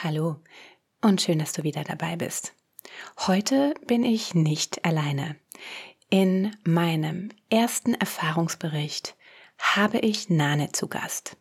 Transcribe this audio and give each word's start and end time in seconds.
Hallo 0.00 0.36
und 1.02 1.20
schön, 1.20 1.40
dass 1.40 1.54
du 1.54 1.64
wieder 1.64 1.82
dabei 1.82 2.14
bist. 2.14 2.54
Heute 3.26 3.74
bin 3.88 4.04
ich 4.04 4.32
nicht 4.32 4.84
alleine. 4.84 5.34
In 6.08 6.56
meinem 6.62 7.30
ersten 7.50 7.94
Erfahrungsbericht 7.94 9.16
habe 9.58 9.98
ich 9.98 10.30
Nane 10.30 10.70
zu 10.70 10.86
Gast. 10.86 11.36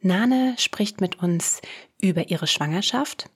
Nane 0.00 0.56
spricht 0.58 1.00
mit 1.00 1.22
uns 1.22 1.60
über 2.00 2.28
ihre 2.28 2.48
Schwangerschaft, 2.48 3.30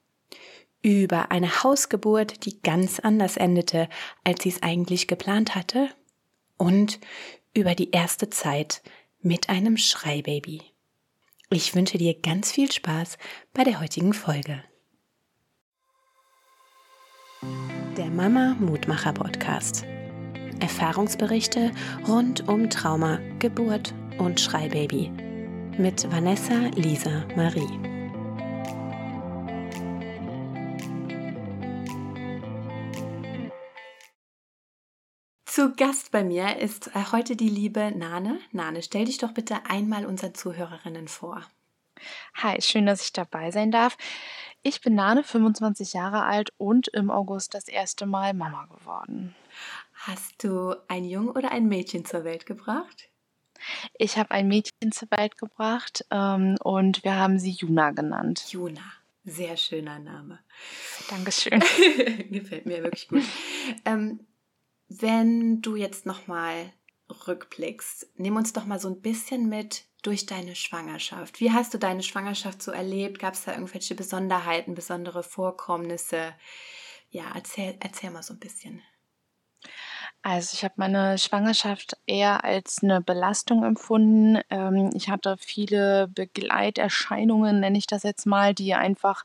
über 0.83 1.30
eine 1.30 1.62
Hausgeburt, 1.62 2.45
die 2.45 2.61
ganz 2.61 2.98
anders 2.98 3.37
endete, 3.37 3.89
als 4.25 4.43
sie 4.43 4.48
es 4.48 4.64
eigentlich 4.64 5.07
geplant 5.07 5.55
hatte, 5.55 5.91
und 6.57 6.98
über 7.55 7.77
die 7.77 7.93
erste 7.93 8.30
Zeit 8.30 8.83
mit 9.21 9.48
einem 9.48 9.77
Schreibaby. 9.77 10.61
Ich 11.48 11.76
wünsche 11.76 11.96
dir 11.96 12.20
ganz 12.20 12.50
viel 12.50 12.72
Spaß 12.72 13.18
bei 13.54 13.62
der 13.62 13.80
heutigen 13.80 14.12
Folge. 14.12 14.64
Der 17.96 18.06
Mama 18.06 18.56
Mutmacher 18.59 19.12
Podcast. 19.12 19.84
Erfahrungsberichte 20.59 21.70
rund 22.09 22.48
um 22.48 22.68
Trauma, 22.68 23.20
Geburt 23.38 23.95
und 24.18 24.40
Schreibaby 24.40 25.12
mit 25.78 26.10
Vanessa 26.10 26.70
Lisa 26.74 27.24
Marie. 27.37 27.95
Zu 35.56 35.73
Gast 35.73 36.10
bei 36.10 36.23
mir 36.23 36.59
ist 36.59 36.88
äh, 36.88 37.02
heute 37.12 37.34
die 37.34 37.48
liebe 37.48 37.91
Nane. 37.96 38.38
Nane, 38.52 38.83
stell 38.83 39.06
dich 39.06 39.16
doch 39.16 39.33
bitte 39.33 39.65
einmal 39.66 40.05
unseren 40.05 40.34
Zuhörerinnen 40.34 41.09
vor. 41.09 41.41
Hi, 42.34 42.60
schön, 42.60 42.84
dass 42.84 43.01
ich 43.01 43.15
dabei 43.15 43.51
sein 43.51 43.70
darf. 43.70 43.96
Ich 44.62 44.82
bin 44.82 44.95
Nane, 44.95 45.24
25 45.24 45.95
Jahre 45.95 46.24
alt 46.24 46.52
und 46.59 46.88
im 46.88 47.10
August 47.10 47.54
das 47.54 47.68
erste 47.68 48.04
Mal 48.04 48.34
Mama 48.34 48.66
geworden. 48.66 49.34
Hast 49.95 50.45
du 50.45 50.74
ein 50.88 51.07
Jung 51.07 51.30
oder 51.30 51.52
ein 51.52 51.68
Mädchen 51.68 52.04
zur 52.04 52.24
Welt 52.24 52.45
gebracht? 52.45 53.09
Ich 53.96 54.18
habe 54.18 54.32
ein 54.32 54.49
Mädchen 54.49 54.93
zur 54.93 55.09
Welt 55.10 55.38
gebracht 55.38 56.04
ähm, 56.10 56.57
und 56.62 57.02
wir 57.02 57.15
haben 57.15 57.38
sie 57.38 57.52
Juna 57.52 57.93
genannt. 57.93 58.45
Juna, 58.51 58.84
sehr 59.24 59.57
schöner 59.57 60.01
Name. 60.01 60.38
Dankeschön. 61.09 61.60
Gefällt 62.30 62.66
mir 62.66 62.82
wirklich 62.82 63.09
gut. 63.09 63.23
ähm, 63.87 64.21
wenn 64.88 65.62
du 65.62 65.76
jetzt 65.76 66.06
nochmal 66.06 66.72
rückblickst, 67.26 68.09
nimm 68.16 68.37
uns 68.37 68.53
doch 68.53 68.66
mal 68.66 68.81
so 68.81 68.88
ein 68.88 69.00
bisschen 69.00 69.48
mit 69.48 69.84
durch 70.03 70.26
deine 70.26 70.54
Schwangerschaft. 70.54 71.41
Wie 71.41 71.53
hast 71.53 71.75
du 71.75 71.78
deine 71.78 72.03
Schwangerschaft 72.03 72.62
so 72.62 72.70
erlebt? 72.70 73.19
Gab 73.19 73.34
es 73.34 73.44
da 73.44 73.53
irgendwelche 73.53 73.94
Besonderheiten, 73.94 74.75
besondere 74.75 75.22
Vorkommnisse? 75.22 76.34
Ja, 77.10 77.25
erzähl, 77.34 77.76
erzähl 77.81 78.10
mal 78.10 78.22
so 78.22 78.34
ein 78.34 78.38
bisschen. 78.38 78.82
Also 80.22 80.54
ich 80.54 80.65
habe 80.65 80.75
meine 80.76 81.19
Schwangerschaft 81.19 81.97
eher 82.06 82.43
als 82.43 82.82
eine 82.82 83.00
Belastung 83.00 83.62
empfunden. 83.65 84.41
Ähm, 84.50 84.91
ich 84.94 85.09
hatte 85.09 85.37
viele 85.38 86.09
Begleiterscheinungen, 86.09 87.60
nenne 87.60 87.78
ich 87.78 87.87
das 87.87 88.03
jetzt 88.03 88.26
mal, 88.26 88.53
die 88.53 88.75
einfach 88.75 89.25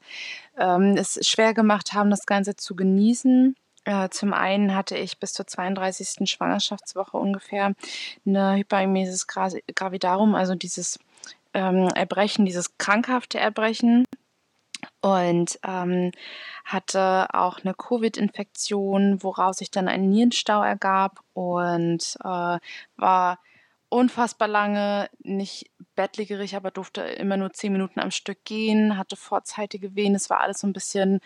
ähm, 0.57 0.95
es 0.97 1.19
schwer 1.27 1.53
gemacht 1.53 1.93
haben, 1.93 2.11
das 2.11 2.25
Ganze 2.27 2.55
zu 2.55 2.75
genießen. 2.75 3.55
Äh, 3.85 4.09
zum 4.09 4.33
einen 4.33 4.75
hatte 4.75 4.97
ich 4.97 5.19
bis 5.19 5.33
zur 5.33 5.47
32. 5.47 6.29
Schwangerschaftswoche 6.29 7.17
ungefähr 7.17 7.73
eine 8.25 8.55
Hyperemesis 8.55 9.27
gravidarum, 9.27 10.35
also 10.35 10.55
dieses 10.55 10.99
ähm, 11.53 11.87
Erbrechen, 11.95 12.45
dieses 12.45 12.77
krankhafte 12.77 13.39
Erbrechen 13.39 14.05
und 15.01 15.59
ähm, 15.63 16.11
hatte 16.63 17.27
auch 17.33 17.59
eine 17.59 17.73
Covid-Infektion, 17.73 19.23
woraus 19.23 19.57
sich 19.57 19.71
dann 19.71 19.87
ein 19.87 20.09
Nierenstau 20.09 20.61
ergab 20.63 21.19
und 21.33 22.17
äh, 22.23 22.59
war 22.97 23.39
unfassbar 23.89 24.47
lange 24.47 25.09
nicht 25.19 25.69
bettlägerig, 25.95 26.55
aber 26.55 26.71
durfte 26.71 27.01
immer 27.01 27.35
nur 27.35 27.51
zehn 27.51 27.73
Minuten 27.73 27.99
am 27.99 28.11
Stück 28.11 28.45
gehen, 28.45 28.97
hatte 28.97 29.15
vorzeitige 29.17 29.95
Wehen. 29.95 30.15
Es 30.15 30.29
war 30.29 30.39
alles 30.39 30.59
so 30.59 30.67
ein 30.67 30.73
bisschen 30.73 31.19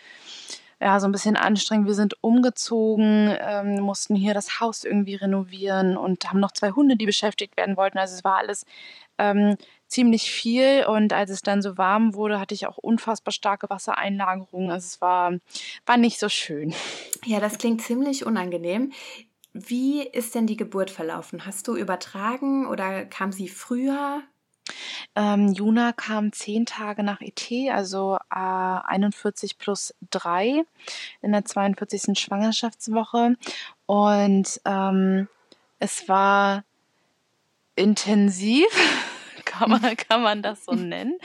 ja, 0.80 1.00
so 1.00 1.06
ein 1.06 1.12
bisschen 1.12 1.36
anstrengend. 1.36 1.86
Wir 1.86 1.94
sind 1.94 2.22
umgezogen, 2.22 3.34
ähm, 3.40 3.80
mussten 3.80 4.14
hier 4.14 4.34
das 4.34 4.60
Haus 4.60 4.84
irgendwie 4.84 5.14
renovieren 5.14 5.96
und 5.96 6.28
haben 6.28 6.40
noch 6.40 6.52
zwei 6.52 6.70
Hunde, 6.72 6.96
die 6.96 7.06
beschäftigt 7.06 7.56
werden 7.56 7.76
wollten. 7.76 7.98
Also 7.98 8.14
es 8.14 8.24
war 8.24 8.36
alles 8.36 8.66
ähm, 9.18 9.56
ziemlich 9.88 10.30
viel 10.30 10.84
und 10.86 11.12
als 11.12 11.30
es 11.30 11.40
dann 11.40 11.62
so 11.62 11.78
warm 11.78 12.14
wurde, 12.14 12.38
hatte 12.38 12.54
ich 12.54 12.66
auch 12.66 12.76
unfassbar 12.76 13.32
starke 13.32 13.70
Wassereinlagerungen. 13.70 14.70
Also 14.70 14.84
es 14.84 15.00
war, 15.00 15.32
war 15.86 15.96
nicht 15.96 16.18
so 16.18 16.28
schön. 16.28 16.74
Ja, 17.24 17.40
das 17.40 17.56
klingt 17.56 17.80
ziemlich 17.80 18.26
unangenehm. 18.26 18.92
Wie 19.54 20.02
ist 20.02 20.34
denn 20.34 20.46
die 20.46 20.56
Geburt 20.56 20.90
verlaufen? 20.90 21.46
Hast 21.46 21.68
du 21.68 21.76
übertragen 21.76 22.66
oder 22.66 23.06
kam 23.06 23.32
sie 23.32 23.48
früher? 23.48 24.22
Ähm, 25.14 25.52
Juna 25.52 25.92
kam 25.92 26.32
zehn 26.32 26.66
Tage 26.66 27.02
nach 27.02 27.20
ET, 27.20 27.50
also 27.70 28.16
äh, 28.30 28.36
41 28.36 29.58
plus 29.58 29.94
3 30.10 30.64
in 31.22 31.32
der 31.32 31.44
42. 31.44 32.18
Schwangerschaftswoche. 32.18 33.36
Und 33.86 34.60
ähm, 34.64 35.28
es 35.78 36.08
war 36.08 36.64
intensiv, 37.76 38.66
kann 39.44 39.70
man, 39.70 39.96
kann 39.96 40.22
man 40.22 40.42
das 40.42 40.64
so 40.64 40.72
nennen. 40.74 41.18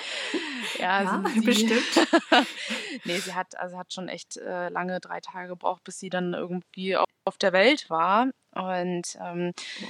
Ja, 0.77 1.03
ja 1.03 1.23
sie, 1.33 1.41
bestimmt. 1.41 2.07
nee, 3.05 3.17
sie 3.17 3.33
hat, 3.33 3.57
also 3.57 3.77
hat 3.77 3.93
schon 3.93 4.07
echt 4.07 4.37
äh, 4.37 4.69
lange 4.69 4.99
drei 4.99 5.19
Tage 5.19 5.49
gebraucht, 5.49 5.83
bis 5.83 5.99
sie 5.99 6.09
dann 6.09 6.33
irgendwie 6.33 6.95
auf, 6.95 7.07
auf 7.25 7.37
der 7.37 7.53
Welt 7.53 7.89
war. 7.89 8.27
Und 8.53 9.17
ähm, 9.21 9.53
ja, 9.79 9.87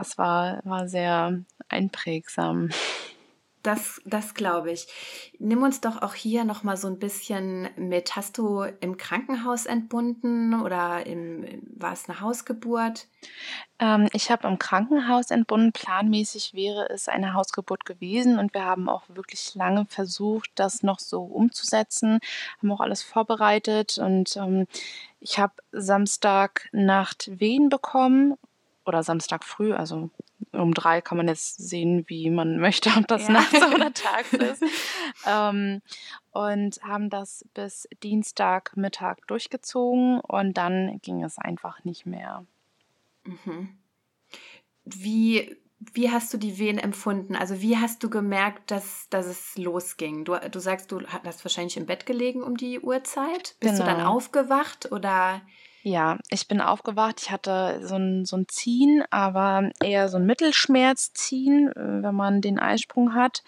es 0.00 0.18
war, 0.18 0.60
war 0.64 0.88
sehr 0.88 1.44
einprägsam. 1.68 2.70
Das, 3.64 4.02
das 4.04 4.34
glaube 4.34 4.72
ich. 4.72 4.86
Nimm 5.38 5.62
uns 5.62 5.80
doch 5.80 6.02
auch 6.02 6.12
hier 6.12 6.44
noch 6.44 6.64
mal 6.64 6.76
so 6.76 6.86
ein 6.86 6.98
bisschen 6.98 7.70
mit. 7.76 8.14
Hast 8.14 8.36
du 8.36 8.62
im 8.80 8.98
Krankenhaus 8.98 9.64
entbunden 9.64 10.60
oder 10.60 11.06
im, 11.06 11.62
war 11.74 11.94
es 11.94 12.06
eine 12.06 12.20
Hausgeburt? 12.20 13.06
Ähm, 13.78 14.06
ich 14.12 14.30
habe 14.30 14.46
im 14.48 14.58
Krankenhaus 14.58 15.30
entbunden. 15.30 15.72
Planmäßig 15.72 16.52
wäre 16.52 16.90
es 16.90 17.08
eine 17.08 17.32
Hausgeburt 17.32 17.86
gewesen 17.86 18.38
und 18.38 18.52
wir 18.52 18.66
haben 18.66 18.90
auch 18.90 19.04
wirklich 19.08 19.54
lange 19.54 19.86
versucht, 19.86 20.50
das 20.56 20.82
noch 20.82 20.98
so 20.98 21.22
umzusetzen, 21.22 22.18
haben 22.60 22.70
auch 22.70 22.80
alles 22.80 23.02
vorbereitet 23.02 23.96
und 23.96 24.36
ähm, 24.36 24.66
ich 25.20 25.38
habe 25.38 25.54
Samstagnacht 25.72 27.40
Wehen 27.40 27.70
bekommen 27.70 28.34
oder 28.86 29.02
Samstag 29.02 29.44
früh, 29.44 29.72
also 29.72 30.10
um 30.52 30.74
drei 30.74 31.00
kann 31.00 31.18
man 31.18 31.28
jetzt 31.28 31.56
sehen, 31.56 32.04
wie 32.08 32.30
man 32.30 32.58
möchte, 32.60 32.90
ob 32.96 33.06
das 33.06 33.28
ja. 33.28 33.34
nachts 33.34 33.62
oder 33.74 33.92
tags 33.92 34.32
ist. 34.32 34.62
ähm, 35.26 35.82
und 36.32 36.80
haben 36.82 37.10
das 37.10 37.44
bis 37.54 37.88
Dienstagmittag 38.02 39.18
durchgezogen 39.26 40.20
und 40.20 40.54
dann 40.54 41.00
ging 41.02 41.22
es 41.22 41.38
einfach 41.38 41.84
nicht 41.84 42.06
mehr. 42.06 42.44
Mhm. 43.24 43.78
Wie, 44.84 45.56
wie 45.78 46.10
hast 46.10 46.32
du 46.34 46.38
die 46.38 46.58
Wehen 46.58 46.78
empfunden? 46.78 47.36
Also 47.36 47.60
wie 47.60 47.78
hast 47.78 48.02
du 48.02 48.10
gemerkt, 48.10 48.70
dass, 48.70 49.08
dass 49.08 49.26
es 49.26 49.56
losging? 49.56 50.24
Du, 50.24 50.36
du 50.36 50.58
sagst, 50.58 50.92
du 50.92 51.06
hast 51.06 51.44
wahrscheinlich 51.44 51.76
im 51.76 51.86
Bett 51.86 52.06
gelegen 52.06 52.42
um 52.42 52.56
die 52.56 52.80
Uhrzeit. 52.80 53.56
Bist 53.60 53.74
genau. 53.74 53.78
du 53.78 53.84
dann 53.84 53.96
genau. 53.98 54.14
aufgewacht 54.14 54.92
oder? 54.92 55.42
Ja, 55.86 56.16
ich 56.30 56.48
bin 56.48 56.62
aufgewacht. 56.62 57.20
Ich 57.20 57.30
hatte 57.30 57.86
so 57.86 57.96
ein, 57.96 58.24
so 58.24 58.38
ein 58.38 58.48
Ziehen, 58.48 59.04
aber 59.10 59.68
eher 59.82 60.08
so 60.08 60.16
ein 60.16 60.24
Mittelschmerzziehen, 60.24 61.72
äh, 61.72 62.02
wenn 62.02 62.14
man 62.14 62.40
den 62.40 62.58
Eisprung 62.58 63.14
hat 63.14 63.42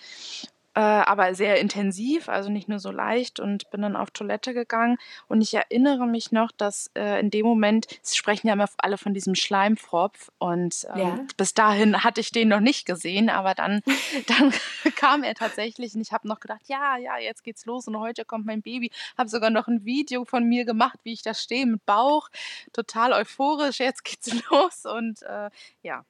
äh, 0.76 0.80
aber 0.80 1.34
sehr 1.34 1.58
intensiv, 1.58 2.28
also 2.28 2.50
nicht 2.50 2.68
nur 2.68 2.78
so 2.78 2.90
leicht 2.90 3.40
und 3.40 3.70
bin 3.70 3.80
dann 3.80 3.96
auf 3.96 4.10
Toilette 4.10 4.52
gegangen. 4.52 4.98
Und 5.26 5.40
ich 5.40 5.54
erinnere 5.54 6.06
mich 6.06 6.32
noch, 6.32 6.52
dass 6.52 6.90
äh, 6.94 7.18
in 7.18 7.30
dem 7.30 7.46
Moment, 7.46 7.86
sie 8.02 8.14
sprechen 8.14 8.46
ja 8.46 8.52
immer 8.52 8.68
alle 8.76 8.98
von 8.98 9.14
diesem 9.14 9.34
Schleimfropf 9.34 10.30
und 10.36 10.86
ähm, 10.94 11.00
ja. 11.00 11.18
bis 11.38 11.54
dahin 11.54 12.04
hatte 12.04 12.20
ich 12.20 12.30
den 12.30 12.48
noch 12.48 12.60
nicht 12.60 12.84
gesehen, 12.84 13.30
aber 13.30 13.54
dann, 13.54 13.80
dann 14.26 14.52
kam 14.96 15.22
er 15.22 15.34
tatsächlich 15.34 15.94
und 15.94 16.02
ich 16.02 16.12
habe 16.12 16.28
noch 16.28 16.40
gedacht, 16.40 16.60
ja, 16.66 16.98
ja, 16.98 17.16
jetzt 17.16 17.42
geht's 17.42 17.64
los 17.64 17.88
und 17.88 17.98
heute 17.98 18.26
kommt 18.26 18.44
mein 18.44 18.60
Baby. 18.60 18.90
Habe 19.16 19.30
sogar 19.30 19.48
noch 19.48 19.68
ein 19.68 19.86
Video 19.86 20.26
von 20.26 20.44
mir 20.44 20.66
gemacht, 20.66 20.98
wie 21.04 21.14
ich 21.14 21.22
da 21.22 21.32
stehe 21.32 21.64
mit 21.64 21.86
Bauch, 21.86 22.28
total 22.74 23.14
euphorisch, 23.14 23.78
jetzt 23.78 24.04
geht's 24.04 24.30
los 24.50 24.84
und 24.84 25.22
äh, 25.22 25.48
ja, 25.80 26.04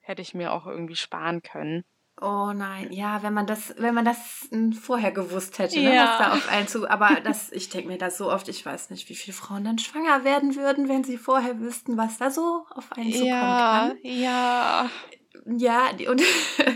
hätte 0.00 0.22
ich 0.22 0.32
mir 0.32 0.54
auch 0.54 0.66
irgendwie 0.66 0.96
sparen 0.96 1.42
können. 1.42 1.84
Oh 2.20 2.52
nein, 2.54 2.92
ja, 2.92 3.22
wenn 3.24 3.34
man 3.34 3.46
das, 3.46 3.74
wenn 3.76 3.94
man 3.94 4.04
das 4.04 4.48
vorher 4.80 5.10
gewusst 5.10 5.58
hätte, 5.58 5.80
ne, 5.80 5.90
was 5.90 6.18
da 6.18 6.32
auf 6.32 6.48
einen 6.48 6.68
zu. 6.68 6.88
Aber 6.88 7.20
das, 7.20 7.50
ich 7.50 7.70
denke 7.70 7.88
mir 7.88 7.98
das 7.98 8.18
so 8.18 8.30
oft, 8.30 8.48
ich 8.48 8.64
weiß 8.64 8.90
nicht, 8.90 9.08
wie 9.08 9.16
viele 9.16 9.36
Frauen 9.36 9.64
dann 9.64 9.78
schwanger 9.78 10.22
werden 10.22 10.54
würden, 10.54 10.88
wenn 10.88 11.02
sie 11.02 11.18
vorher 11.18 11.58
wüssten, 11.58 11.96
was 11.96 12.18
da 12.18 12.30
so 12.30 12.66
auf 12.70 12.92
einen 12.92 13.12
zukommen 13.12 13.28
ja, 13.28 13.88
kann. 13.88 13.98
Ja. 14.02 14.90
ja, 15.44 15.90
und 16.08 16.22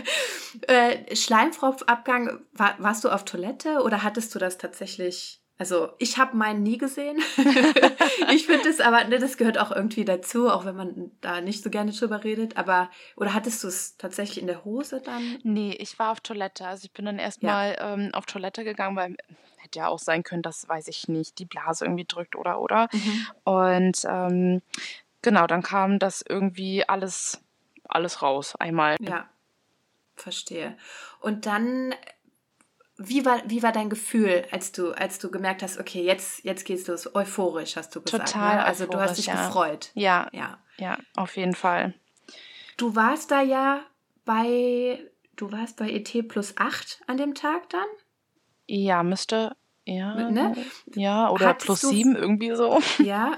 äh, 0.67 1.15
Schleimfropfabgang, 1.15 2.41
war, 2.51 2.75
warst 2.79 3.05
du 3.05 3.09
auf 3.09 3.23
Toilette 3.23 3.81
oder 3.81 4.03
hattest 4.03 4.35
du 4.35 4.39
das 4.39 4.57
tatsächlich? 4.57 5.38
Also 5.59 5.91
ich 5.97 6.17
habe 6.17 6.37
meinen 6.37 6.63
nie 6.63 6.77
gesehen. 6.77 7.19
ich 8.33 8.45
finde 8.45 8.63
das 8.63 8.79
aber, 8.79 9.03
ne, 9.03 9.19
das 9.19 9.35
gehört 9.35 9.57
auch 9.57 9.71
irgendwie 9.71 10.05
dazu, 10.05 10.49
auch 10.49 10.63
wenn 10.63 10.75
man 10.75 11.11
da 11.19 11.41
nicht 11.41 11.61
so 11.61 11.69
gerne 11.69 11.91
drüber 11.91 12.23
redet. 12.23 12.55
Aber, 12.55 12.89
oder 13.17 13.33
hattest 13.33 13.63
du 13.63 13.67
es 13.67 13.97
tatsächlich 13.97 14.39
in 14.39 14.47
der 14.47 14.63
Hose 14.63 15.01
dann? 15.01 15.37
Nee, 15.43 15.75
ich 15.77 15.99
war 15.99 16.11
auf 16.13 16.21
Toilette. 16.21 16.65
Also 16.65 16.85
ich 16.85 16.93
bin 16.93 17.03
dann 17.03 17.19
erstmal 17.19 17.73
ja. 17.73 17.93
ähm, 17.93 18.09
auf 18.13 18.25
Toilette 18.25 18.63
gegangen, 18.63 18.95
weil 18.95 19.17
hätte 19.57 19.79
ja 19.79 19.87
auch 19.89 19.99
sein 19.99 20.23
können, 20.23 20.41
dass, 20.41 20.67
weiß 20.67 20.87
ich 20.87 21.09
nicht, 21.09 21.37
die 21.39 21.45
Blase 21.45 21.85
irgendwie 21.85 22.05
drückt 22.05 22.37
oder 22.37 22.61
oder. 22.61 22.87
Mhm. 22.93 23.27
Und 23.43 24.01
ähm, 24.05 24.61
genau, 25.21 25.45
dann 25.45 25.61
kam 25.61 25.99
das 25.99 26.23
irgendwie 26.27 26.87
alles, 26.87 27.43
alles 27.83 28.21
raus 28.21 28.55
einmal. 28.55 28.95
Ja, 29.01 29.29
verstehe. 30.15 30.77
Und 31.19 31.45
dann 31.45 31.93
wie 33.01 33.25
war, 33.25 33.41
wie 33.45 33.63
war 33.63 33.71
dein 33.71 33.89
Gefühl, 33.89 34.45
als 34.51 34.73
du, 34.73 34.91
als 34.91 35.19
du 35.19 35.31
gemerkt 35.31 35.63
hast, 35.63 35.79
okay, 35.79 36.03
jetzt, 36.03 36.43
jetzt 36.43 36.65
geht's 36.65 36.85
los? 36.87 37.15
Euphorisch, 37.15 37.77
hast 37.77 37.95
du 37.95 38.01
gesagt. 38.01 38.33
Total. 38.33 38.57
Ne? 38.57 38.65
Also 38.65 38.85
du 38.85 38.99
hast 38.99 39.17
dich 39.17 39.27
ja. 39.27 39.47
gefreut. 39.47 39.91
Ja. 39.93 40.27
Ja. 40.33 40.59
Ja, 40.77 40.97
auf 41.15 41.37
jeden 41.37 41.55
Fall. 41.55 41.93
Du 42.77 42.95
warst 42.95 43.31
da 43.31 43.41
ja 43.41 43.81
bei, 44.25 44.99
du 45.35 45.51
warst 45.51 45.77
bei 45.77 45.89
ET 45.89 46.27
plus 46.27 46.57
8 46.57 47.01
an 47.07 47.17
dem 47.17 47.35
Tag 47.35 47.69
dann? 47.69 47.87
Ja, 48.67 49.01
müsste, 49.03 49.55
ja. 49.85 50.29
Ne? 50.29 50.55
Ja, 50.93 51.29
oder 51.29 51.47
Hattest 51.47 51.65
plus 51.65 51.81
7 51.81 52.15
irgendwie 52.15 52.53
so. 52.55 52.79
Ja. 52.99 53.35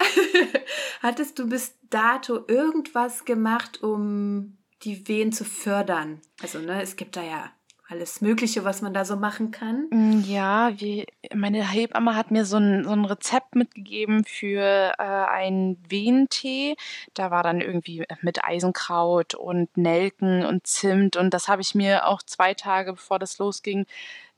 Hattest 1.01 1.39
du 1.39 1.47
bis 1.47 1.77
dato 1.89 2.45
irgendwas 2.47 3.25
gemacht, 3.25 3.81
um 3.81 4.57
die 4.83 5.07
Wehen 5.07 5.31
zu 5.31 5.45
fördern? 5.45 6.19
Also, 6.41 6.59
ne, 6.59 6.81
es 6.81 6.95
gibt 6.95 7.15
da 7.15 7.23
ja 7.23 7.51
alles 7.91 8.21
Mögliche, 8.21 8.63
was 8.63 8.81
man 8.81 8.93
da 8.93 9.03
so 9.03 9.17
machen 9.17 9.51
kann. 9.51 9.87
Mm, 9.91 10.23
ja, 10.25 10.71
wie 10.79 11.05
meine 11.33 11.69
Hebamme 11.69 12.15
hat 12.15 12.31
mir 12.31 12.45
so 12.45 12.57
ein, 12.57 12.85
so 12.85 12.91
ein 12.91 13.05
Rezept 13.05 13.55
mitgegeben 13.55 14.23
für 14.23 14.93
äh, 14.97 15.03
einen 15.03 15.77
Wehentee. 15.89 16.75
Da 17.13 17.31
war 17.31 17.43
dann 17.43 17.59
irgendwie 17.59 18.05
mit 18.21 18.43
Eisenkraut 18.43 19.35
und 19.35 19.75
Nelken 19.75 20.45
und 20.45 20.65
Zimt 20.65 21.17
und 21.17 21.33
das 21.33 21.49
habe 21.49 21.61
ich 21.61 21.75
mir 21.75 22.07
auch 22.07 22.23
zwei 22.23 22.53
Tage 22.53 22.93
bevor 22.93 23.19
das 23.19 23.37
losging 23.37 23.85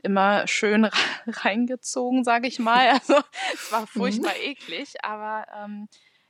immer 0.02 0.48
schön 0.48 0.86
reingezogen, 1.28 2.24
sage 2.24 2.48
ich 2.48 2.60
mal. 2.60 2.74
Also 3.04 3.22
es 3.54 3.72
war 3.72 3.88
furchtbar 3.88 4.32
mhm. 4.32 4.52
eklig, 4.52 4.94
aber 5.04 5.46
ähm, 5.64 5.88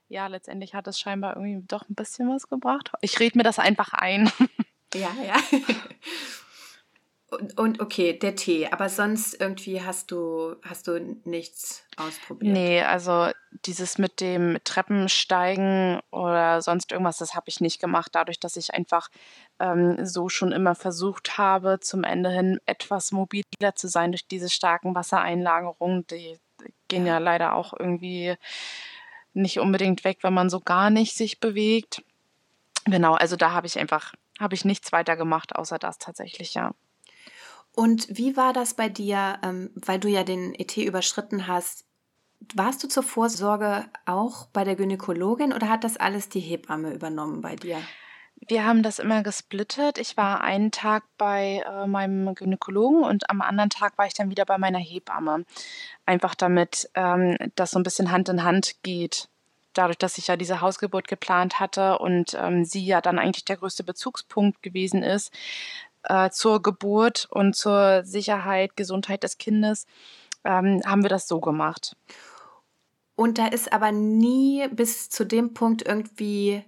ja, 0.07 0.27
letztendlich 0.27 0.73
hat 0.75 0.87
es 0.87 0.99
scheinbar 0.99 1.35
irgendwie 1.35 1.65
doch 1.67 1.87
ein 1.89 1.95
bisschen 1.95 2.29
was 2.29 2.47
gebracht. 2.47 2.91
Ich 3.01 3.19
rede 3.19 3.37
mir 3.37 3.43
das 3.43 3.59
einfach 3.59 3.93
ein. 3.93 4.31
Ja, 4.93 5.11
ja. 5.25 5.35
Und, 7.57 7.79
okay, 7.79 8.17
der 8.17 8.35
Tee, 8.35 8.67
aber 8.67 8.89
sonst 8.89 9.39
irgendwie 9.39 9.81
hast 9.81 10.11
du, 10.11 10.55
hast 10.63 10.87
du 10.87 10.99
nichts 11.25 11.85
ausprobiert? 11.97 12.53
Nee, 12.53 12.81
also 12.81 13.29
dieses 13.65 13.97
mit 13.97 14.21
dem 14.21 14.57
Treppensteigen 14.63 15.99
oder 16.11 16.61
sonst 16.61 16.91
irgendwas, 16.91 17.17
das 17.17 17.35
habe 17.35 17.49
ich 17.49 17.61
nicht 17.61 17.79
gemacht, 17.79 18.09
dadurch, 18.13 18.39
dass 18.39 18.55
ich 18.55 18.73
einfach 18.73 19.09
ähm, 19.59 20.05
so 20.05 20.29
schon 20.29 20.51
immer 20.51 20.75
versucht 20.75 21.37
habe, 21.37 21.79
zum 21.79 22.03
Ende 22.03 22.29
hin 22.29 22.59
etwas 22.65 23.11
mobiler 23.11 23.75
zu 23.75 23.87
sein 23.87 24.11
durch 24.11 24.27
diese 24.27 24.49
starken 24.49 24.95
Wassereinlagerungen. 24.95 26.07
Die 26.07 26.37
gehen 26.87 27.05
ja 27.05 27.17
leider 27.17 27.53
auch 27.53 27.73
irgendwie 27.77 28.35
nicht 29.33 29.59
unbedingt 29.59 30.03
weg, 30.03 30.19
wenn 30.21 30.33
man 30.33 30.49
so 30.49 30.59
gar 30.59 30.89
nicht 30.89 31.15
sich 31.15 31.39
bewegt. 31.39 32.03
Genau, 32.85 33.13
also 33.13 33.35
da 33.35 33.51
habe 33.51 33.67
ich 33.67 33.79
einfach, 33.79 34.13
habe 34.39 34.55
ich 34.55 34.65
nichts 34.65 34.91
weiter 34.91 35.15
gemacht, 35.15 35.55
außer 35.55 35.79
das 35.79 35.97
tatsächlich, 35.97 36.53
ja. 36.53 36.73
Und 37.75 38.07
wie 38.09 38.37
war 38.37 38.53
das 38.53 38.75
bei 38.75 38.89
dir, 38.89 39.39
ähm, 39.43 39.71
weil 39.75 39.99
du 39.99 40.07
ja 40.07 40.23
den 40.23 40.53
ET 40.53 40.77
überschritten 40.77 41.47
hast? 41.47 41.85
Warst 42.53 42.83
du 42.83 42.87
zur 42.87 43.03
Vorsorge 43.03 43.85
auch 44.05 44.47
bei 44.47 44.63
der 44.63 44.75
Gynäkologin 44.75 45.53
oder 45.53 45.69
hat 45.69 45.83
das 45.83 45.97
alles 45.97 46.29
die 46.29 46.41
Hebamme 46.41 46.93
übernommen 46.93 47.41
bei 47.41 47.55
dir? 47.55 47.77
Wir 48.47 48.65
haben 48.65 48.83
das 48.83 48.99
immer 48.99 49.23
gesplittet. 49.23 49.97
Ich 49.97 50.17
war 50.17 50.41
einen 50.41 50.71
Tag 50.71 51.03
bei 51.17 51.63
äh, 51.65 51.87
meinem 51.87 52.35
Gynäkologen 52.35 53.03
und 53.03 53.29
am 53.29 53.41
anderen 53.41 53.69
Tag 53.69 53.97
war 53.97 54.05
ich 54.05 54.13
dann 54.13 54.29
wieder 54.29 54.45
bei 54.45 54.57
meiner 54.57 54.79
Hebamme. 54.79 55.45
Einfach 56.05 56.35
damit 56.35 56.89
ähm, 56.95 57.37
das 57.55 57.71
so 57.71 57.79
ein 57.79 57.83
bisschen 57.83 58.11
Hand 58.11 58.29
in 58.29 58.43
Hand 58.43 58.75
geht. 58.83 59.29
Dadurch, 59.73 59.97
dass 59.97 60.17
ich 60.17 60.27
ja 60.27 60.35
diese 60.35 60.61
Hausgeburt 60.61 61.07
geplant 61.07 61.59
hatte 61.59 61.97
und 61.99 62.35
ähm, 62.39 62.65
sie 62.65 62.85
ja 62.85 63.01
dann 63.01 63.17
eigentlich 63.17 63.45
der 63.45 63.57
größte 63.57 63.83
Bezugspunkt 63.83 64.61
gewesen 64.61 65.03
ist, 65.03 65.31
äh, 66.03 66.29
zur 66.29 66.61
Geburt 66.61 67.27
und 67.29 67.55
zur 67.55 68.03
Sicherheit, 68.03 68.75
Gesundheit 68.75 69.23
des 69.23 69.37
Kindes, 69.37 69.85
ähm, 70.43 70.81
haben 70.85 71.03
wir 71.03 71.09
das 71.09 71.27
so 71.27 71.39
gemacht. 71.39 71.95
Und 73.15 73.37
da 73.37 73.47
ist 73.47 73.71
aber 73.71 73.91
nie 73.91 74.67
bis 74.69 75.09
zu 75.09 75.25
dem 75.25 75.53
Punkt 75.53 75.85
irgendwie 75.85 76.63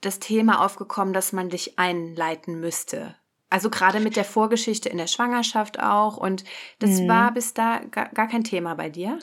das 0.00 0.18
Thema 0.20 0.64
aufgekommen, 0.64 1.12
dass 1.12 1.32
man 1.32 1.50
dich 1.50 1.78
einleiten 1.78 2.60
müsste. 2.60 3.16
Also 3.48 3.70
gerade 3.70 4.00
mit 4.00 4.16
der 4.16 4.24
Vorgeschichte 4.24 4.88
in 4.88 4.98
der 4.98 5.06
Schwangerschaft 5.06 5.80
auch. 5.80 6.16
Und 6.16 6.44
das 6.78 7.00
mhm. 7.00 7.08
war 7.08 7.32
bis 7.32 7.54
da 7.54 7.80
gar, 7.90 8.08
gar 8.10 8.28
kein 8.28 8.44
Thema 8.44 8.74
bei 8.74 8.90
dir? 8.90 9.18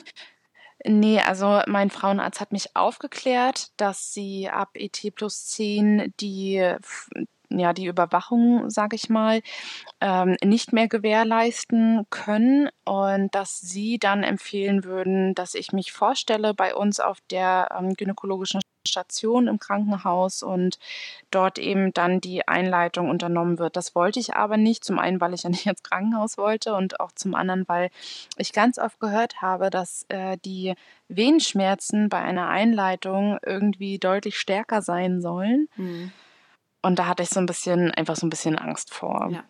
Nee, 0.86 1.20
also 1.20 1.62
mein 1.66 1.90
Frauenarzt 1.90 2.40
hat 2.40 2.52
mich 2.52 2.76
aufgeklärt, 2.76 3.70
dass 3.78 4.12
sie 4.12 4.50
ab 4.50 4.70
ET 4.74 4.98
plus 5.14 5.46
10 5.46 6.12
die 6.20 6.76
ja, 7.50 7.72
die 7.72 7.86
Überwachung, 7.86 8.70
sage 8.70 8.96
ich 8.96 9.08
mal, 9.08 9.40
ähm, 10.00 10.36
nicht 10.42 10.72
mehr 10.72 10.88
gewährleisten 10.88 12.06
können 12.10 12.68
und 12.84 13.34
dass 13.34 13.60
sie 13.60 13.98
dann 13.98 14.22
empfehlen 14.22 14.84
würden, 14.84 15.34
dass 15.34 15.54
ich 15.54 15.72
mich 15.72 15.92
vorstelle 15.92 16.54
bei 16.54 16.74
uns 16.74 17.00
auf 17.00 17.18
der 17.30 17.68
ähm, 17.78 17.94
gynäkologischen 17.94 18.60
Station 18.86 19.48
im 19.48 19.58
Krankenhaus 19.58 20.42
und 20.42 20.78
dort 21.30 21.58
eben 21.58 21.92
dann 21.92 22.20
die 22.20 22.46
Einleitung 22.46 23.08
unternommen 23.08 23.58
wird. 23.58 23.76
Das 23.76 23.94
wollte 23.94 24.20
ich 24.20 24.34
aber 24.34 24.56
nicht. 24.56 24.84
Zum 24.84 24.98
einen, 24.98 25.20
weil 25.20 25.34
ich 25.34 25.44
ja 25.44 25.50
nicht 25.50 25.66
ins 25.66 25.82
Krankenhaus 25.82 26.38
wollte 26.38 26.74
und 26.74 27.00
auch 27.00 27.12
zum 27.12 27.34
anderen, 27.34 27.66
weil 27.66 27.90
ich 28.36 28.52
ganz 28.52 28.78
oft 28.78 29.00
gehört 29.00 29.40
habe, 29.42 29.70
dass 29.70 30.06
äh, 30.08 30.36
die 30.44 30.74
Wehenschmerzen 31.08 32.08
bei 32.08 32.18
einer 32.18 32.48
Einleitung 32.48 33.38
irgendwie 33.44 33.98
deutlich 33.98 34.38
stärker 34.38 34.82
sein 34.82 35.20
sollen. 35.20 35.68
Mhm. 35.76 36.12
Und 36.84 36.98
da 36.98 37.06
hatte 37.06 37.22
ich 37.22 37.30
so 37.30 37.40
ein 37.40 37.46
bisschen, 37.46 37.90
einfach 37.92 38.14
so 38.14 38.26
ein 38.26 38.30
bisschen 38.30 38.58
Angst 38.58 38.92
vor. 38.92 39.28
Ja, 39.30 39.44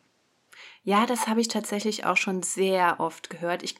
ja 0.84 1.04
das 1.04 1.26
habe 1.26 1.40
ich 1.40 1.48
tatsächlich 1.48 2.06
auch 2.06 2.16
schon 2.16 2.44
sehr 2.44 3.00
oft 3.00 3.28
gehört. 3.28 3.64
Ich 3.64 3.74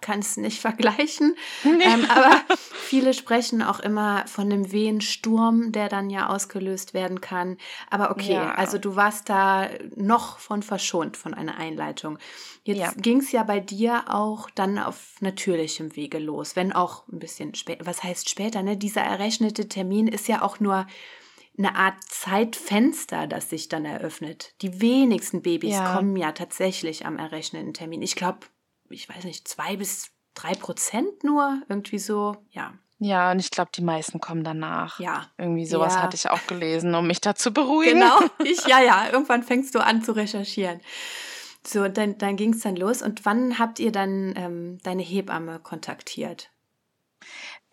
kann 0.00 0.20
es 0.20 0.36
nicht 0.36 0.60
vergleichen, 0.60 1.34
nee. 1.64 1.82
ähm, 1.82 2.06
aber 2.08 2.40
viele 2.86 3.12
sprechen 3.12 3.62
auch 3.62 3.80
immer 3.80 4.26
von 4.28 4.44
einem 4.44 4.70
Wehensturm, 4.70 5.72
der 5.72 5.88
dann 5.88 6.08
ja 6.08 6.28
ausgelöst 6.28 6.94
werden 6.94 7.20
kann. 7.20 7.56
Aber 7.90 8.12
okay, 8.12 8.34
ja. 8.34 8.54
also 8.54 8.78
du 8.78 8.94
warst 8.94 9.28
da 9.28 9.68
noch 9.96 10.38
von 10.38 10.62
verschont 10.62 11.16
von 11.16 11.34
einer 11.34 11.56
Einleitung. 11.56 12.18
Jetzt 12.62 12.78
ja. 12.78 12.92
ging 12.96 13.18
es 13.18 13.32
ja 13.32 13.42
bei 13.42 13.58
dir 13.58 14.04
auch 14.06 14.50
dann 14.50 14.78
auf 14.78 15.16
natürlichem 15.20 15.96
Wege 15.96 16.18
los, 16.18 16.54
wenn 16.54 16.72
auch 16.72 17.08
ein 17.08 17.18
bisschen 17.18 17.56
später. 17.56 17.86
Was 17.86 18.04
heißt 18.04 18.30
später? 18.30 18.62
Ne? 18.62 18.76
Dieser 18.76 19.02
errechnete 19.02 19.68
Termin 19.68 20.06
ist 20.06 20.28
ja 20.28 20.42
auch 20.42 20.60
nur 20.60 20.86
eine 21.56 21.76
Art 21.76 22.02
Zeitfenster, 22.04 23.26
das 23.26 23.50
sich 23.50 23.68
dann 23.68 23.84
eröffnet. 23.84 24.54
Die 24.60 24.80
wenigsten 24.80 25.42
Babys 25.42 25.74
ja. 25.74 25.94
kommen 25.94 26.16
ja 26.16 26.32
tatsächlich 26.32 27.06
am 27.06 27.18
errechneten 27.18 27.74
Termin. 27.74 28.02
Ich 28.02 28.16
glaube, 28.16 28.40
ich 28.90 29.08
weiß 29.08 29.24
nicht, 29.24 29.46
zwei 29.46 29.76
bis 29.76 30.10
drei 30.34 30.54
Prozent 30.54 31.22
nur, 31.22 31.62
irgendwie 31.68 31.98
so, 31.98 32.36
ja. 32.50 32.74
Ja, 32.98 33.32
und 33.32 33.38
ich 33.38 33.50
glaube, 33.50 33.70
die 33.74 33.82
meisten 33.82 34.20
kommen 34.20 34.44
danach. 34.44 34.98
Ja. 34.98 35.30
Irgendwie 35.36 35.66
sowas 35.66 35.94
ja. 35.94 36.02
hatte 36.02 36.16
ich 36.16 36.30
auch 36.30 36.46
gelesen, 36.46 36.94
um 36.94 37.06
mich 37.06 37.20
da 37.20 37.34
zu 37.34 37.52
beruhigen. 37.52 38.00
Genau, 38.00 38.20
ich, 38.44 38.66
ja, 38.66 38.80
ja, 38.80 39.08
irgendwann 39.12 39.42
fängst 39.42 39.74
du 39.74 39.80
an 39.80 40.02
zu 40.02 40.12
recherchieren. 40.12 40.80
So, 41.66 41.88
dann, 41.88 42.18
dann 42.18 42.36
ging 42.36 42.54
es 42.54 42.60
dann 42.60 42.76
los. 42.76 43.02
Und 43.02 43.24
wann 43.24 43.58
habt 43.58 43.78
ihr 43.78 43.90
dann 43.90 44.34
ähm, 44.36 44.78
deine 44.82 45.02
Hebamme 45.02 45.60
kontaktiert? 45.60 46.50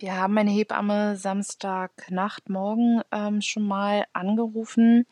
Wir 0.01 0.17
haben 0.17 0.34
meine 0.34 0.50
Hebamme 0.50 1.15
Samstagnacht 1.15 2.50
morgen 2.50 3.01
ähm, 3.12 3.39
schon 3.41 3.67
mal 3.67 4.05
angerufen 4.13 5.05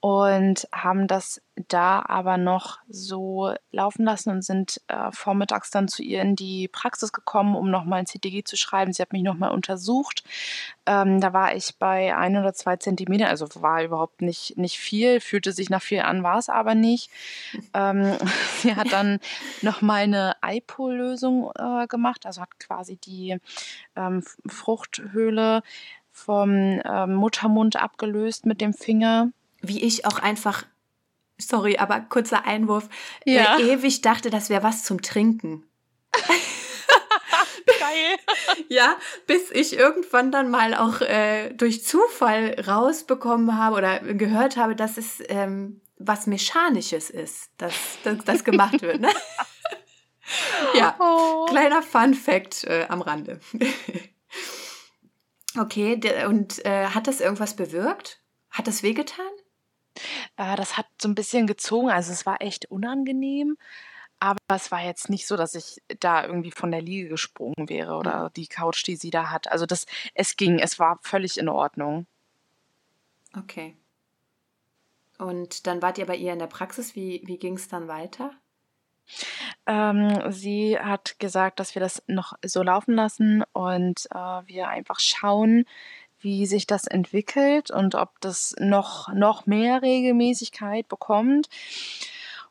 und 0.00 0.66
haben 0.72 1.06
das 1.06 1.42
da 1.68 2.02
aber 2.06 2.38
noch 2.38 2.78
so 2.88 3.52
laufen 3.70 4.04
lassen 4.04 4.30
und 4.30 4.42
sind 4.42 4.80
äh, 4.88 5.12
vormittags 5.12 5.70
dann 5.70 5.88
zu 5.88 6.02
ihr 6.02 6.22
in 6.22 6.36
die 6.36 6.68
Praxis 6.68 7.12
gekommen, 7.12 7.54
um 7.54 7.70
nochmal 7.70 8.00
ein 8.00 8.06
CTG 8.06 8.42
zu 8.44 8.56
schreiben. 8.56 8.94
Sie 8.94 9.02
hat 9.02 9.12
mich 9.12 9.22
nochmal 9.22 9.50
untersucht. 9.50 10.24
Ähm, 10.86 11.20
da 11.20 11.34
war 11.34 11.54
ich 11.54 11.76
bei 11.78 12.16
ein 12.16 12.38
oder 12.38 12.54
zwei 12.54 12.76
Zentimeter, 12.76 13.28
also 13.28 13.46
war 13.56 13.84
überhaupt 13.84 14.22
nicht, 14.22 14.56
nicht 14.56 14.78
viel, 14.78 15.20
fühlte 15.20 15.52
sich 15.52 15.68
nach 15.68 15.82
viel 15.82 16.00
an, 16.00 16.22
war 16.22 16.38
es 16.38 16.48
aber 16.48 16.74
nicht. 16.74 17.10
Ähm, 17.74 18.16
sie 18.56 18.76
hat 18.76 18.90
dann 18.92 19.20
nochmal 19.60 20.04
eine 20.04 20.34
IPO-Lösung 20.42 21.50
äh, 21.58 21.86
gemacht, 21.88 22.24
also 22.24 22.40
hat 22.40 22.58
quasi 22.58 22.96
die 22.96 23.36
ähm, 23.96 24.24
Fruchthöhle 24.46 25.62
vom 26.10 26.80
ähm, 26.84 27.14
Muttermund 27.14 27.76
abgelöst 27.76 28.46
mit 28.46 28.62
dem 28.62 28.72
Finger 28.72 29.30
wie 29.60 29.82
ich 29.82 30.06
auch 30.06 30.18
einfach, 30.18 30.64
sorry, 31.38 31.78
aber 31.78 32.00
kurzer 32.00 32.44
Einwurf, 32.44 32.88
ja. 33.24 33.58
äh, 33.58 33.72
ewig 33.72 34.02
dachte, 34.02 34.30
das 34.30 34.50
wäre 34.50 34.62
was 34.62 34.84
zum 34.84 35.02
Trinken. 35.02 35.64
Geil. 37.78 38.16
ja, 38.68 38.96
bis 39.26 39.50
ich 39.50 39.76
irgendwann 39.76 40.32
dann 40.32 40.50
mal 40.50 40.74
auch 40.74 41.00
äh, 41.00 41.50
durch 41.54 41.84
Zufall 41.84 42.56
rausbekommen 42.66 43.56
habe 43.56 43.76
oder 43.76 44.00
gehört 44.00 44.56
habe, 44.56 44.74
dass 44.76 44.96
es 44.96 45.22
ähm, 45.28 45.80
was 46.00 46.26
Mechanisches 46.26 47.10
ist, 47.10 47.50
dass 47.58 47.74
das 48.24 48.44
gemacht 48.44 48.82
wird. 48.82 49.00
Ne? 49.00 49.10
ja, 50.74 50.96
oh. 50.98 51.46
kleiner 51.46 51.82
Fun 51.82 52.14
Fact 52.14 52.64
äh, 52.64 52.86
am 52.88 53.02
Rande. 53.02 53.40
okay, 55.58 56.00
und 56.26 56.64
äh, 56.64 56.86
hat 56.86 57.06
das 57.06 57.20
irgendwas 57.20 57.54
bewirkt? 57.54 58.20
Hat 58.50 58.66
das 58.66 58.82
wehgetan? 58.82 59.30
Äh, 60.36 60.56
das 60.56 60.76
hat 60.76 60.86
so 61.00 61.08
ein 61.08 61.14
bisschen 61.14 61.46
gezogen, 61.46 61.90
also 61.90 62.12
es 62.12 62.26
war 62.26 62.40
echt 62.40 62.70
unangenehm. 62.70 63.56
Aber 64.22 64.38
es 64.48 64.70
war 64.70 64.82
jetzt 64.84 65.08
nicht 65.08 65.26
so, 65.26 65.36
dass 65.36 65.54
ich 65.54 65.80
da 65.98 66.24
irgendwie 66.24 66.50
von 66.50 66.70
der 66.70 66.82
Liege 66.82 67.08
gesprungen 67.08 67.70
wäre 67.70 67.94
oder 67.94 68.24
mhm. 68.24 68.32
die 68.34 68.46
Couch, 68.48 68.86
die 68.86 68.96
sie 68.96 69.10
da 69.10 69.30
hat. 69.30 69.50
Also 69.50 69.64
das, 69.64 69.86
es 70.14 70.36
ging, 70.36 70.58
es 70.58 70.78
war 70.78 70.98
völlig 71.02 71.38
in 71.38 71.48
Ordnung. 71.48 72.06
Okay. 73.36 73.76
Und 75.16 75.66
dann 75.66 75.80
wart 75.80 75.96
ihr 75.96 76.06
bei 76.06 76.16
ihr 76.16 76.34
in 76.34 76.38
der 76.38 76.48
Praxis. 76.48 76.94
Wie, 76.94 77.22
wie 77.24 77.38
ging 77.38 77.54
es 77.54 77.68
dann 77.68 77.88
weiter? 77.88 78.32
Ähm, 79.66 80.30
sie 80.30 80.78
hat 80.78 81.18
gesagt, 81.18 81.58
dass 81.58 81.74
wir 81.74 81.80
das 81.80 82.02
noch 82.06 82.34
so 82.44 82.62
laufen 82.62 82.94
lassen 82.94 83.42
und 83.52 84.06
äh, 84.12 84.42
wir 84.46 84.68
einfach 84.68 85.00
schauen, 85.00 85.64
wie 86.20 86.46
sich 86.46 86.66
das 86.66 86.86
entwickelt 86.86 87.70
und 87.70 87.94
ob 87.94 88.20
das 88.20 88.54
noch, 88.58 89.12
noch 89.12 89.46
mehr 89.46 89.82
Regelmäßigkeit 89.82 90.88
bekommt. 90.88 91.48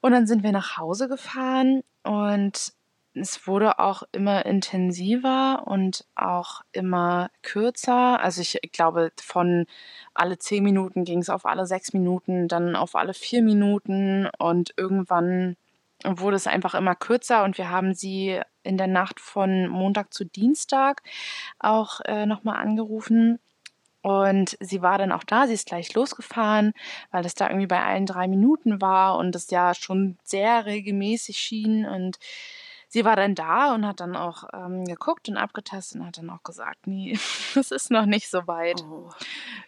Und 0.02 0.12
dann 0.12 0.28
sind 0.28 0.44
wir 0.44 0.52
nach 0.52 0.78
Hause 0.78 1.08
gefahren 1.08 1.84
und 2.04 2.74
es 3.14 3.48
wurde 3.48 3.80
auch 3.80 4.04
immer 4.12 4.46
intensiver 4.46 5.64
und 5.66 6.06
auch 6.16 6.62
immer 6.72 7.30
kürzer. 7.42 8.20
Also 8.22 8.42
ich 8.42 8.60
glaube, 8.72 9.12
von 9.22 9.66
alle 10.14 10.38
zehn 10.38 10.64
Minuten 10.64 11.06
ging 11.06 11.20
es 11.20 11.30
auf 11.30 11.46
alle 11.46 11.66
sechs 11.66 11.94
Minuten, 11.94 12.48
dann 12.48 12.76
auf 12.76 12.96
alle 12.96 13.14
vier 13.14 13.42
Minuten 13.42 14.30
und 14.38 14.74
irgendwann 14.78 15.58
wurde 16.06 16.38
es 16.38 16.48
einfach 16.48 16.76
immer 16.76 16.96
kürzer 16.96 17.44
und 17.44 17.58
wir 17.58 17.70
haben 17.70 17.94
sie 17.94 18.40
in 18.64 18.78
der 18.78 18.88
Nacht 18.88 19.20
von 19.20 19.68
Montag 19.68 20.14
zu 20.14 20.24
Dienstag 20.24 21.02
auch 21.60 22.00
äh, 22.06 22.26
nochmal 22.26 22.58
angerufen 22.58 23.40
und 24.02 24.58
sie 24.62 24.82
war 24.82 24.98
dann 24.98 25.12
auch 25.12 25.24
da, 25.24 25.48
sie 25.48 25.54
ist 25.54 25.68
gleich 25.68 25.94
losgefahren, 25.94 26.74
weil 27.12 27.26
es 27.26 27.36
da 27.36 27.48
irgendwie 27.48 27.68
bei 27.68 27.84
allen 27.84 28.06
drei 28.06 28.28
Minuten 28.28 28.82
war 28.82 29.18
und 29.18 29.36
es 29.36 29.50
ja 29.50 29.74
schon 29.74 30.18
sehr 30.24 30.66
regelmäßig 30.66 31.38
schien. 31.38 31.86
Und 31.86 32.18
sie 32.90 33.06
war 33.06 33.16
dann 33.16 33.36
da 33.36 33.74
und 33.74 33.86
hat 33.86 34.00
dann 34.00 34.16
auch 34.16 34.46
ähm, 34.52 34.84
geguckt 34.84 35.30
und 35.30 35.38
abgetastet 35.38 36.02
und 36.02 36.08
hat 36.08 36.18
dann 36.18 36.30
auch 36.30 36.44
gesagt, 36.44 36.88
nee, 36.88 37.14
es 37.56 37.72
ist 37.72 37.92
noch 37.92 38.06
nicht 38.06 38.30
so 38.30 38.46
weit. 38.48 38.84
Oh. 38.84 39.10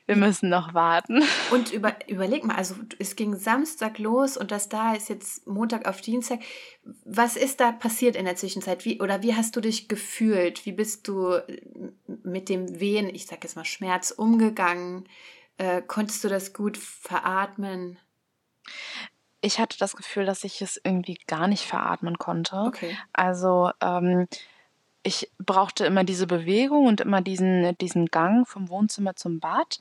Wir 0.08 0.18
müssen 0.18 0.50
noch 0.50 0.74
warten. 0.74 1.24
Und 1.52 1.72
über, 1.72 1.96
überleg 2.08 2.44
mal, 2.44 2.56
also 2.56 2.76
es 3.00 3.16
ging 3.16 3.36
Samstag 3.36 4.00
los 4.00 4.36
und 4.36 4.52
das 4.52 4.68
da 4.68 4.94
ist 4.94 5.10
jetzt 5.10 5.48
Montag 5.48 5.88
auf 5.88 6.02
Dienstag. 6.02 6.40
Was 7.06 7.36
ist 7.38 7.60
da 7.60 7.72
passiert 7.72 8.16
in 8.16 8.26
der 8.26 8.36
Zwischenzeit? 8.36 8.84
Wie, 8.84 9.00
oder 9.00 9.22
wie 9.22 9.36
hast 9.36 9.56
du 9.56 9.62
dich 9.62 9.88
gefühlt? 9.88 10.66
Wie 10.66 10.72
bist 10.72 11.08
du 11.08 11.40
mit 12.24 12.50
dem 12.50 12.80
Wehen, 12.80 13.14
ich 13.14 13.28
sag 13.28 13.44
jetzt 13.44 13.56
mal 13.56 13.66
Schmerz, 13.66 14.12
umgegangen? 14.12 15.08
Äh, 15.58 15.82
konntest 15.82 16.24
du 16.24 16.28
das 16.28 16.54
gut 16.54 16.78
veratmen? 16.78 18.00
Ich 19.42 19.60
hatte 19.60 19.78
das 19.78 19.96
Gefühl, 19.96 20.26
dass 20.26 20.44
ich 20.44 20.62
es 20.62 20.80
irgendwie 20.84 21.18
gar 21.28 21.48
nicht 21.48 21.66
veratmen 21.66 22.18
konnte. 22.18 22.56
Okay. 22.58 22.98
Also 23.12 23.72
ähm, 23.82 24.28
ich 25.04 25.32
brauchte 25.40 25.86
immer 25.86 26.04
diese 26.04 26.28
Bewegung 26.28 26.86
und 26.86 27.02
immer 27.02 27.22
diesen, 27.22 27.76
diesen 27.80 28.06
Gang 28.08 28.48
vom 28.48 28.70
Wohnzimmer 28.70 29.16
zum 29.16 29.40
Bad. 29.40 29.80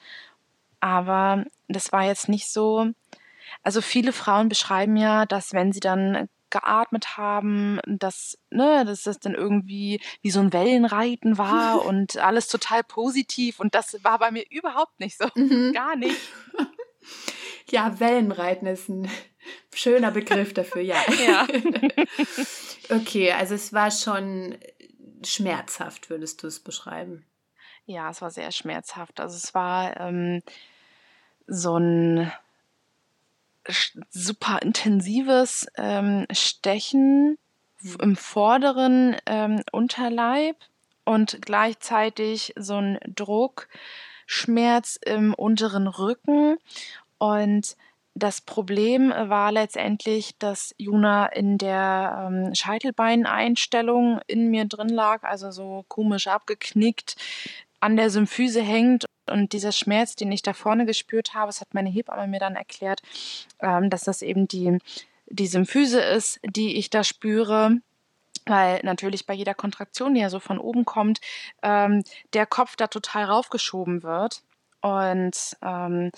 Aber 0.81 1.45
das 1.69 1.93
war 1.93 2.05
jetzt 2.05 2.29
nicht 2.29 2.49
so. 2.49 2.87
Also 3.63 3.83
viele 3.83 4.13
Frauen 4.13 4.49
beschreiben 4.49 4.97
ja, 4.97 5.27
dass 5.27 5.53
wenn 5.53 5.73
sie 5.73 5.81
dann 5.81 6.29
geatmet 6.49 7.17
haben, 7.17 7.81
dass, 7.87 8.39
ne, 8.51 8.85
dass 8.85 9.05
das 9.05 9.21
dann 9.21 9.35
irgendwie 9.35 10.01
wie 10.23 10.31
so 10.31 10.41
ein 10.41 10.53
Wellenreiten 10.53 11.39
war 11.39 11.85
und 11.87 12.17
alles 12.17 12.49
total 12.49 12.83
positiv. 12.83 13.61
Und 13.61 13.75
das 13.75 14.03
war 14.03 14.19
bei 14.19 14.31
mir 14.31 14.45
überhaupt 14.51 14.99
nicht 15.01 15.19
so. 15.19 15.27
Mhm. 15.35 15.73
Gar 15.73 15.97
nicht. 15.97 16.17
Ja, 17.71 18.01
Wellenreiten 18.01 18.67
ist 18.67 18.89
ein 18.89 19.09
schöner 19.73 20.11
Begriff 20.11 20.55
dafür, 20.55 20.83
ja. 20.83 21.03
ja. 21.27 21.47
okay, 22.97 23.33
also 23.33 23.55
es 23.55 23.73
war 23.73 23.91
schon 23.91 24.57
schmerzhaft, 25.25 26.11
würdest 26.11 26.43
du 26.43 26.47
es 26.47 26.61
beschreiben? 26.61 27.25
Ja, 27.87 28.11
es 28.11 28.23
war 28.23 28.31
sehr 28.31 28.53
schmerzhaft. 28.53 29.21
Also 29.21 29.37
es 29.37 29.55
war 29.55 29.99
ähm, 29.99 30.43
so 31.47 31.77
ein 31.77 32.31
super 34.11 34.63
intensives 34.63 35.67
ähm, 35.77 36.27
Stechen 36.33 37.39
im 38.01 38.17
vorderen 38.17 39.17
ähm, 39.27 39.63
Unterleib 39.73 40.57
und 41.05 41.39
gleichzeitig 41.41 42.53
so 42.57 42.77
ein 42.77 42.99
Druckschmerz 43.07 44.99
im 45.05 45.35
unteren 45.35 45.89
Rücken 45.89 46.59
und 47.19 47.77
das 48.15 48.41
Problem 48.41 49.11
war 49.11 49.53
letztendlich, 49.53 50.37
dass 50.39 50.75
Juna 50.79 51.27
in 51.27 51.59
der 51.59 52.29
ähm, 52.29 52.55
Scheitelbeineinstellung 52.55 54.21
in 54.27 54.51
mir 54.51 54.65
drin 54.65 54.89
lag, 54.89 55.23
also 55.23 55.51
so 55.51 55.85
komisch 55.89 56.27
abgeknickt, 56.27 57.17
an 57.79 57.97
der 57.97 58.11
Symphyse 58.11 58.63
hängt. 58.63 59.07
Und 59.27 59.53
dieser 59.53 59.73
Schmerz, 59.73 60.17
den 60.17 60.33
ich 60.33 60.43
da 60.43 60.53
vorne 60.53 60.87
gespürt 60.87 61.35
habe, 61.35 61.47
das 61.47 61.61
hat 61.61 61.73
meine 61.73 61.89
Hebamme 61.89 62.27
mir 62.27 62.41
dann 62.41 62.57
erklärt, 62.57 63.01
ähm, 63.61 63.91
dass 63.91 64.03
das 64.03 64.23
eben 64.23 64.49
die, 64.49 64.79
die 65.29 65.47
Symphyse 65.47 66.01
ist, 66.01 66.41
die 66.45 66.77
ich 66.77 66.91
da 66.91 67.05
spüre 67.05 67.79
weil 68.47 68.81
natürlich 68.83 69.27
bei 69.27 69.35
jeder 69.35 69.55
Kontraktion, 69.55 70.15
die 70.15 70.21
ja 70.23 70.31
so 70.31 70.41
von 70.41 70.59
oben 70.59 70.85
kommt, 70.85 71.21
ähm, 71.63 72.03
der 72.33 72.47
Kopf 72.47 72.75
da 72.75 72.87
total 72.87 73.25
raufgeschoben 73.25 74.03
wird. 74.03 74.43
Und 74.81 75.57
ähm, 75.63 76.11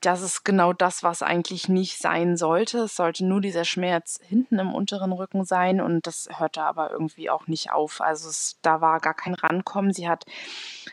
das 0.00 0.22
ist 0.22 0.44
genau 0.44 0.72
das, 0.72 1.02
was 1.02 1.22
eigentlich 1.22 1.68
nicht 1.68 1.98
sein 1.98 2.36
sollte. 2.36 2.80
Es 2.80 2.96
sollte 2.96 3.24
nur 3.24 3.40
dieser 3.40 3.64
Schmerz 3.64 4.20
hinten 4.22 4.58
im 4.58 4.74
unteren 4.74 5.12
Rücken 5.12 5.44
sein 5.44 5.80
und 5.80 6.06
das 6.06 6.28
hörte 6.30 6.62
aber 6.62 6.90
irgendwie 6.90 7.30
auch 7.30 7.46
nicht 7.46 7.72
auf. 7.72 8.00
Also 8.00 8.28
es, 8.28 8.58
da 8.62 8.80
war 8.80 9.00
gar 9.00 9.14
kein 9.14 9.34
Rankommen. 9.34 9.92
Sie 9.92 10.08
hat 10.08 10.24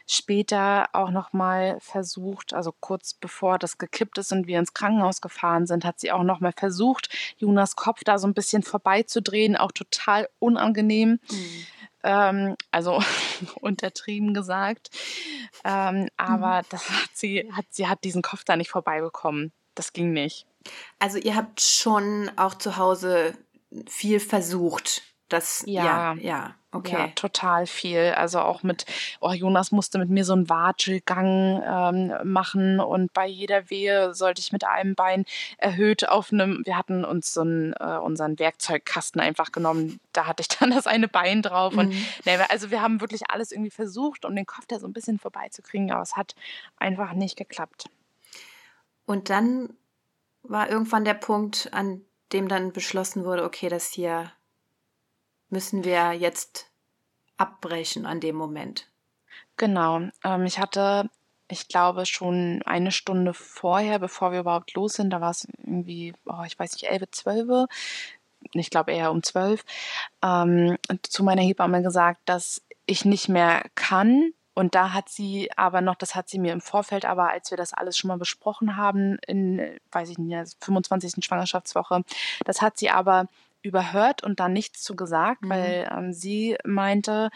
später 0.07 0.87
auch 0.93 1.11
noch 1.11 1.33
mal 1.33 1.77
versucht, 1.79 2.53
also 2.53 2.73
kurz 2.79 3.13
bevor 3.13 3.59
das 3.59 3.77
gekippt 3.77 4.17
ist 4.17 4.31
und 4.31 4.47
wir 4.47 4.59
ins 4.59 4.73
Krankenhaus 4.73 5.21
gefahren 5.21 5.67
sind, 5.67 5.85
hat 5.85 5.99
sie 5.99 6.11
auch 6.11 6.23
noch 6.23 6.39
mal 6.39 6.53
versucht, 6.55 7.09
Jonas 7.37 7.75
Kopf 7.75 8.03
da 8.03 8.17
so 8.17 8.27
ein 8.27 8.33
bisschen 8.33 8.63
vorbeizudrehen, 8.63 9.57
auch 9.57 9.71
total 9.71 10.29
unangenehm. 10.39 11.19
Mhm. 11.29 11.65
Ähm, 12.03 12.55
also 12.71 13.01
untertrieben 13.61 14.33
gesagt. 14.33 14.89
Ähm, 15.63 16.09
aber 16.17 16.61
mhm. 16.61 16.65
das 16.69 16.89
hat 16.89 17.09
sie, 17.13 17.49
hat, 17.53 17.65
sie 17.69 17.87
hat 17.87 18.03
diesen 18.03 18.21
Kopf 18.21 18.43
da 18.43 18.55
nicht 18.55 18.69
vorbeibekommen. 18.69 19.51
Das 19.75 19.93
ging 19.93 20.11
nicht. 20.11 20.45
Also 20.99 21.17
ihr 21.17 21.35
habt 21.35 21.61
schon 21.61 22.31
auch 22.37 22.55
zu 22.55 22.77
Hause 22.77 23.33
viel 23.87 24.19
versucht. 24.19 25.01
Das, 25.33 25.63
ja, 25.65 25.83
ja, 25.83 26.13
ja. 26.21 26.55
Okay. 26.71 26.93
Ja, 26.93 27.07
total 27.09 27.65
viel. 27.65 28.13
Also 28.15 28.39
auch 28.39 28.61
mit, 28.61 28.85
oh, 29.19 29.31
Jonas 29.31 29.71
musste 29.71 29.97
mit 29.97 30.11
mir 30.11 30.25
so 30.25 30.33
einen 30.33 30.47
Watschelgang 30.47 31.63
ähm, 31.65 32.31
machen 32.31 32.79
und 32.79 33.13
bei 33.13 33.25
jeder 33.25 33.71
Wehe 33.71 34.13
sollte 34.13 34.41
ich 34.41 34.51
mit 34.51 34.63
einem 34.63 34.93
Bein 34.93 35.25
erhöht 35.57 36.07
auf 36.07 36.31
einem, 36.31 36.61
wir 36.65 36.77
hatten 36.77 37.03
uns 37.03 37.33
so 37.33 37.41
einen, 37.41 37.73
äh, 37.73 37.97
unseren 37.97 38.37
Werkzeugkasten 38.37 39.19
einfach 39.21 39.51
genommen, 39.51 39.99
da 40.13 40.27
hatte 40.27 40.41
ich 40.41 40.47
dann 40.59 40.69
das 40.69 40.85
eine 40.85 41.07
Bein 41.07 41.41
drauf 41.41 41.73
mhm. 41.73 41.79
und 41.79 41.89
ne, 42.25 42.49
also 42.49 42.69
wir 42.69 42.81
haben 42.83 43.01
wirklich 43.01 43.29
alles 43.29 43.51
irgendwie 43.51 43.71
versucht, 43.71 44.23
um 44.23 44.35
den 44.35 44.45
Kopf 44.45 44.65
da 44.67 44.77
so 44.77 44.85
ein 44.85 44.93
bisschen 44.93 45.17
vorbeizukriegen, 45.17 45.91
aber 45.91 46.03
es 46.03 46.15
hat 46.15 46.35
einfach 46.77 47.13
nicht 47.13 47.37
geklappt. 47.37 47.85
Und 49.07 49.31
dann 49.31 49.73
war 50.43 50.69
irgendwann 50.69 51.05
der 51.05 51.15
Punkt, 51.15 51.69
an 51.71 52.01
dem 52.33 52.47
dann 52.47 52.71
beschlossen 52.71 53.25
wurde, 53.25 53.43
okay, 53.43 53.69
das 53.69 53.91
hier 53.91 54.31
müssen 55.53 55.85
wir 55.85 56.11
jetzt 56.11 56.69
abbrechen 57.37 58.05
an 58.05 58.19
dem 58.19 58.35
Moment? 58.35 58.89
Genau. 59.55 60.01
Ähm, 60.25 60.45
ich 60.45 60.59
hatte, 60.59 61.09
ich 61.47 61.69
glaube, 61.69 62.05
schon 62.05 62.61
eine 62.65 62.91
Stunde 62.91 63.33
vorher, 63.33 63.99
bevor 63.99 64.33
wir 64.33 64.41
überhaupt 64.41 64.73
los 64.73 64.93
sind, 64.93 65.11
da 65.11 65.21
war 65.21 65.31
es 65.31 65.47
irgendwie, 65.59 66.13
oh, 66.25 66.43
ich 66.45 66.59
weiß 66.59 66.73
nicht, 66.73 66.91
11, 66.91 67.03
12, 67.11 67.69
ich 68.51 68.69
glaube 68.69 68.91
eher 68.91 69.11
um 69.11 69.23
12, 69.23 69.63
ähm, 70.21 70.77
zu 71.03 71.23
meiner 71.23 71.41
Hebamme 71.41 71.81
gesagt, 71.81 72.19
dass 72.25 72.61
ich 72.85 73.05
nicht 73.05 73.29
mehr 73.29 73.63
kann, 73.75 74.33
Und 74.55 74.75
da 74.75 74.93
hat 74.93 75.09
sie 75.09 75.49
aber 75.55 75.81
noch, 75.81 75.95
das 75.95 76.15
hat 76.15 76.29
sie 76.29 76.37
mir 76.37 76.53
im 76.53 76.61
Vorfeld, 76.61 77.05
aber 77.05 77.29
als 77.29 77.49
wir 77.49 77.57
das 77.57 77.73
alles 77.73 77.97
schon 77.97 78.09
mal 78.09 78.17
besprochen 78.17 78.77
haben, 78.77 79.17
in, 79.25 79.79
weiß 79.91 80.09
ich 80.09 80.17
nicht, 80.19 80.55
25. 80.63 81.25
Schwangerschaftswoche, 81.25 82.03
das 82.45 82.61
hat 82.61 82.77
sie 82.77 82.89
aber 82.89 83.27
überhört 83.63 84.23
und 84.23 84.39
dann 84.39 84.53
nichts 84.53 84.83
zu 84.83 84.95
gesagt, 84.95 85.41
mhm. 85.43 85.49
weil 85.49 85.89
ähm, 85.91 86.13
sie 86.13 86.57
meinte, 86.65 87.29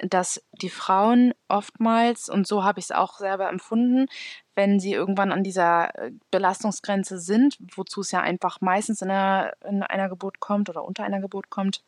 dass 0.00 0.42
die 0.52 0.70
Frauen 0.70 1.34
oftmals, 1.48 2.28
und 2.28 2.46
so 2.46 2.62
habe 2.64 2.78
ich 2.78 2.86
es 2.86 2.92
auch 2.92 3.18
selber 3.18 3.48
empfunden, 3.48 4.06
wenn 4.54 4.80
sie 4.80 4.92
irgendwann 4.92 5.32
an 5.32 5.42
dieser 5.42 5.94
äh, 5.98 6.12
Belastungsgrenze 6.30 7.18
sind, 7.18 7.58
wozu 7.74 8.00
es 8.00 8.12
ja 8.12 8.20
einfach 8.20 8.60
meistens 8.60 9.02
in 9.02 9.10
einer, 9.10 9.52
in 9.68 9.82
einer 9.82 10.08
Geburt 10.08 10.40
kommt 10.40 10.68
oder 10.70 10.84
unter 10.84 11.04
einer 11.04 11.20
Geburt 11.20 11.50
kommt, 11.50 11.82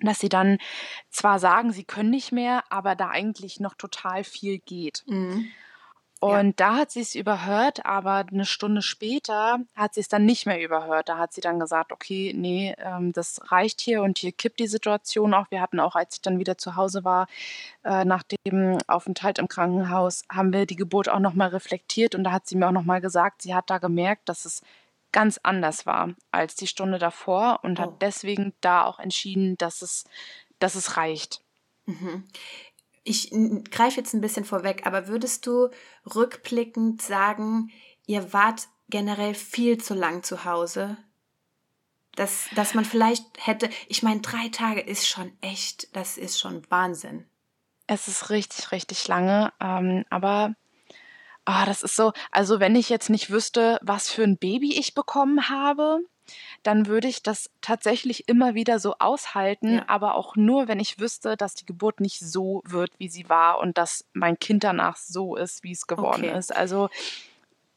dass 0.00 0.18
sie 0.18 0.28
dann 0.28 0.58
zwar 1.10 1.38
sagen, 1.38 1.72
sie 1.72 1.84
können 1.84 2.10
nicht 2.10 2.32
mehr, 2.32 2.64
aber 2.70 2.94
da 2.94 3.10
eigentlich 3.10 3.60
noch 3.60 3.74
total 3.74 4.24
viel 4.24 4.58
geht. 4.58 5.04
Mhm. 5.06 5.46
Und 6.22 6.46
ja. 6.46 6.52
da 6.56 6.76
hat 6.76 6.92
sie 6.92 7.00
es 7.00 7.16
überhört, 7.16 7.84
aber 7.84 8.24
eine 8.30 8.44
Stunde 8.44 8.80
später 8.80 9.58
hat 9.74 9.94
sie 9.94 10.00
es 10.00 10.06
dann 10.06 10.24
nicht 10.24 10.46
mehr 10.46 10.62
überhört. 10.62 11.08
Da 11.08 11.18
hat 11.18 11.32
sie 11.32 11.40
dann 11.40 11.58
gesagt, 11.58 11.90
okay, 11.90 12.32
nee, 12.32 12.76
ähm, 12.78 13.12
das 13.12 13.40
reicht 13.50 13.80
hier 13.80 14.02
und 14.02 14.18
hier 14.18 14.30
kippt 14.30 14.60
die 14.60 14.68
Situation 14.68 15.34
auch. 15.34 15.50
Wir 15.50 15.60
hatten 15.60 15.80
auch, 15.80 15.96
als 15.96 16.14
ich 16.14 16.22
dann 16.22 16.38
wieder 16.38 16.56
zu 16.56 16.76
Hause 16.76 17.02
war, 17.02 17.26
äh, 17.82 18.04
nach 18.04 18.22
dem 18.46 18.78
Aufenthalt 18.86 19.40
im 19.40 19.48
Krankenhaus, 19.48 20.22
haben 20.30 20.52
wir 20.52 20.64
die 20.64 20.76
Geburt 20.76 21.08
auch 21.08 21.18
nochmal 21.18 21.48
reflektiert 21.48 22.14
und 22.14 22.22
da 22.22 22.30
hat 22.30 22.46
sie 22.46 22.54
mir 22.54 22.68
auch 22.68 22.72
nochmal 22.72 23.00
gesagt, 23.00 23.42
sie 23.42 23.52
hat 23.52 23.68
da 23.68 23.78
gemerkt, 23.78 24.28
dass 24.28 24.44
es 24.44 24.62
ganz 25.10 25.40
anders 25.42 25.86
war 25.86 26.10
als 26.30 26.54
die 26.54 26.68
Stunde 26.68 27.00
davor 27.00 27.58
und 27.64 27.80
oh. 27.80 27.82
hat 27.82 28.00
deswegen 28.00 28.52
da 28.60 28.84
auch 28.84 29.00
entschieden, 29.00 29.58
dass 29.58 29.82
es, 29.82 30.04
dass 30.60 30.76
es 30.76 30.96
reicht. 30.96 31.42
Mhm. 31.86 32.28
Ich 33.04 33.30
greife 33.70 33.98
jetzt 33.98 34.14
ein 34.14 34.20
bisschen 34.20 34.44
vorweg, 34.44 34.86
aber 34.86 35.08
würdest 35.08 35.46
du 35.46 35.70
rückblickend 36.14 37.02
sagen, 37.02 37.70
ihr 38.06 38.32
wart 38.32 38.68
generell 38.88 39.34
viel 39.34 39.78
zu 39.78 39.94
lang 39.94 40.22
zu 40.22 40.44
Hause? 40.44 40.96
Dass, 42.14 42.48
dass 42.54 42.74
man 42.74 42.84
vielleicht 42.84 43.24
hätte, 43.38 43.70
ich 43.88 44.02
meine, 44.02 44.20
drei 44.20 44.48
Tage 44.50 44.80
ist 44.80 45.08
schon 45.08 45.32
echt, 45.40 45.96
das 45.96 46.18
ist 46.18 46.38
schon 46.38 46.62
Wahnsinn. 46.70 47.26
Es 47.86 48.06
ist 48.06 48.30
richtig, 48.30 48.70
richtig 48.70 49.08
lange, 49.08 49.52
ähm, 49.60 50.04
aber 50.10 50.54
oh, 51.46 51.64
das 51.66 51.82
ist 51.82 51.96
so, 51.96 52.12
also 52.30 52.60
wenn 52.60 52.76
ich 52.76 52.88
jetzt 52.88 53.10
nicht 53.10 53.30
wüsste, 53.30 53.78
was 53.82 54.10
für 54.10 54.22
ein 54.22 54.38
Baby 54.38 54.78
ich 54.78 54.94
bekommen 54.94 55.48
habe, 55.48 56.00
dann 56.62 56.86
würde 56.86 57.08
ich 57.08 57.22
das 57.22 57.50
tatsächlich 57.60 58.28
immer 58.28 58.54
wieder 58.54 58.78
so 58.78 58.94
aushalten, 58.98 59.76
ja. 59.76 59.84
aber 59.88 60.14
auch 60.14 60.36
nur, 60.36 60.68
wenn 60.68 60.80
ich 60.80 60.98
wüsste, 60.98 61.36
dass 61.36 61.54
die 61.54 61.66
Geburt 61.66 62.00
nicht 62.00 62.20
so 62.20 62.62
wird, 62.64 62.90
wie 62.98 63.08
sie 63.08 63.28
war 63.28 63.58
und 63.60 63.78
dass 63.78 64.04
mein 64.12 64.38
Kind 64.38 64.64
danach 64.64 64.96
so 64.96 65.36
ist, 65.36 65.62
wie 65.62 65.72
es 65.72 65.86
geworden 65.86 66.24
okay. 66.24 66.38
ist. 66.38 66.54
Also 66.54 66.88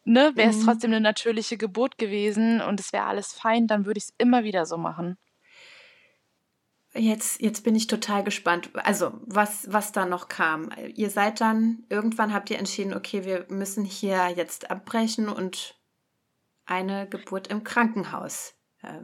ne, 0.04 0.32
wäre 0.36 0.50
es 0.50 0.58
mhm. 0.58 0.66
trotzdem 0.66 0.92
eine 0.92 1.02
natürliche 1.02 1.58
Geburt 1.58 1.98
gewesen 1.98 2.62
und 2.62 2.80
es 2.80 2.94
wäre 2.94 3.06
alles 3.06 3.34
fein, 3.34 3.68
dann 3.68 3.86
würde 3.86 3.98
ich 3.98 4.06
es 4.06 4.14
immer 4.18 4.44
wieder 4.44 4.66
so 4.66 4.78
machen. 4.78 5.18
Jetzt, 6.98 7.42
jetzt 7.42 7.66
bin 7.66 7.76
ich 7.76 7.88
total 7.88 8.24
gespannt. 8.24 8.70
Also, 8.74 9.12
was, 9.26 9.70
was 9.70 9.92
da 9.92 10.06
noch 10.06 10.30
kam. 10.30 10.70
Ihr 10.94 11.10
seid 11.10 11.42
dann, 11.42 11.84
irgendwann 11.90 12.34
habt 12.34 12.50
ihr 12.50 12.58
entschieden, 12.58 12.94
okay, 12.94 13.26
wir 13.26 13.46
müssen 13.50 13.84
hier 13.84 14.30
jetzt 14.30 14.72
abbrechen 14.72 15.28
und 15.28 15.76
eine 16.66 17.08
Geburt 17.08 17.48
im 17.48 17.64
Krankenhaus. 17.64 18.56
Äh, 18.82 19.02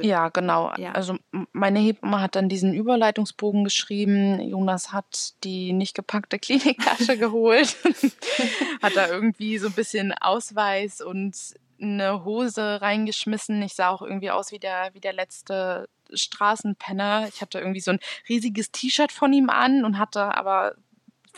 ja, 0.00 0.28
genau. 0.28 0.72
Ja. 0.76 0.92
Also 0.92 1.16
meine 1.52 1.80
Hebamme 1.80 2.20
hat 2.20 2.36
dann 2.36 2.48
diesen 2.48 2.72
Überleitungsbogen 2.72 3.64
geschrieben. 3.64 4.40
Jonas 4.40 4.92
hat 4.92 5.34
die 5.44 5.72
nicht 5.72 5.94
gepackte 5.94 6.38
Kliniktasche 6.38 7.18
geholt, 7.18 7.76
hat 8.82 8.96
da 8.96 9.08
irgendwie 9.08 9.58
so 9.58 9.68
ein 9.68 9.72
bisschen 9.72 10.12
Ausweis 10.12 11.00
und 11.00 11.34
eine 11.80 12.24
Hose 12.24 12.80
reingeschmissen. 12.80 13.62
Ich 13.62 13.74
sah 13.74 13.90
auch 13.90 14.02
irgendwie 14.02 14.30
aus 14.30 14.52
wie 14.52 14.58
der, 14.58 14.90
wie 14.94 15.00
der 15.00 15.12
letzte 15.12 15.88
Straßenpenner. 16.12 17.28
Ich 17.28 17.40
hatte 17.40 17.58
irgendwie 17.58 17.80
so 17.80 17.92
ein 17.92 18.00
riesiges 18.28 18.72
T-Shirt 18.72 19.12
von 19.12 19.32
ihm 19.32 19.50
an 19.50 19.84
und 19.84 19.98
hatte 19.98 20.36
aber 20.36 20.74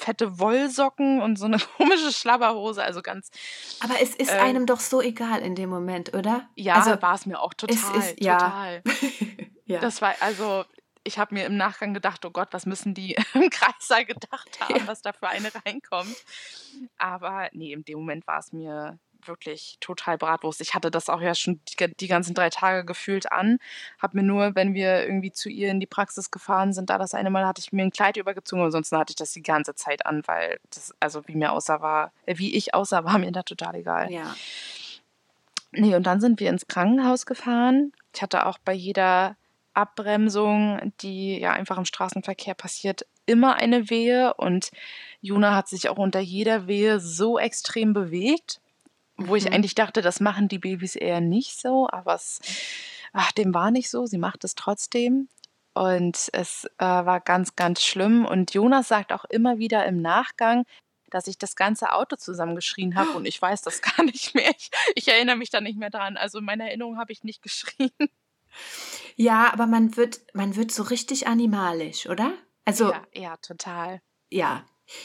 fette 0.00 0.38
Wollsocken 0.38 1.20
und 1.20 1.38
so 1.38 1.46
eine 1.46 1.58
komische 1.76 2.12
Schlabberhose, 2.12 2.82
also 2.82 3.02
ganz. 3.02 3.30
Aber 3.80 4.00
es 4.00 4.14
ist 4.14 4.32
äh, 4.32 4.38
einem 4.38 4.66
doch 4.66 4.80
so 4.80 5.00
egal 5.00 5.40
in 5.40 5.54
dem 5.54 5.70
Moment, 5.70 6.14
oder? 6.14 6.48
Ja, 6.56 6.74
also 6.74 7.00
war 7.02 7.14
es 7.14 7.26
mir 7.26 7.40
auch 7.40 7.54
total, 7.54 7.76
es 7.76 8.10
ist, 8.10 8.18
total. 8.18 8.82
Ja. 8.84 8.92
ja. 9.66 9.80
Das 9.80 10.02
war 10.02 10.14
also. 10.20 10.64
Ich 11.02 11.18
habe 11.18 11.34
mir 11.34 11.46
im 11.46 11.56
Nachgang 11.56 11.94
gedacht, 11.94 12.22
oh 12.26 12.30
Gott, 12.30 12.48
was 12.50 12.66
müssen 12.66 12.92
die 12.92 13.14
im 13.34 13.48
Kreissaal 13.48 14.04
gedacht 14.04 14.60
haben, 14.60 14.76
ja. 14.76 14.86
was 14.86 15.00
da 15.00 15.14
für 15.14 15.28
eine 15.28 15.50
reinkommt. 15.64 16.14
Aber 16.98 17.48
nee, 17.52 17.72
in 17.72 17.84
dem 17.84 18.00
Moment 18.00 18.26
war 18.26 18.38
es 18.38 18.52
mir 18.52 18.98
wirklich 19.26 19.76
total 19.80 20.18
Bratwurst. 20.18 20.60
Ich 20.60 20.74
hatte 20.74 20.90
das 20.90 21.08
auch 21.08 21.20
ja 21.20 21.34
schon 21.34 21.60
die, 21.68 21.94
die 21.94 22.08
ganzen 22.08 22.34
drei 22.34 22.50
Tage 22.50 22.84
gefühlt 22.84 23.30
an. 23.32 23.58
Hab 23.98 24.14
mir 24.14 24.22
nur, 24.22 24.54
wenn 24.54 24.74
wir 24.74 25.04
irgendwie 25.04 25.32
zu 25.32 25.48
ihr 25.48 25.70
in 25.70 25.80
die 25.80 25.86
Praxis 25.86 26.30
gefahren 26.30 26.72
sind, 26.72 26.90
da 26.90 26.98
das 26.98 27.14
eine 27.14 27.30
Mal 27.30 27.46
hatte 27.46 27.60
ich 27.60 27.72
mir 27.72 27.82
ein 27.82 27.90
Kleid 27.90 28.16
übergezogen, 28.16 28.64
ansonsten 28.64 28.96
hatte 28.98 29.12
ich 29.12 29.16
das 29.16 29.32
die 29.32 29.42
ganze 29.42 29.74
Zeit 29.74 30.06
an, 30.06 30.22
weil 30.26 30.58
das, 30.74 30.94
also 31.00 31.26
wie 31.26 31.36
mir 31.36 31.52
aussah, 31.52 31.80
war, 31.80 32.12
äh, 32.26 32.38
wie 32.38 32.54
ich 32.54 32.74
aussah, 32.74 33.04
war 33.04 33.18
mir 33.18 33.32
da 33.32 33.42
total 33.42 33.76
egal. 33.76 34.10
Ja. 34.10 34.34
Nee, 35.72 35.94
und 35.94 36.04
dann 36.04 36.20
sind 36.20 36.40
wir 36.40 36.50
ins 36.50 36.66
Krankenhaus 36.66 37.26
gefahren. 37.26 37.92
Ich 38.12 38.22
hatte 38.22 38.46
auch 38.46 38.58
bei 38.58 38.72
jeder 38.72 39.36
Abbremsung, 39.72 40.92
die 41.00 41.38
ja 41.38 41.52
einfach 41.52 41.78
im 41.78 41.84
Straßenverkehr 41.84 42.54
passiert, 42.54 43.06
immer 43.26 43.54
eine 43.54 43.88
Wehe 43.88 44.34
und 44.34 44.70
Juna 45.20 45.54
hat 45.54 45.68
sich 45.68 45.88
auch 45.88 45.98
unter 45.98 46.20
jeder 46.20 46.66
Wehe 46.66 46.98
so 46.98 47.38
extrem 47.38 47.92
bewegt 47.92 48.60
wo 49.28 49.36
ich 49.36 49.46
mhm. 49.46 49.54
eigentlich 49.54 49.74
dachte, 49.74 50.02
das 50.02 50.20
machen 50.20 50.48
die 50.48 50.58
Babys 50.58 50.96
eher 50.96 51.20
nicht 51.20 51.60
so, 51.60 51.88
aber 51.90 52.14
es, 52.14 52.40
ach, 53.12 53.32
dem 53.32 53.54
war 53.54 53.70
nicht 53.70 53.90
so. 53.90 54.06
Sie 54.06 54.18
macht 54.18 54.44
es 54.44 54.54
trotzdem. 54.54 55.28
Und 55.72 56.28
es 56.32 56.64
äh, 56.78 56.84
war 56.84 57.20
ganz, 57.20 57.54
ganz 57.54 57.82
schlimm. 57.82 58.24
Und 58.24 58.52
Jonas 58.54 58.88
sagt 58.88 59.12
auch 59.12 59.24
immer 59.26 59.58
wieder 59.58 59.86
im 59.86 60.02
Nachgang, 60.02 60.64
dass 61.10 61.26
ich 61.26 61.38
das 61.38 61.56
ganze 61.56 61.92
Auto 61.92 62.16
zusammengeschrien 62.16 62.96
habe 62.96 63.10
und 63.10 63.26
ich 63.26 63.40
weiß 63.42 63.62
das 63.62 63.82
gar 63.96 64.04
nicht 64.04 64.34
mehr. 64.34 64.50
Ich, 64.56 64.70
ich 64.94 65.08
erinnere 65.08 65.36
mich 65.36 65.50
da 65.50 65.60
nicht 65.60 65.78
mehr 65.78 65.90
dran. 65.90 66.16
Also 66.16 66.38
in 66.38 66.44
meiner 66.44 66.66
Erinnerung 66.66 66.98
habe 66.98 67.12
ich 67.12 67.24
nicht 67.24 67.42
geschrien. 67.42 67.90
Ja, 69.14 69.52
aber 69.52 69.66
man 69.66 69.96
wird, 69.96 70.22
man 70.34 70.56
wird 70.56 70.72
so 70.72 70.82
richtig 70.82 71.28
animalisch, 71.28 72.08
oder? 72.08 72.34
Also 72.64 72.90
ja, 72.90 73.02
ja 73.14 73.36
total. 73.36 74.02
Ja, 74.28 74.64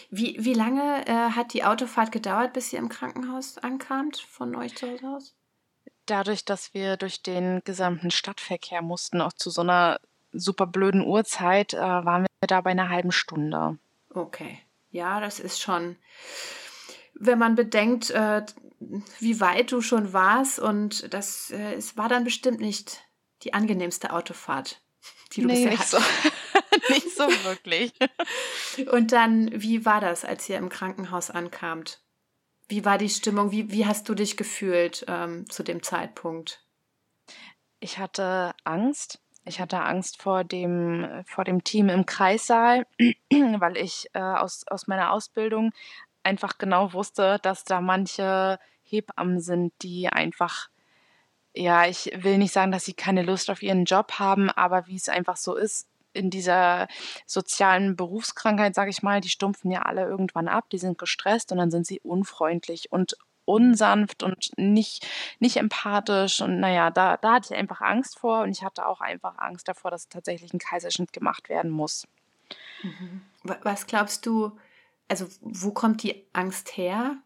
wie, 0.09 0.37
wie 0.39 0.53
lange 0.53 1.05
äh, 1.07 1.31
hat 1.31 1.53
die 1.53 1.63
Autofahrt 1.63 2.11
gedauert, 2.11 2.53
bis 2.53 2.73
ihr 2.73 2.79
im 2.79 2.89
Krankenhaus 2.89 3.57
ankamt, 3.57 4.17
von 4.17 4.55
euch 4.55 4.75
zu 4.75 4.89
Hause 4.89 5.07
aus? 5.07 5.35
Dadurch, 6.05 6.45
dass 6.45 6.73
wir 6.73 6.97
durch 6.97 7.23
den 7.23 7.61
gesamten 7.65 8.11
Stadtverkehr 8.11 8.81
mussten, 8.81 9.21
auch 9.21 9.33
zu 9.33 9.49
so 9.49 9.61
einer 9.61 9.99
super 10.31 10.67
blöden 10.67 11.05
Uhrzeit, 11.05 11.73
äh, 11.73 11.79
waren 11.79 12.23
wir 12.23 12.47
da 12.47 12.61
bei 12.61 12.71
einer 12.71 12.89
halben 12.89 13.11
Stunde. 13.11 13.77
Okay. 14.13 14.59
Ja, 14.91 15.19
das 15.19 15.39
ist 15.39 15.61
schon, 15.61 15.97
wenn 17.15 17.39
man 17.39 17.55
bedenkt, 17.55 18.11
äh, 18.11 18.45
wie 19.19 19.39
weit 19.39 19.71
du 19.71 19.81
schon 19.81 20.13
warst 20.13 20.59
und 20.59 21.13
das 21.13 21.51
äh, 21.51 21.73
es 21.73 21.97
war 21.97 22.09
dann 22.09 22.23
bestimmt 22.23 22.59
nicht 22.59 23.01
die 23.43 23.53
angenehmste 23.53 24.13
Autofahrt, 24.13 24.81
die 25.33 25.41
du 25.41 25.47
nee, 25.47 25.65
bisher 25.65 25.77
hattest. 25.77 25.91
So. 25.91 25.97
nicht 26.89 27.15
so 27.15 27.23
wirklich. 27.43 27.93
Und 28.91 29.11
dann, 29.11 29.49
wie 29.53 29.85
war 29.85 30.01
das, 30.01 30.25
als 30.25 30.47
ihr 30.49 30.57
im 30.57 30.69
Krankenhaus 30.69 31.29
ankamt? 31.29 32.01
Wie 32.67 32.83
war 32.85 32.97
die 32.97 33.09
Stimmung? 33.09 33.51
Wie, 33.51 33.71
wie 33.71 33.85
hast 33.85 34.09
du 34.09 34.15
dich 34.15 34.37
gefühlt 34.37 35.05
ähm, 35.07 35.49
zu 35.49 35.63
dem 35.63 35.83
Zeitpunkt? 35.83 36.63
Ich 37.79 37.99
hatte 37.99 38.53
Angst. 38.63 39.19
Ich 39.47 39.59
hatte 39.59 39.81
Angst 39.81 40.21
vor 40.21 40.43
dem, 40.43 41.23
vor 41.27 41.43
dem 41.43 41.63
Team 41.63 41.89
im 41.89 42.07
Kreissaal, 42.07 42.87
weil 43.29 43.77
ich 43.77 44.07
äh, 44.13 44.19
aus, 44.19 44.65
aus 44.67 44.87
meiner 44.87 45.11
Ausbildung 45.11 45.71
einfach 46.23 46.57
genau 46.57 46.93
wusste, 46.93 47.37
dass 47.43 47.63
da 47.63 47.79
manche 47.79 48.57
Hebammen 48.81 49.39
sind, 49.39 49.73
die 49.83 50.09
einfach, 50.09 50.69
ja, 51.53 51.85
ich 51.85 52.11
will 52.15 52.39
nicht 52.39 52.53
sagen, 52.53 52.71
dass 52.71 52.85
sie 52.85 52.93
keine 52.93 53.21
Lust 53.21 53.51
auf 53.51 53.61
ihren 53.61 53.85
Job 53.85 54.13
haben, 54.13 54.49
aber 54.49 54.87
wie 54.87 54.95
es 54.95 55.09
einfach 55.09 55.37
so 55.37 55.55
ist, 55.55 55.87
in 56.15 56.29
dieser 56.29 56.87
sozialen 57.25 57.95
Berufskrankheit, 57.95 58.75
sage 58.75 58.89
ich 58.89 59.03
mal, 59.03 59.21
die 59.21 59.29
stumpfen 59.29 59.71
ja 59.71 59.83
alle 59.83 60.03
irgendwann 60.03 60.47
ab, 60.47 60.69
die 60.71 60.77
sind 60.77 60.97
gestresst 60.97 61.51
und 61.51 61.57
dann 61.57 61.71
sind 61.71 61.85
sie 61.85 61.99
unfreundlich 61.99 62.91
und 62.91 63.15
unsanft 63.45 64.23
und 64.23 64.51
nicht, 64.57 65.07
nicht 65.39 65.57
empathisch. 65.57 66.41
Und 66.41 66.59
naja, 66.59 66.89
da, 66.89 67.17
da 67.17 67.33
hatte 67.33 67.53
ich 67.53 67.59
einfach 67.59 67.81
Angst 67.81 68.17
vor 68.17 68.41
und 68.41 68.51
ich 68.51 68.63
hatte 68.63 68.85
auch 68.85 69.01
einfach 69.01 69.37
Angst 69.37 69.67
davor, 69.67 69.91
dass 69.91 70.09
tatsächlich 70.09 70.53
ein 70.53 70.59
Kaiserschnitt 70.59 71.13
gemacht 71.13 71.49
werden 71.49 71.71
muss. 71.71 72.07
Mhm. 72.81 73.21
Was 73.43 73.85
glaubst 73.85 74.25
du, 74.25 74.57
also 75.07 75.27
wo 75.41 75.71
kommt 75.71 76.03
die 76.03 76.25
Angst 76.33 76.77
her? 76.77 77.17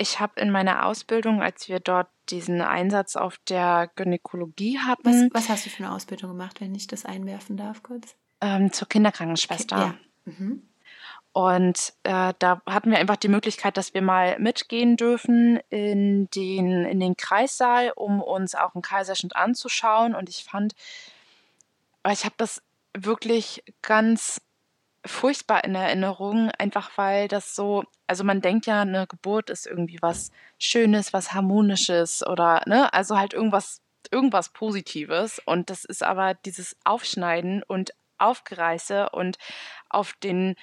Ich 0.00 0.18
habe 0.18 0.40
in 0.40 0.50
meiner 0.50 0.86
Ausbildung, 0.86 1.42
als 1.42 1.68
wir 1.68 1.78
dort 1.78 2.08
diesen 2.30 2.62
Einsatz 2.62 3.16
auf 3.16 3.38
der 3.48 3.90
Gynäkologie 3.96 4.78
hatten. 4.78 5.30
Was, 5.32 5.42
was, 5.42 5.48
hast 5.48 5.66
du 5.66 5.70
für 5.70 5.84
eine 5.84 5.94
Ausbildung 5.94 6.30
gemacht, 6.30 6.60
wenn 6.60 6.74
ich 6.74 6.86
das 6.86 7.04
einwerfen 7.04 7.56
darf 7.56 7.82
kurz? 7.82 8.16
ähm, 8.40 8.72
zur 8.72 8.88
Kinderkrankenschwester. 8.88 9.76
Ja. 9.76 9.94
Mhm. 10.24 10.66
Und 11.32 11.92
äh, 12.02 12.34
da 12.38 12.60
hatten 12.66 12.90
wir 12.90 12.98
einfach 12.98 13.16
die 13.16 13.28
Möglichkeit, 13.28 13.76
dass 13.76 13.94
wir 13.94 14.02
mal 14.02 14.38
mitgehen 14.40 14.96
dürfen 14.96 15.60
in 15.68 16.28
den, 16.30 16.84
in 16.84 16.98
den 16.98 17.16
Kreissaal, 17.16 17.92
um 17.94 18.20
uns 18.20 18.56
auch 18.56 18.74
einen 18.74 18.82
Kaiserschnitt 18.82 19.36
anzuschauen. 19.36 20.16
Und 20.16 20.28
ich 20.28 20.42
fand, 20.42 20.74
ich 22.10 22.24
habe 22.24 22.34
das 22.36 22.62
wirklich 22.96 23.62
ganz 23.80 24.40
furchtbar 25.10 25.64
in 25.64 25.74
Erinnerung, 25.74 26.50
einfach 26.58 26.90
weil 26.96 27.28
das 27.28 27.54
so, 27.54 27.84
also 28.06 28.24
man 28.24 28.40
denkt 28.40 28.66
ja, 28.66 28.82
eine 28.82 29.06
Geburt 29.06 29.50
ist 29.50 29.66
irgendwie 29.66 29.98
was 30.00 30.30
Schönes, 30.58 31.12
was 31.12 31.34
Harmonisches 31.34 32.26
oder, 32.26 32.62
ne, 32.66 32.92
also 32.92 33.18
halt 33.18 33.34
irgendwas, 33.34 33.82
irgendwas 34.10 34.50
Positives. 34.50 35.40
Und 35.44 35.68
das 35.68 35.84
ist 35.84 36.02
aber 36.02 36.34
dieses 36.34 36.76
Aufschneiden 36.84 37.62
und 37.62 37.92
Aufgereiße 38.18 39.10
und 39.10 39.38
auf 39.88 40.12
den 40.22 40.56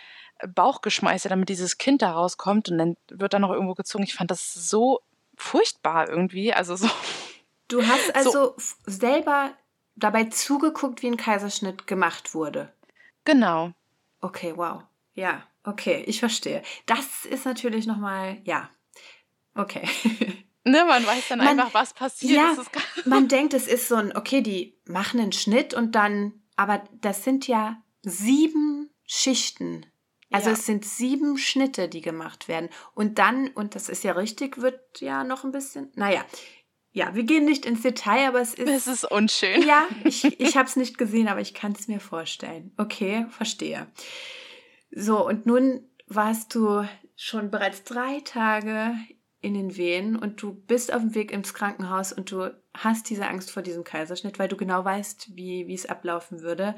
Bauch 0.47 0.81
geschmeiße, 0.81 1.29
damit 1.29 1.49
dieses 1.49 1.77
Kind 1.77 2.01
da 2.01 2.11
rauskommt 2.11 2.69
und 2.69 2.77
dann 2.77 2.97
wird 3.09 3.33
da 3.33 3.39
noch 3.39 3.51
irgendwo 3.51 3.73
gezogen. 3.73 4.03
Ich 4.03 4.13
fand 4.13 4.31
das 4.31 4.53
so 4.53 5.01
furchtbar 5.35 6.09
irgendwie. 6.09 6.53
Also 6.53 6.75
so. 6.75 6.89
Du 7.67 7.85
hast 7.85 8.15
also 8.15 8.53
so. 8.57 8.75
selber 8.85 9.51
dabei 9.95 10.25
zugeguckt, 10.25 11.01
wie 11.01 11.07
ein 11.07 11.17
Kaiserschnitt 11.17 11.87
gemacht 11.87 12.33
wurde. 12.33 12.71
Genau. 13.25 13.73
Okay, 14.21 14.53
wow. 14.55 14.83
Ja, 15.13 15.43
okay, 15.63 16.03
ich 16.05 16.19
verstehe. 16.19 16.61
Das 16.85 17.25
ist 17.25 17.45
natürlich 17.45 17.87
nochmal, 17.87 18.39
ja, 18.43 18.69
okay. 19.55 19.87
Ne, 20.67 20.83
man 20.83 21.07
weiß 21.07 21.29
dann 21.29 21.39
man, 21.39 21.47
einfach, 21.47 21.73
was 21.73 21.93
passiert. 21.93 22.33
Ja, 22.33 22.55
man 23.05 23.29
denkt, 23.29 23.53
es 23.53 23.67
ist 23.67 23.87
so 23.87 23.95
ein, 23.95 24.13
okay, 24.17 24.41
die 24.41 24.77
machen 24.85 25.17
einen 25.17 25.31
Schnitt 25.31 25.73
und 25.73 25.95
dann, 25.95 26.41
aber 26.57 26.83
das 26.99 27.23
sind 27.23 27.47
ja 27.47 27.81
sieben 28.01 28.89
Schichten. 29.05 29.85
Also 30.29 30.49
ja. 30.49 30.55
es 30.55 30.65
sind 30.65 30.83
sieben 30.83 31.37
Schnitte, 31.37 31.87
die 31.87 32.01
gemacht 32.01 32.49
werden. 32.49 32.69
Und 32.93 33.17
dann, 33.17 33.47
und 33.47 33.75
das 33.75 33.87
ist 33.87 34.03
ja 34.03 34.11
richtig, 34.11 34.57
wird 34.57 34.99
ja 34.99 35.23
noch 35.23 35.45
ein 35.45 35.53
bisschen, 35.53 35.89
naja, 35.95 36.25
ja, 36.97 37.13
wir 37.13 37.25
gehen 37.25 37.45
nicht 37.45 37.67
ins 37.67 37.83
Detail, 37.83 38.29
aber 38.29 38.41
es 38.41 38.55
ist. 38.55 38.67
Es 38.67 38.87
ist 38.87 39.03
unschön. 39.03 39.61
Ja, 39.61 39.87
ich, 40.03 40.23
ich 40.39 40.57
habe 40.57 40.67
es 40.67 40.75
nicht 40.75 40.97
gesehen, 40.97 41.27
aber 41.27 41.41
ich 41.41 41.53
kann 41.53 41.73
es 41.73 41.87
mir 41.87 41.99
vorstellen. 41.99 42.73
Okay, 42.75 43.27
verstehe. 43.29 43.85
So, 44.89 45.23
und 45.23 45.45
nun 45.45 45.87
warst 46.07 46.55
du 46.55 46.83
schon 47.15 47.51
bereits 47.51 47.83
drei 47.83 48.21
Tage 48.21 48.95
in 49.41 49.53
den 49.53 49.77
Wehen 49.77 50.15
und 50.15 50.41
du 50.41 50.53
bist 50.53 50.91
auf 50.91 51.01
dem 51.01 51.13
Weg 51.13 51.31
ins 51.31 51.53
Krankenhaus 51.53 52.13
und 52.13 52.31
du 52.31 52.51
hast 52.75 53.11
diese 53.11 53.27
Angst 53.27 53.51
vor 53.51 53.61
diesem 53.61 53.83
Kaiserschnitt, 53.83 54.39
weil 54.39 54.47
du 54.47 54.57
genau 54.57 54.83
weißt, 54.83 55.35
wie, 55.35 55.67
wie 55.67 55.75
es 55.75 55.85
ablaufen 55.85 56.41
würde. 56.41 56.73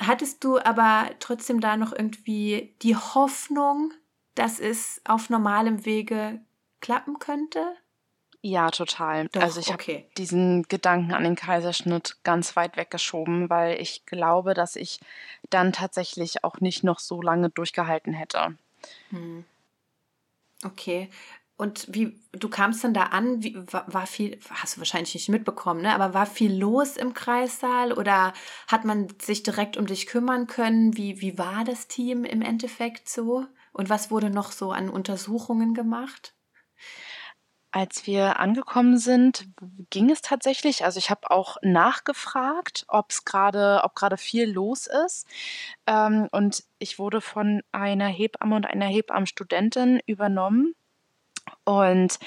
Hattest 0.00 0.42
du 0.42 0.58
aber 0.58 1.10
trotzdem 1.20 1.60
da 1.60 1.76
noch 1.76 1.92
irgendwie 1.92 2.74
die 2.82 2.96
Hoffnung, 2.96 3.92
dass 4.34 4.58
es 4.58 5.00
auf 5.04 5.30
normalem 5.30 5.84
Wege 5.84 6.40
klappen 6.80 7.20
könnte? 7.20 7.76
Ja, 8.48 8.70
total. 8.70 9.26
Doch, 9.32 9.42
also 9.42 9.58
ich 9.58 9.74
okay. 9.74 10.04
habe 10.04 10.14
diesen 10.18 10.62
Gedanken 10.68 11.12
an 11.12 11.24
den 11.24 11.34
Kaiserschnitt 11.34 12.18
ganz 12.22 12.54
weit 12.54 12.76
weggeschoben, 12.76 13.50
weil 13.50 13.80
ich 13.80 14.06
glaube, 14.06 14.54
dass 14.54 14.76
ich 14.76 15.00
dann 15.50 15.72
tatsächlich 15.72 16.44
auch 16.44 16.60
nicht 16.60 16.84
noch 16.84 17.00
so 17.00 17.20
lange 17.20 17.50
durchgehalten 17.50 18.12
hätte. 18.12 18.56
Hm. 19.10 19.44
Okay. 20.62 21.10
Und 21.56 21.92
wie, 21.92 22.20
du 22.30 22.48
kamst 22.48 22.84
dann 22.84 22.94
da 22.94 23.04
an, 23.06 23.42
wie, 23.42 23.56
war, 23.72 23.92
war, 23.92 24.06
viel, 24.06 24.38
hast 24.48 24.76
du 24.76 24.80
wahrscheinlich 24.80 25.14
nicht 25.14 25.28
mitbekommen, 25.28 25.82
ne? 25.82 25.92
Aber 25.92 26.14
war 26.14 26.26
viel 26.26 26.56
los 26.56 26.96
im 26.96 27.14
Kreissaal 27.14 27.92
oder 27.92 28.32
hat 28.68 28.84
man 28.84 29.08
sich 29.20 29.42
direkt 29.42 29.76
um 29.76 29.86
dich 29.86 30.06
kümmern 30.06 30.46
können? 30.46 30.96
Wie, 30.96 31.20
wie 31.20 31.36
war 31.36 31.64
das 31.64 31.88
Team 31.88 32.24
im 32.24 32.42
Endeffekt 32.42 33.08
so? 33.08 33.44
Und 33.72 33.90
was 33.90 34.12
wurde 34.12 34.30
noch 34.30 34.52
so 34.52 34.70
an 34.70 34.88
Untersuchungen 34.88 35.74
gemacht? 35.74 36.36
Als 37.76 38.06
wir 38.06 38.40
angekommen 38.40 38.96
sind, 38.96 39.48
ging 39.90 40.08
es 40.08 40.22
tatsächlich. 40.22 40.86
Also 40.86 40.96
ich 40.96 41.10
habe 41.10 41.30
auch 41.30 41.58
nachgefragt, 41.60 42.86
ob's 42.88 43.26
grade, 43.26 43.82
ob 43.84 43.94
gerade 43.94 44.16
viel 44.16 44.50
los 44.50 44.86
ist. 45.04 45.26
Ähm, 45.86 46.26
und 46.32 46.64
ich 46.78 46.98
wurde 46.98 47.20
von 47.20 47.60
einer 47.72 48.06
Hebamme 48.06 48.56
und 48.56 48.64
einer 48.64 48.86
Hebammenstudentin 48.86 50.00
übernommen. 50.06 50.74
Und 51.64 52.18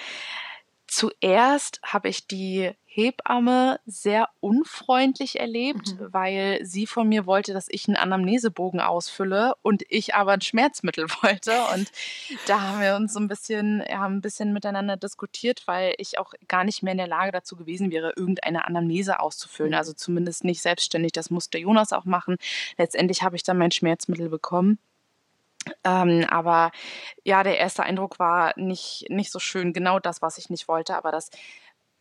zuerst 0.86 1.80
habe 1.82 2.10
ich 2.10 2.28
die 2.28 2.70
Hebamme 3.00 3.80
sehr 3.86 4.30
unfreundlich 4.42 5.40
erlebt, 5.40 5.96
mhm. 6.00 6.14
weil 6.14 6.60
sie 6.64 6.86
von 6.86 7.08
mir 7.08 7.26
wollte, 7.26 7.54
dass 7.54 7.68
ich 7.70 7.88
einen 7.88 7.98
Anamnesebogen 7.98 8.80
ausfülle 8.82 9.54
und 9.62 9.84
ich 9.90 10.16
aber 10.16 10.34
ein 10.34 10.42
Schmerzmittel 10.42 11.08
wollte. 11.22 11.54
Und 11.74 11.92
da 12.48 12.62
haben 12.62 12.82
wir 12.82 12.96
uns 12.96 13.14
so 13.14 13.20
ein 13.20 13.28
bisschen, 13.28 13.84
ja, 13.90 14.06
ein 14.06 14.22
bisschen 14.22 14.54
miteinander 14.54 14.98
diskutiert, 14.98 15.64
weil 15.66 15.94
ich 15.98 16.20
auch 16.20 16.34
gar 16.48 16.64
nicht 16.64 16.84
mehr 16.84 16.92
in 16.92 16.98
der 16.98 17.08
Lage 17.08 17.32
dazu 17.32 17.56
gewesen 17.56 17.92
wäre, 17.92 18.14
irgendeine 18.16 18.66
Anamnese 18.68 19.20
auszufüllen. 19.20 19.72
Mhm. 19.72 19.78
Also 19.78 19.94
zumindest 19.94 20.44
nicht 20.44 20.62
selbstständig. 20.62 21.14
Das 21.14 21.30
musste 21.30 21.58
Jonas 21.58 21.94
auch 21.94 22.06
machen. 22.06 22.38
Letztendlich 22.78 23.24
habe 23.24 23.36
ich 23.36 23.44
dann 23.44 23.58
mein 23.58 23.72
Schmerzmittel 23.72 24.30
bekommen. 24.30 24.80
Ähm, 25.84 26.26
aber 26.30 26.72
ja, 27.24 27.44
der 27.44 27.58
erste 27.58 27.84
Eindruck 27.84 28.20
war 28.20 28.54
nicht, 28.58 29.06
nicht 29.10 29.32
so 29.32 29.40
schön, 29.40 29.74
genau 29.74 30.00
das, 30.00 30.22
was 30.22 30.38
ich 30.38 30.50
nicht 30.50 30.68
wollte, 30.68 30.96
aber 30.96 31.12
das 31.12 31.30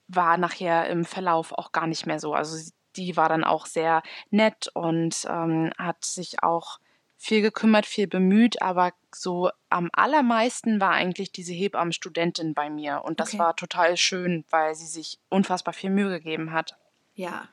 war 0.09 0.37
nachher 0.38 0.88
im 0.88 1.05
Verlauf 1.05 1.53
auch 1.53 1.73
gar 1.73 1.87
nicht 1.87 2.07
mehr 2.07 2.18
so. 2.18 2.35
Also 2.35 2.71
die 2.97 3.16
war 3.16 3.29
dann 3.29 3.44
auch 3.44 3.66
sehr 3.66 4.03
nett 4.31 4.71
und 4.75 5.27
ähm, 5.29 5.73
hat 5.79 6.05
sich 6.05 6.42
auch 6.42 6.79
viel 7.16 7.42
gekümmert, 7.42 7.85
viel 7.85 8.07
bemüht, 8.07 8.62
aber 8.62 8.92
so 9.12 9.51
am 9.68 9.90
allermeisten 9.92 10.81
war 10.81 10.92
eigentlich 10.92 11.33
diese 11.33 11.53
Hebammenstudentin 11.53 12.55
bei 12.55 12.71
mir 12.71 13.03
und 13.05 13.18
das 13.21 13.31
okay. 13.31 13.38
war 13.38 13.57
total 13.57 13.97
schön, 13.97 14.44
weil 14.51 14.75
sie 14.75 14.87
sich 14.87 15.18
unfassbar 15.29 15.75
viel 15.75 15.90
Mühe 15.90 16.11
gegeben 16.11 16.53
hat. 16.53 16.79
Ja, 17.14 17.49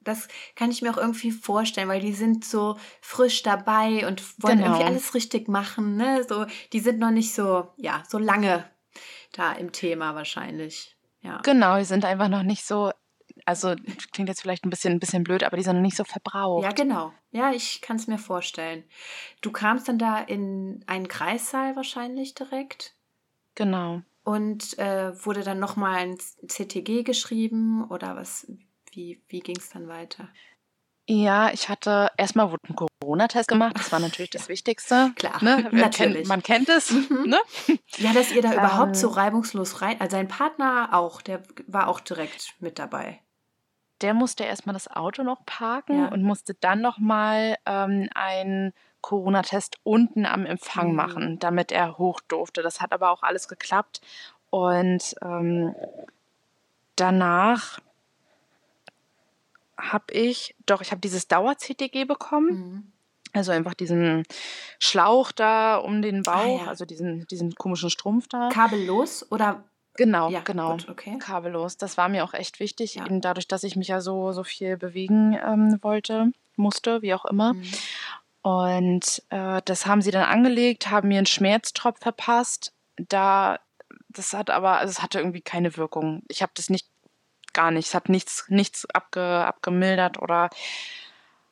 das 0.00 0.28
kann 0.54 0.70
ich 0.70 0.82
mir 0.82 0.90
auch 0.90 0.96
irgendwie 0.98 1.32
vorstellen, 1.32 1.88
weil 1.88 2.00
die 2.00 2.12
sind 2.12 2.44
so 2.44 2.78
frisch 3.00 3.42
dabei 3.42 4.06
und 4.06 4.22
wollen 4.42 4.58
genau. 4.58 4.70
irgendwie 4.70 4.86
alles 4.86 5.14
richtig 5.14 5.48
machen. 5.48 5.96
Ne? 5.96 6.24
So, 6.28 6.46
die 6.72 6.80
sind 6.80 7.00
noch 7.00 7.10
nicht 7.10 7.34
so, 7.34 7.68
ja, 7.76 8.04
so 8.08 8.18
lange 8.18 8.64
da 9.32 9.52
im 9.52 9.72
Thema 9.72 10.14
wahrscheinlich. 10.14 10.96
Ja. 11.20 11.40
Genau, 11.42 11.78
die 11.78 11.84
sind 11.84 12.04
einfach 12.04 12.28
noch 12.28 12.42
nicht 12.42 12.64
so, 12.64 12.92
also 13.44 13.74
klingt 14.12 14.28
jetzt 14.28 14.40
vielleicht 14.40 14.64
ein 14.64 14.70
bisschen, 14.70 14.94
ein 14.94 15.00
bisschen 15.00 15.24
blöd, 15.24 15.42
aber 15.42 15.56
die 15.56 15.62
sind 15.62 15.76
noch 15.76 15.82
nicht 15.82 15.96
so 15.96 16.04
verbraucht. 16.04 16.64
Ja, 16.64 16.72
genau. 16.72 17.12
Ja, 17.30 17.52
ich 17.52 17.80
kann 17.80 17.96
es 17.96 18.06
mir 18.06 18.18
vorstellen. 18.18 18.84
Du 19.40 19.50
kamst 19.50 19.88
dann 19.88 19.98
da 19.98 20.20
in 20.20 20.84
einen 20.86 21.08
Kreissaal 21.08 21.76
wahrscheinlich 21.76 22.34
direkt. 22.34 22.94
Genau. 23.54 24.02
Und 24.24 24.78
äh, 24.78 25.24
wurde 25.24 25.42
dann 25.42 25.58
nochmal 25.58 25.96
ein 25.96 26.18
CTG 26.18 27.02
geschrieben 27.02 27.88
oder 27.88 28.14
was? 28.16 28.46
Wie, 28.92 29.22
wie 29.28 29.40
ging 29.40 29.56
es 29.56 29.70
dann 29.70 29.88
weiter? 29.88 30.28
Ja, 31.10 31.50
ich 31.54 31.70
hatte 31.70 32.10
erstmal 32.18 32.50
wurde 32.50 32.68
ein 32.68 32.76
Corona-Test 32.76 33.48
gemacht. 33.48 33.72
Das 33.78 33.90
war 33.90 33.98
natürlich 33.98 34.28
das 34.30 34.50
Wichtigste. 34.50 35.12
Klar, 35.16 35.42
ne? 35.42 35.66
natürlich. 35.72 36.28
Man 36.28 36.42
kennt 36.42 36.68
es. 36.68 36.90
Mhm. 36.90 37.24
Ne? 37.28 37.38
Ja, 37.96 38.12
dass 38.12 38.30
ihr 38.30 38.42
da 38.42 38.52
ähm, 38.52 38.58
überhaupt 38.58 38.94
so 38.94 39.08
reibungslos 39.08 39.80
rein. 39.80 39.98
Also 40.02 40.16
sein 40.16 40.28
Partner 40.28 40.90
auch, 40.92 41.22
der 41.22 41.42
war 41.66 41.88
auch 41.88 42.00
direkt 42.00 42.52
mit 42.60 42.78
dabei. 42.78 43.20
Der 44.02 44.12
musste 44.12 44.44
erstmal 44.44 44.74
das 44.74 44.86
Auto 44.86 45.22
noch 45.22 45.46
parken 45.46 45.98
ja. 45.98 46.08
und 46.08 46.22
musste 46.22 46.54
dann 46.54 46.82
nochmal 46.82 47.56
ähm, 47.64 48.10
einen 48.14 48.74
Corona-Test 49.00 49.78
unten 49.84 50.26
am 50.26 50.44
Empfang 50.44 50.90
mhm. 50.90 50.96
machen, 50.96 51.38
damit 51.38 51.72
er 51.72 51.96
hoch 51.96 52.20
durfte. 52.28 52.60
Das 52.62 52.82
hat 52.82 52.92
aber 52.92 53.10
auch 53.10 53.22
alles 53.22 53.48
geklappt. 53.48 54.02
Und 54.50 55.14
ähm, 55.22 55.74
danach 56.96 57.80
habe 59.78 60.12
ich, 60.12 60.54
doch, 60.66 60.80
ich 60.80 60.90
habe 60.90 61.00
dieses 61.00 61.28
Dauer-CTG 61.28 62.04
bekommen. 62.04 62.50
Mhm. 62.50 62.92
Also 63.32 63.52
einfach 63.52 63.74
diesen 63.74 64.24
Schlauch 64.78 65.32
da 65.32 65.76
um 65.76 66.02
den 66.02 66.26
ah, 66.26 66.32
Bauch, 66.32 66.60
ah, 66.60 66.64
ja. 66.64 66.68
also 66.68 66.84
diesen, 66.84 67.26
diesen 67.26 67.54
komischen 67.54 67.90
Strumpf 67.90 68.26
da. 68.28 68.48
Kabellos 68.48 69.30
oder? 69.30 69.64
Genau, 69.94 70.30
ja, 70.30 70.40
genau. 70.40 70.72
Gut, 70.72 70.88
okay. 70.88 71.18
Kabellos. 71.18 71.76
Das 71.76 71.96
war 71.96 72.08
mir 72.08 72.24
auch 72.24 72.32
echt 72.32 72.60
wichtig, 72.60 72.94
ja. 72.94 73.06
eben 73.06 73.20
dadurch, 73.20 73.48
dass 73.48 73.64
ich 73.64 73.76
mich 73.76 73.88
ja 73.88 74.00
so, 74.00 74.32
so 74.32 74.44
viel 74.44 74.76
bewegen 74.76 75.36
ähm, 75.44 75.78
wollte, 75.82 76.32
musste, 76.56 77.02
wie 77.02 77.14
auch 77.14 77.24
immer. 77.24 77.54
Mhm. 77.54 77.70
Und 78.42 79.22
äh, 79.30 79.60
das 79.64 79.86
haben 79.86 80.00
sie 80.00 80.12
dann 80.12 80.24
angelegt, 80.24 80.90
haben 80.90 81.08
mir 81.08 81.18
einen 81.18 81.26
Schmerztropf 81.26 82.00
verpasst. 82.00 82.72
Da, 82.96 83.58
das 84.08 84.32
hat 84.32 84.50
aber, 84.50 84.78
also 84.78 84.90
es 84.90 85.02
hatte 85.02 85.18
irgendwie 85.18 85.40
keine 85.40 85.76
Wirkung. 85.76 86.22
Ich 86.28 86.42
habe 86.42 86.52
das 86.54 86.70
nicht 86.70 86.88
gar 87.52 87.70
nicht. 87.70 87.88
Es 87.88 87.94
hat 87.94 88.08
nichts, 88.08 88.46
nichts 88.48 88.86
abge, 88.94 89.22
abgemildert 89.22 90.20
oder 90.20 90.50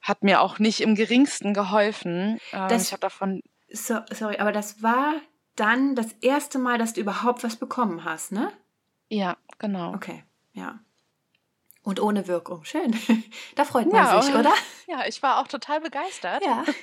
hat 0.02 0.22
mir 0.22 0.40
auch 0.40 0.58
nicht 0.58 0.80
im 0.80 0.94
geringsten 0.94 1.52
geholfen. 1.52 2.40
Ähm, 2.52 2.68
das, 2.68 2.84
ich 2.84 2.92
habe 2.92 3.00
davon. 3.00 3.42
So, 3.70 3.98
sorry, 4.12 4.38
aber 4.38 4.52
das 4.52 4.82
war 4.82 5.14
dann 5.56 5.96
das 5.96 6.12
erste 6.20 6.58
Mal, 6.58 6.78
dass 6.78 6.92
du 6.92 7.00
überhaupt 7.00 7.42
was 7.42 7.56
bekommen 7.56 8.04
hast, 8.04 8.32
ne? 8.32 8.52
Ja, 9.08 9.36
genau. 9.58 9.94
Okay, 9.94 10.22
ja. 10.52 10.78
Und 11.82 12.00
ohne 12.00 12.26
Wirkung. 12.26 12.64
Schön. 12.64 12.94
Da 13.54 13.64
freut 13.64 13.86
man 13.86 14.04
ja, 14.04 14.20
sich, 14.20 14.34
oder? 14.34 14.52
Ja, 14.88 15.06
ich 15.06 15.22
war 15.22 15.40
auch 15.40 15.48
total 15.48 15.80
begeistert. 15.80 16.44
Ja. 16.44 16.64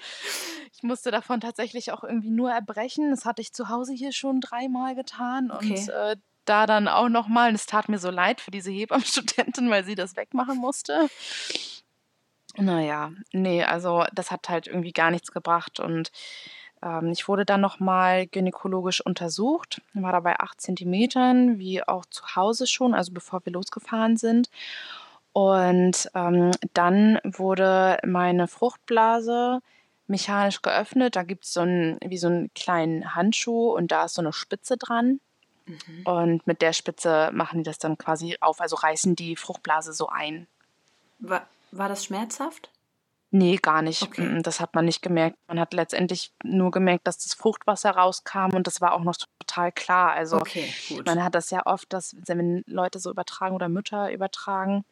Ich 0.76 0.82
musste 0.82 1.12
davon 1.12 1.40
tatsächlich 1.40 1.94
auch 1.94 2.04
irgendwie 2.04 2.32
nur 2.32 2.52
erbrechen. 2.52 3.12
Das 3.12 3.24
hatte 3.24 3.42
ich 3.42 3.54
zu 3.54 3.70
Hause 3.70 3.94
hier 3.94 4.12
schon 4.12 4.42
dreimal 4.42 4.96
getan. 4.96 5.50
Okay. 5.50 5.80
Und 5.80 5.90
äh, 5.90 6.16
da 6.46 6.66
dann 6.66 6.88
auch 6.88 7.10
nochmal, 7.10 7.54
es 7.54 7.66
tat 7.66 7.90
mir 7.90 8.00
so 8.00 8.10
leid 8.10 8.42
für 8.42 8.52
diese 8.52 8.72
Hebammenstudentin, 8.72 9.70
weil 9.70 9.84
sie 9.84 9.96
das 9.96 10.16
wegmachen 10.16 10.58
musste. 10.58 11.08
Naja, 12.58 13.12
nee, 13.32 13.64
also 13.64 14.06
das 14.14 14.30
hat 14.30 14.48
halt 14.50 14.68
irgendwie 14.68 14.94
gar 14.94 15.10
nichts 15.12 15.32
gebracht 15.32 15.80
und 15.80 16.12
ähm, 16.84 17.12
ich 17.12 17.28
wurde 17.28 17.46
dann 17.46 17.62
nochmal 17.62 18.28
gynäkologisch 18.28 19.02
untersucht, 19.02 19.82
war 19.94 20.12
dabei 20.12 20.40
acht 20.40 20.62
Zentimetern, 20.62 21.58
wie 21.60 21.82
auch 21.88 22.06
zu 22.06 22.36
Hause 22.36 22.68
schon, 22.68 22.94
also 22.94 23.12
bevor 23.12 23.46
wir 23.46 23.54
losgefahren 23.54 24.18
sind. 24.18 24.50
Und 25.32 26.12
ähm, 26.14 26.52
dann 26.74 27.20
wurde 27.24 27.98
meine 28.06 28.48
Fruchtblase 28.48 29.62
mechanisch 30.08 30.62
geöffnet. 30.62 31.16
Da 31.16 31.24
gibt 31.24 31.46
es 31.46 31.54
so 31.54 31.62
einen, 31.62 31.98
wie 32.06 32.18
so 32.18 32.28
einen 32.28 32.54
kleinen 32.54 33.16
Handschuh 33.16 33.72
und 33.72 33.92
da 33.92 34.06
ist 34.06 34.16
so 34.16 34.22
eine 34.22 34.34
Spitze 34.34 34.78
dran. 34.78 35.20
Mhm. 35.66 36.02
Und 36.06 36.48
mit 36.48 36.62
der 36.62 36.74
Spitze 36.74 37.32
machen 37.34 37.60
die 37.60 37.64
das 37.64 37.80
dann 37.80 37.98
quasi 37.98 38.38
auf, 38.42 38.62
also 38.62 38.76
reißen 38.76 39.16
die 39.16 39.36
Fruchtblase 39.36 39.94
so 39.94 40.08
ein. 40.10 40.48
War, 41.20 41.48
war 41.72 41.90
das 41.90 42.06
schmerzhaft? 42.06 42.70
Nee, 43.36 43.56
gar 43.56 43.82
nicht. 43.82 44.04
Okay. 44.04 44.42
Das 44.44 44.60
hat 44.60 44.76
man 44.76 44.86
nicht 44.86 45.02
gemerkt. 45.02 45.38
Man 45.48 45.60
hat 45.60 45.74
letztendlich 45.74 46.32
nur 46.44 46.70
gemerkt, 46.70 47.08
dass 47.08 47.18
das 47.18 47.34
Fruchtwasser 47.34 47.90
rauskam 47.90 48.54
und 48.54 48.68
das 48.68 48.80
war 48.80 48.94
auch 48.94 49.02
noch 49.02 49.16
total 49.40 49.72
klar. 49.72 50.12
Also 50.12 50.38
okay, 50.38 50.72
man 51.04 51.24
hat 51.24 51.34
das 51.34 51.50
ja 51.50 51.66
oft, 51.66 51.92
dass 51.92 52.16
wenn 52.28 52.64
Leute 52.68 53.00
so 53.00 53.10
übertragen 53.10 53.56
oder 53.56 53.70
Mütter 53.70 54.12
übertragen, 54.12 54.86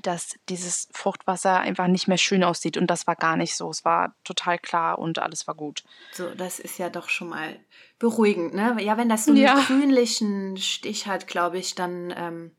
dass 0.00 0.36
dieses 0.48 0.88
Fruchtwasser 0.92 1.60
einfach 1.60 1.86
nicht 1.86 2.08
mehr 2.08 2.18
schön 2.18 2.42
aussieht. 2.44 2.76
Und 2.76 2.86
das 2.86 3.06
war 3.06 3.16
gar 3.16 3.36
nicht 3.36 3.54
so. 3.54 3.68
Es 3.70 3.84
war 3.84 4.14
total 4.24 4.58
klar 4.58 4.98
und 4.98 5.18
alles 5.18 5.46
war 5.46 5.54
gut. 5.54 5.84
So, 6.12 6.34
das 6.34 6.58
ist 6.58 6.78
ja 6.78 6.88
doch 6.88 7.08
schon 7.08 7.28
mal 7.28 7.60
beruhigend, 7.98 8.54
ne? 8.54 8.76
Ja, 8.80 8.96
wenn 8.96 9.08
das 9.08 9.26
so 9.26 9.32
einen 9.32 9.40
ja. 9.40 9.62
grünlichen 9.66 10.56
Stich 10.56 11.06
hat, 11.06 11.26
glaube 11.26 11.58
ich, 11.58 11.74
dann 11.74 12.12
ähm, 12.16 12.50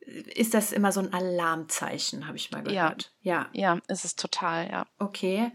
ist 0.00 0.54
das 0.54 0.72
immer 0.72 0.92
so 0.92 1.00
ein 1.00 1.12
Alarmzeichen, 1.12 2.26
habe 2.26 2.36
ich 2.36 2.50
mal 2.50 2.62
gehört. 2.62 3.12
Ja, 3.22 3.48
ja, 3.52 3.74
ja 3.74 3.80
ist 3.88 4.04
es 4.04 4.16
total, 4.16 4.68
ja. 4.70 4.86
Okay. 4.98 5.50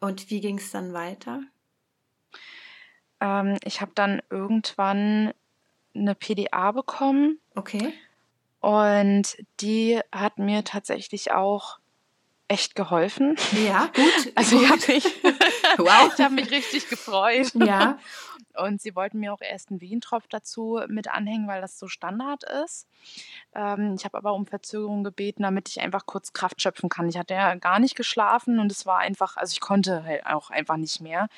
Und 0.00 0.30
wie 0.30 0.40
ging 0.40 0.58
es 0.58 0.70
dann 0.70 0.92
weiter? 0.92 1.42
Ähm, 3.20 3.56
ich 3.64 3.80
habe 3.80 3.92
dann 3.94 4.22
irgendwann 4.30 5.32
eine 5.94 6.14
PDA 6.14 6.72
bekommen. 6.72 7.38
Okay. 7.54 7.92
Und 8.62 9.36
die 9.60 10.00
hat 10.12 10.38
mir 10.38 10.62
tatsächlich 10.62 11.32
auch 11.32 11.78
echt 12.46 12.76
geholfen. 12.76 13.36
Ja, 13.66 13.86
gut. 13.94 14.32
Also 14.36 14.56
gut. 14.56 14.64
ich 14.64 14.70
habe 14.70 14.92
mich, 14.92 15.04
wow. 15.78 16.12
ich 16.16 16.24
hab 16.24 16.32
mich 16.32 16.50
richtig 16.50 16.88
gefreut. 16.88 17.52
Ja. 17.54 17.98
Und 18.54 18.80
sie 18.80 18.94
wollten 18.94 19.18
mir 19.18 19.32
auch 19.32 19.40
erst 19.40 19.70
einen 19.70 19.80
Wehentropf 19.80 20.28
dazu 20.28 20.80
mit 20.86 21.08
anhängen, 21.08 21.48
weil 21.48 21.60
das 21.60 21.78
so 21.78 21.88
Standard 21.88 22.44
ist. 22.44 22.86
Ähm, 23.54 23.96
ich 23.98 24.04
habe 24.04 24.16
aber 24.16 24.34
um 24.34 24.46
Verzögerung 24.46 25.02
gebeten, 25.02 25.42
damit 25.42 25.68
ich 25.70 25.80
einfach 25.80 26.06
kurz 26.06 26.32
Kraft 26.32 26.62
schöpfen 26.62 26.88
kann. 26.88 27.08
Ich 27.08 27.16
hatte 27.16 27.34
ja 27.34 27.54
gar 27.56 27.80
nicht 27.80 27.96
geschlafen 27.96 28.60
und 28.60 28.70
es 28.70 28.86
war 28.86 28.98
einfach, 28.98 29.36
also 29.38 29.52
ich 29.52 29.60
konnte 29.60 30.04
halt 30.04 30.26
auch 30.26 30.50
einfach 30.50 30.76
nicht 30.76 31.00
mehr. 31.00 31.28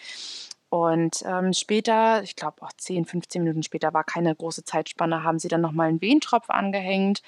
Und 0.75 1.23
ähm, 1.25 1.53
später, 1.53 2.25
ich 2.25 2.35
glaube 2.35 2.61
auch 2.63 2.73
10, 2.73 3.05
15 3.05 3.45
Minuten 3.45 3.63
später, 3.63 3.95
war 3.95 4.03
keine 4.03 4.35
große 4.35 4.65
Zeitspanne, 4.65 5.23
haben 5.23 5.39
sie 5.39 5.47
dann 5.47 5.61
nochmal 5.61 5.89
einen 5.89 6.01
Wehentropf 6.01 6.51
angehängt. 6.51 7.23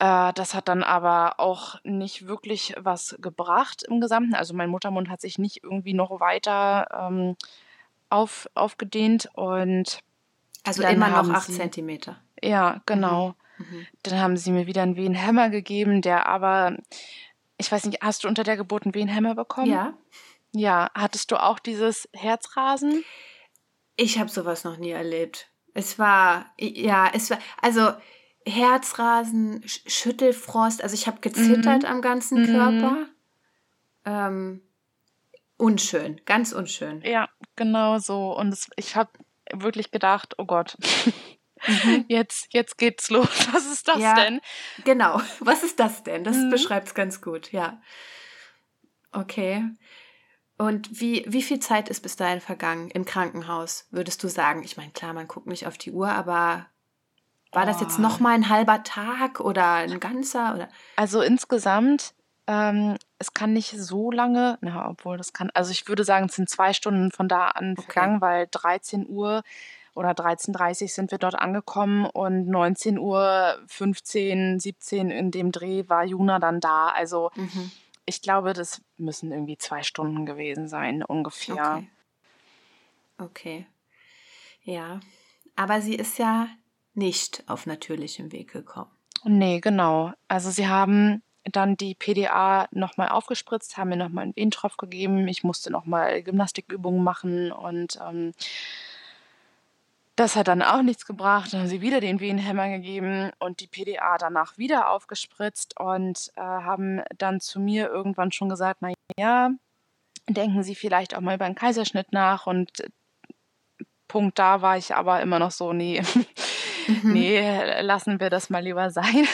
Äh, 0.00 0.32
das 0.32 0.52
hat 0.52 0.66
dann 0.66 0.82
aber 0.82 1.38
auch 1.38 1.76
nicht 1.84 2.26
wirklich 2.26 2.74
was 2.76 3.14
gebracht 3.20 3.84
im 3.84 4.00
Gesamten. 4.00 4.34
Also 4.34 4.52
mein 4.52 4.68
Muttermund 4.68 5.10
hat 5.10 5.20
sich 5.20 5.38
nicht 5.38 5.62
irgendwie 5.62 5.94
noch 5.94 6.18
weiter 6.18 6.88
ähm, 6.92 7.36
auf, 8.08 8.50
aufgedehnt 8.54 9.28
und 9.34 10.00
also 10.64 10.82
immer 10.82 11.08
noch 11.08 11.32
8 11.32 11.52
Zentimeter. 11.52 12.16
Ja, 12.42 12.80
genau. 12.84 13.36
Mhm. 13.58 13.64
mhm. 13.64 13.86
Dann 14.02 14.18
haben 14.18 14.36
sie 14.36 14.50
mir 14.50 14.66
wieder 14.66 14.82
einen 14.82 14.96
Wehenhämmer 14.96 15.50
gegeben, 15.50 16.02
der 16.02 16.26
aber, 16.26 16.76
ich 17.58 17.70
weiß 17.70 17.84
nicht, 17.84 18.02
hast 18.02 18.24
du 18.24 18.28
unter 18.28 18.42
der 18.42 18.56
Geburt 18.56 18.86
einen 18.86 18.94
Wehenhämmer 18.94 19.36
bekommen? 19.36 19.70
Ja. 19.70 19.94
Ja, 20.52 20.90
hattest 20.94 21.30
du 21.30 21.36
auch 21.36 21.58
dieses 21.58 22.08
Herzrasen? 22.12 23.04
Ich 23.96 24.18
habe 24.18 24.30
sowas 24.30 24.64
noch 24.64 24.76
nie 24.76 24.90
erlebt. 24.90 25.48
Es 25.74 25.98
war, 25.98 26.52
ja, 26.58 27.10
es 27.12 27.30
war, 27.30 27.38
also 27.60 27.92
Herzrasen, 28.46 29.62
Schüttelfrost, 29.66 30.82
also 30.82 30.94
ich 30.94 31.06
habe 31.06 31.20
gezittert 31.20 31.82
mhm. 31.82 31.88
am 31.88 32.02
ganzen 32.02 32.42
mhm. 32.42 32.46
Körper. 32.46 33.06
Ähm, 34.04 34.62
unschön, 35.56 36.20
ganz 36.24 36.52
unschön. 36.52 37.02
Ja, 37.02 37.28
genau 37.56 37.98
so. 37.98 38.36
Und 38.36 38.52
es, 38.52 38.68
ich 38.76 38.96
habe 38.96 39.10
wirklich 39.52 39.90
gedacht, 39.90 40.34
oh 40.38 40.46
Gott, 40.46 40.76
mhm. 41.66 42.04
jetzt, 42.08 42.48
jetzt 42.52 42.78
geht's 42.78 43.10
los. 43.10 43.28
Was 43.52 43.66
ist 43.70 43.86
das 43.86 43.98
ja, 43.98 44.14
denn? 44.14 44.40
Genau, 44.84 45.20
was 45.40 45.62
ist 45.62 45.78
das 45.78 46.02
denn? 46.02 46.24
Das 46.24 46.36
mhm. 46.36 46.50
beschreibt 46.50 46.88
es 46.88 46.94
ganz 46.94 47.20
gut, 47.20 47.52
ja. 47.52 47.80
Okay. 49.12 49.64
Und 50.60 51.00
wie, 51.00 51.24
wie 51.26 51.40
viel 51.40 51.58
Zeit 51.58 51.88
ist 51.88 52.02
bis 52.02 52.16
dahin 52.16 52.42
vergangen 52.42 52.90
im 52.90 53.06
Krankenhaus, 53.06 53.86
würdest 53.90 54.22
du 54.22 54.28
sagen? 54.28 54.62
Ich 54.62 54.76
meine, 54.76 54.90
klar, 54.90 55.14
man 55.14 55.26
guckt 55.26 55.46
nicht 55.46 55.66
auf 55.66 55.78
die 55.78 55.90
Uhr, 55.90 56.10
aber 56.10 56.66
war 57.50 57.62
oh. 57.62 57.66
das 57.66 57.80
jetzt 57.80 57.98
noch 57.98 58.20
mal 58.20 58.34
ein 58.34 58.50
halber 58.50 58.82
Tag 58.82 59.40
oder 59.40 59.76
ein 59.76 59.98
ganzer? 60.00 60.54
Oder? 60.54 60.68
Also 60.96 61.22
insgesamt, 61.22 62.12
ähm, 62.46 62.98
es 63.18 63.32
kann 63.32 63.54
nicht 63.54 63.70
so 63.70 64.10
lange, 64.10 64.58
na, 64.60 64.90
obwohl 64.90 65.16
das 65.16 65.32
kann, 65.32 65.48
also 65.54 65.70
ich 65.70 65.88
würde 65.88 66.04
sagen, 66.04 66.26
es 66.26 66.34
sind 66.34 66.50
zwei 66.50 66.74
Stunden 66.74 67.10
von 67.10 67.26
da 67.26 67.48
an 67.48 67.72
okay. 67.72 67.82
vergangen, 67.84 68.20
weil 68.20 68.46
13 68.50 69.08
Uhr 69.08 69.42
oder 69.94 70.10
13.30 70.10 70.82
Uhr 70.82 70.88
sind 70.88 71.10
wir 71.10 71.16
dort 71.16 71.36
angekommen 71.36 72.04
und 72.04 72.48
19 72.48 72.98
Uhr 72.98 73.58
15, 73.66 74.60
17 74.60 75.10
in 75.10 75.30
dem 75.30 75.52
Dreh 75.52 75.88
war 75.88 76.04
Juna 76.04 76.38
dann 76.38 76.60
da. 76.60 76.88
Also 76.88 77.30
mhm 77.34 77.70
ich 78.10 78.22
glaube, 78.22 78.52
das 78.52 78.82
müssen 78.98 79.32
irgendwie 79.32 79.56
zwei 79.56 79.82
Stunden 79.82 80.26
gewesen 80.26 80.68
sein, 80.68 81.02
ungefähr. 81.02 81.84
Okay. 83.18 83.64
okay. 83.64 83.66
Ja. 84.64 85.00
Aber 85.56 85.80
sie 85.80 85.94
ist 85.94 86.18
ja 86.18 86.48
nicht 86.94 87.44
auf 87.46 87.66
natürlichem 87.66 88.32
Weg 88.32 88.52
gekommen. 88.52 88.90
Nee, 89.24 89.60
genau. 89.60 90.12
Also 90.28 90.50
sie 90.50 90.66
haben 90.66 91.22
dann 91.44 91.76
die 91.76 91.94
PDA 91.94 92.68
nochmal 92.72 93.08
aufgespritzt, 93.10 93.76
haben 93.76 93.90
mir 93.90 93.96
nochmal 93.96 94.24
einen 94.24 94.36
Wehentropf 94.36 94.76
gegeben. 94.76 95.28
Ich 95.28 95.44
musste 95.44 95.70
nochmal 95.70 96.22
Gymnastikübungen 96.22 97.04
machen 97.04 97.52
und 97.52 97.98
ähm, 98.04 98.32
das 100.20 100.36
hat 100.36 100.48
dann 100.48 100.60
auch 100.60 100.82
nichts 100.82 101.06
gebracht. 101.06 101.52
Dann 101.52 101.60
haben 101.60 101.68
sie 101.68 101.80
wieder 101.80 102.00
den 102.00 102.20
Wehenhämmer 102.20 102.68
gegeben 102.68 103.30
und 103.38 103.60
die 103.60 103.66
PDA 103.66 104.18
danach 104.18 104.58
wieder 104.58 104.90
aufgespritzt 104.90 105.80
und 105.80 106.30
äh, 106.36 106.42
haben 106.42 107.00
dann 107.16 107.40
zu 107.40 107.58
mir 107.58 107.88
irgendwann 107.88 108.30
schon 108.30 108.50
gesagt, 108.50 108.82
na 108.82 108.92
ja, 109.18 109.50
denken 110.28 110.62
Sie 110.62 110.74
vielleicht 110.74 111.16
auch 111.16 111.20
mal 111.20 111.36
über 111.36 111.46
einen 111.46 111.54
Kaiserschnitt 111.54 112.12
nach 112.12 112.46
und 112.46 112.80
äh, 112.80 112.88
Punkt 114.08 114.38
da 114.38 114.60
war 114.60 114.76
ich 114.76 114.94
aber 114.94 115.22
immer 115.22 115.38
noch 115.38 115.52
so, 115.52 115.72
nee, 115.72 116.02
mhm. 116.86 117.00
nee, 117.12 117.80
lassen 117.80 118.20
wir 118.20 118.28
das 118.28 118.50
mal 118.50 118.62
lieber 118.62 118.90
sein. 118.90 119.26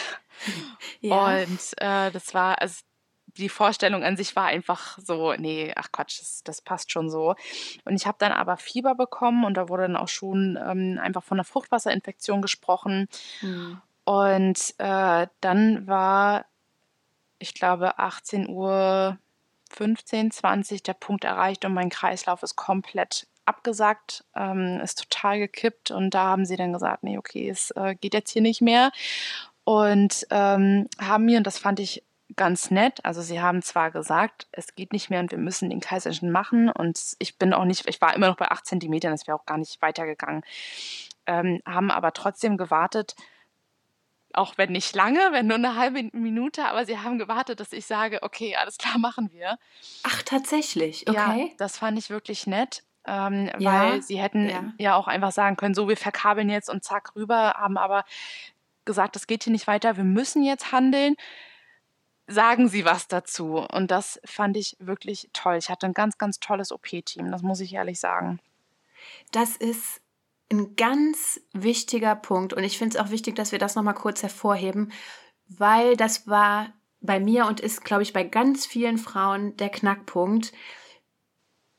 Ja. 1.01 1.38
Und 1.38 1.61
äh, 1.79 2.11
das 2.12 2.33
war, 2.33 2.61
also 2.61 2.83
die 3.38 3.49
Vorstellung 3.49 4.03
an 4.03 4.16
sich 4.16 4.37
war 4.37 4.46
einfach 4.46 4.99
so, 4.99 5.35
nee, 5.35 5.72
ach 5.77 5.92
Quatsch, 5.92 6.20
das, 6.20 6.42
das 6.44 6.61
passt 6.61 6.92
schon 6.92 7.11
so. 7.11 7.35
Und 7.85 7.94
ich 7.94 8.07
habe 8.07 8.16
dann 8.18 8.33
aber 8.33 8.57
Fieber 8.57 8.94
bekommen 8.94 9.44
und 9.44 9.55
da 9.57 9.68
wurde 9.68 9.83
dann 9.83 9.96
auch 9.96 10.09
schon 10.09 10.59
ähm, 10.62 10.99
einfach 11.01 11.22
von 11.22 11.38
einer 11.38 11.44
Fruchtwasserinfektion 11.44 12.42
gesprochen. 12.42 13.09
Mhm. 13.42 13.81
Und 14.05 14.75
äh, 14.79 15.27
dann 15.40 15.87
war, 15.87 16.46
ich 17.38 17.55
glaube, 17.55 17.99
18 17.99 18.49
Uhr 18.49 19.18
15, 19.70 20.31
20 20.31 20.83
der 20.83 20.94
Punkt 20.94 21.25
erreicht 21.25 21.64
und 21.64 21.75
mein 21.75 21.90
Kreislauf 21.90 22.42
ist 22.42 22.57
komplett 22.57 23.27
abgesagt, 23.44 24.25
ähm, 24.35 24.81
ist 24.83 25.11
total 25.11 25.38
gekippt 25.38 25.90
und 25.90 26.11
da 26.11 26.25
haben 26.25 26.44
sie 26.44 26.57
dann 26.57 26.72
gesagt, 26.72 27.03
nee, 27.03 27.18
okay, 27.18 27.49
es 27.49 27.70
äh, 27.72 27.94
geht 27.94 28.14
jetzt 28.14 28.31
hier 28.31 28.42
nicht 28.42 28.61
mehr 28.61 28.90
und 29.64 30.27
ähm, 30.31 30.88
haben 31.01 31.25
mir, 31.25 31.38
und 31.38 31.46
das 31.46 31.59
fand 31.59 31.81
ich 31.81 32.03
ganz 32.35 32.71
nett. 32.71 33.05
Also 33.05 33.23
sie 33.23 33.41
haben 33.41 33.62
zwar 33.62 33.91
gesagt, 33.91 34.49
es 34.53 34.75
geht 34.75 34.93
nicht 34.93 35.11
mehr 35.11 35.21
und 35.21 35.31
wir 35.31 35.39
müssen 35.39 35.71
den 35.71 35.81
Kaiserschnitt 35.81 36.33
machen 36.33 36.71
und 36.71 37.01
ich 37.19 37.39
bin 37.39 37.53
auch 37.53 37.65
nicht, 37.65 37.89
ich 37.89 38.01
war 38.01 38.15
immer 38.15 38.29
noch 38.29 38.37
bei 38.37 38.51
8 38.51 38.67
Zentimetern, 38.67 39.12
das 39.12 39.27
wäre 39.27 39.39
auch 39.39 39.47
gar 39.47 39.59
nicht 39.59 39.81
weitergegangen. 39.81 40.43
Ähm, 41.27 41.61
haben 41.65 41.91
aber 41.91 42.12
trotzdem 42.12 42.57
gewartet, 42.57 43.15
auch 44.33 44.59
wenn 44.59 44.73
nicht 44.73 44.95
lange, 44.95 45.21
wenn 45.31 45.47
nur 45.47 45.57
eine 45.57 45.77
halbe 45.77 46.11
Minute, 46.12 46.67
aber 46.67 46.85
sie 46.85 46.99
haben 46.99 47.19
gewartet, 47.19 47.61
dass 47.61 47.73
ich 47.73 47.87
sage, 47.87 48.23
okay, 48.23 48.57
alles 48.57 48.77
klar, 48.77 48.99
machen 48.99 49.31
wir. 49.33 49.59
Ach, 50.03 50.23
tatsächlich, 50.23 51.09
okay. 51.09 51.49
Ja, 51.49 51.55
das 51.59 51.79
fand 51.79 51.99
ich 51.99 52.11
wirklich 52.11 52.47
nett. 52.47 52.83
Ähm, 53.09 53.51
ja, 53.59 53.83
weil 53.83 54.03
sie 54.03 54.21
hätten 54.21 54.49
ja. 54.49 54.73
ja. 54.79 54.97
auch 54.97 55.07
einfach 55.07 55.31
sagen 55.31 55.57
können, 55.57 55.75
so, 55.75 55.89
wir 55.89 55.97
verkabeln 55.97 56.51
jetzt 56.51 56.69
und 56.69 56.83
zack 56.83 57.15
rüber, 57.15 57.55
haben 57.55 57.77
aber 57.77 58.05
gesagt, 58.85 59.15
das 59.15 59.29
geht 59.29 59.45
hier 59.45 59.53
nicht 59.53 59.69
weiter, 59.69 59.97
wir 59.97 60.05
müssen 60.05 60.43
jetzt 60.43 60.73
handeln. 60.73 61.15
Sagen 62.29 62.69
Sie 62.69 62.85
was 62.85 63.09
dazu. 63.09 63.59
Und 63.59 63.91
das 63.91 64.21
fand 64.25 64.57
ich 64.57 64.77
wirklich 64.81 65.31
toll. 65.33 65.57
Ich 65.57 65.71
hatte 65.71 65.87
ein 65.87 65.95
ganz, 65.95 66.19
ganz 66.19 66.41
tolles 66.41 66.73
OP-Team, 66.73 67.31
das 67.31 67.43
muss 67.43 67.61
ich 67.61 67.75
ehrlich 67.75 68.01
sagen. 68.01 68.41
Das 69.31 69.57
ist 69.57 70.01
ein 70.51 70.77
ganz 70.77 71.41
wichtiger 71.53 72.15
Punkt 72.15 72.53
und 72.53 72.62
ich 72.62 72.79
finde 72.79 72.97
es 72.97 73.05
auch 73.05 73.11
wichtig, 73.11 73.35
dass 73.35 73.53
wir 73.53 73.59
das 73.59 73.75
nochmal 73.75 73.95
kurz 73.95 74.23
hervorheben, 74.23 74.93
weil 75.49 75.97
das 75.97 76.29
war 76.29 76.73
bei 77.01 77.21
mir 77.21 77.47
und 77.47 77.61
ist, 77.61 77.85
glaube 77.85 78.03
ich, 78.03 78.12
bei 78.12 78.25
ganz 78.25 78.67
vielen 78.67 78.99
Frauen 78.99 79.57
der 79.57 79.69
Knackpunkt, 79.69 80.53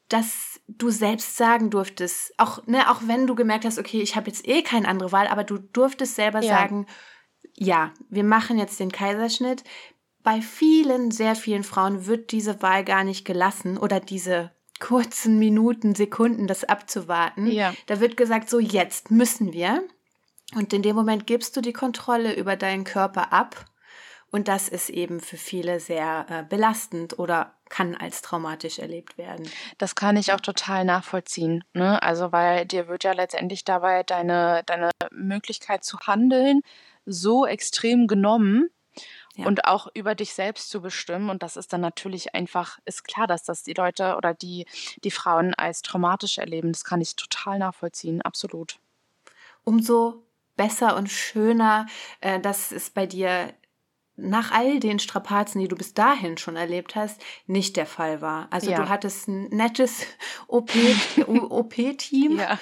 dass 0.09 0.61
du 0.67 0.89
selbst 0.89 1.35
sagen 1.35 1.69
durftest, 1.69 2.33
auch, 2.37 2.65
ne, 2.65 2.89
auch 2.89 3.01
wenn 3.05 3.27
du 3.27 3.35
gemerkt 3.35 3.65
hast, 3.65 3.79
okay, 3.79 4.01
ich 4.01 4.15
habe 4.15 4.27
jetzt 4.27 4.47
eh 4.47 4.61
keine 4.61 4.87
andere 4.87 5.11
Wahl, 5.11 5.27
aber 5.27 5.43
du 5.43 5.57
durftest 5.57 6.15
selber 6.15 6.41
ja. 6.41 6.55
sagen, 6.55 6.87
ja, 7.55 7.91
wir 8.09 8.23
machen 8.23 8.57
jetzt 8.57 8.79
den 8.79 8.91
Kaiserschnitt. 8.91 9.63
Bei 10.27 10.41
vielen, 10.41 11.09
sehr 11.09 11.35
vielen 11.35 11.63
Frauen 11.63 12.05
wird 12.05 12.33
diese 12.33 12.61
Wahl 12.61 12.83
gar 12.83 13.05
nicht 13.05 13.23
gelassen 13.23 13.77
oder 13.77 14.01
diese 14.01 14.51
kurzen 14.77 15.39
Minuten, 15.39 15.95
Sekunden, 15.95 16.47
das 16.47 16.65
abzuwarten. 16.65 17.47
Ja. 17.47 17.73
Da 17.85 18.01
wird 18.01 18.17
gesagt, 18.17 18.49
so 18.49 18.59
jetzt 18.59 19.09
müssen 19.09 19.53
wir. 19.53 19.85
Und 20.53 20.73
in 20.73 20.81
dem 20.81 20.97
Moment 20.97 21.27
gibst 21.27 21.55
du 21.55 21.61
die 21.61 21.71
Kontrolle 21.71 22.35
über 22.35 22.57
deinen 22.57 22.83
Körper 22.83 23.31
ab 23.31 23.67
und 24.29 24.49
das 24.49 24.67
ist 24.67 24.89
eben 24.89 25.21
für 25.21 25.37
viele 25.37 25.79
sehr 25.79 26.25
äh, 26.29 26.43
belastend 26.43 27.17
oder 27.17 27.53
kann 27.69 27.95
als 27.95 28.21
traumatisch 28.21 28.79
erlebt 28.79 29.17
werden. 29.17 29.49
Das 29.77 29.95
kann 29.95 30.17
ich 30.17 30.33
auch 30.33 30.41
total 30.41 30.83
nachvollziehen. 30.83 31.63
Ne? 31.71 32.03
Also, 32.03 32.33
weil 32.33 32.65
dir 32.65 32.89
wird 32.89 33.05
ja 33.05 33.13
letztendlich 33.13 33.63
dabei 33.63 34.03
deine, 34.03 34.63
deine 34.65 34.89
Möglichkeit 35.09 35.85
zu 35.85 35.97
handeln 36.01 36.59
so 37.05 37.45
extrem 37.45 38.07
genommen, 38.07 38.69
ja. 39.37 39.45
und 39.45 39.65
auch 39.65 39.87
über 39.93 40.15
dich 40.15 40.33
selbst 40.33 40.69
zu 40.69 40.81
bestimmen. 40.81 41.29
Und 41.29 41.43
das 41.43 41.55
ist 41.57 41.71
dann 41.71 41.81
natürlich 41.81 42.35
einfach, 42.35 42.79
ist 42.85 43.07
klar, 43.07 43.27
dass 43.27 43.43
das 43.43 43.63
die 43.63 43.73
Leute 43.73 44.15
oder 44.17 44.33
die, 44.33 44.65
die 45.03 45.11
Frauen 45.11 45.53
als 45.53 45.81
traumatisch 45.81 46.37
erleben. 46.37 46.71
Das 46.71 46.83
kann 46.83 47.01
ich 47.01 47.15
total 47.15 47.59
nachvollziehen, 47.59 48.21
absolut. 48.21 48.79
Umso 49.63 50.23
besser 50.55 50.97
und 50.97 51.09
schöner, 51.09 51.85
äh, 52.19 52.39
dass 52.39 52.71
es 52.71 52.89
bei 52.89 53.05
dir 53.05 53.53
nach 54.17 54.51
all 54.51 54.79
den 54.79 54.97
Strapazen, 54.97 55.61
die 55.61 55.67
du 55.67 55.75
bis 55.75 55.93
dahin 55.93 56.37
schon 56.37 56.55
erlebt 56.55 56.95
hast, 56.95 57.21
nicht 57.45 57.77
der 57.77 57.85
Fall 57.85 58.19
war. 58.19 58.47
Also 58.49 58.71
ja. 58.71 58.77
du 58.77 58.89
hattest 58.89 59.27
ein 59.27 59.49
nettes 59.49 60.07
OP-Team 60.47 62.39
ja. 62.39 62.59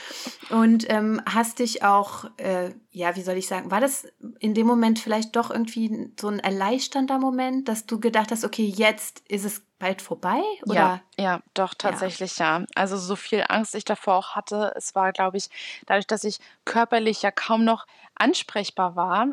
und 0.49 0.85
ähm, 0.89 1.21
hast 1.25 1.59
dich 1.59 1.81
auch, 1.83 2.25
äh, 2.37 2.71
ja, 2.91 3.15
wie 3.15 3.21
soll 3.21 3.37
ich 3.37 3.47
sagen, 3.47 3.71
war 3.71 3.79
das 3.79 4.05
in 4.39 4.53
dem 4.53 4.67
Moment 4.67 4.99
vielleicht 4.99 5.35
doch 5.37 5.49
irgendwie 5.49 6.11
so 6.19 6.27
ein 6.27 6.39
erleichternder 6.39 7.19
Moment, 7.19 7.69
dass 7.69 7.85
du 7.85 8.01
gedacht 8.01 8.31
hast, 8.31 8.43
okay, 8.43 8.65
jetzt 8.65 9.23
ist 9.29 9.45
es 9.45 9.63
bald 9.79 10.01
vorbei? 10.01 10.41
Oder? 10.63 10.75
Ja, 10.75 11.01
ja, 11.17 11.41
doch, 11.53 11.73
tatsächlich 11.73 12.37
ja. 12.37 12.59
ja. 12.59 12.65
Also 12.75 12.97
so 12.97 13.15
viel 13.15 13.45
Angst 13.47 13.75
ich 13.75 13.85
davor 13.85 14.15
auch 14.15 14.35
hatte, 14.35 14.73
es 14.75 14.93
war, 14.93 15.13
glaube 15.13 15.37
ich, 15.37 15.49
dadurch, 15.85 16.07
dass 16.07 16.25
ich 16.25 16.39
körperlich 16.65 17.21
ja 17.21 17.31
kaum 17.31 17.63
noch 17.63 17.87
ansprechbar 18.15 18.95
war, 18.97 19.27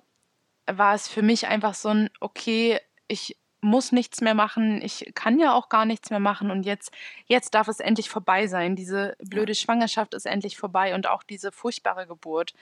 war 0.78 0.94
es 0.94 1.08
für 1.08 1.22
mich 1.22 1.46
einfach 1.46 1.74
so 1.74 1.90
ein, 1.90 2.10
okay, 2.20 2.78
ich 3.08 3.36
muss 3.62 3.92
nichts 3.92 4.20
mehr 4.20 4.34
machen, 4.34 4.82
ich 4.82 5.12
kann 5.14 5.38
ja 5.38 5.54
auch 5.54 5.68
gar 5.68 5.84
nichts 5.84 6.10
mehr 6.10 6.18
machen 6.18 6.50
und 6.50 6.64
jetzt, 6.64 6.90
jetzt 7.26 7.54
darf 7.54 7.68
es 7.68 7.78
endlich 7.78 8.10
vorbei 8.10 8.48
sein. 8.48 8.74
Diese 8.74 9.16
blöde 9.20 9.54
Schwangerschaft 9.54 10.14
ist 10.14 10.26
endlich 10.26 10.56
vorbei 10.56 10.94
und 10.94 11.06
auch 11.06 11.22
diese 11.22 11.52
furchtbare 11.52 12.08
Geburt 12.08 12.54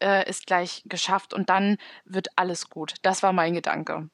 äh, 0.00 0.28
ist 0.28 0.46
gleich 0.46 0.82
geschafft 0.86 1.34
und 1.34 1.50
dann 1.50 1.78
wird 2.04 2.28
alles 2.36 2.68
gut. 2.68 2.94
Das 3.02 3.22
war 3.22 3.32
mein 3.32 3.54
Gedanke. 3.54 4.08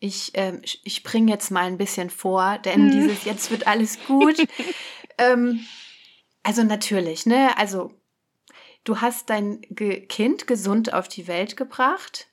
Ich, 0.00 0.34
äh, 0.36 0.58
ich 0.62 1.02
bringe 1.02 1.30
jetzt 1.30 1.50
mal 1.50 1.66
ein 1.66 1.78
bisschen 1.78 2.08
vor, 2.08 2.58
denn 2.58 2.90
hm. 2.90 2.92
dieses 2.92 3.24
jetzt 3.26 3.50
wird 3.50 3.66
alles 3.66 3.98
gut. 4.06 4.36
ähm, 5.18 5.66
also 6.42 6.62
natürlich, 6.62 7.26
ne? 7.26 7.56
Also 7.58 7.92
du 8.84 9.00
hast 9.00 9.30
dein 9.30 9.62
Ge 9.70 10.06
Kind 10.06 10.46
gesund 10.46 10.92
auf 10.92 11.08
die 11.08 11.26
Welt 11.26 11.56
gebracht, 11.56 12.28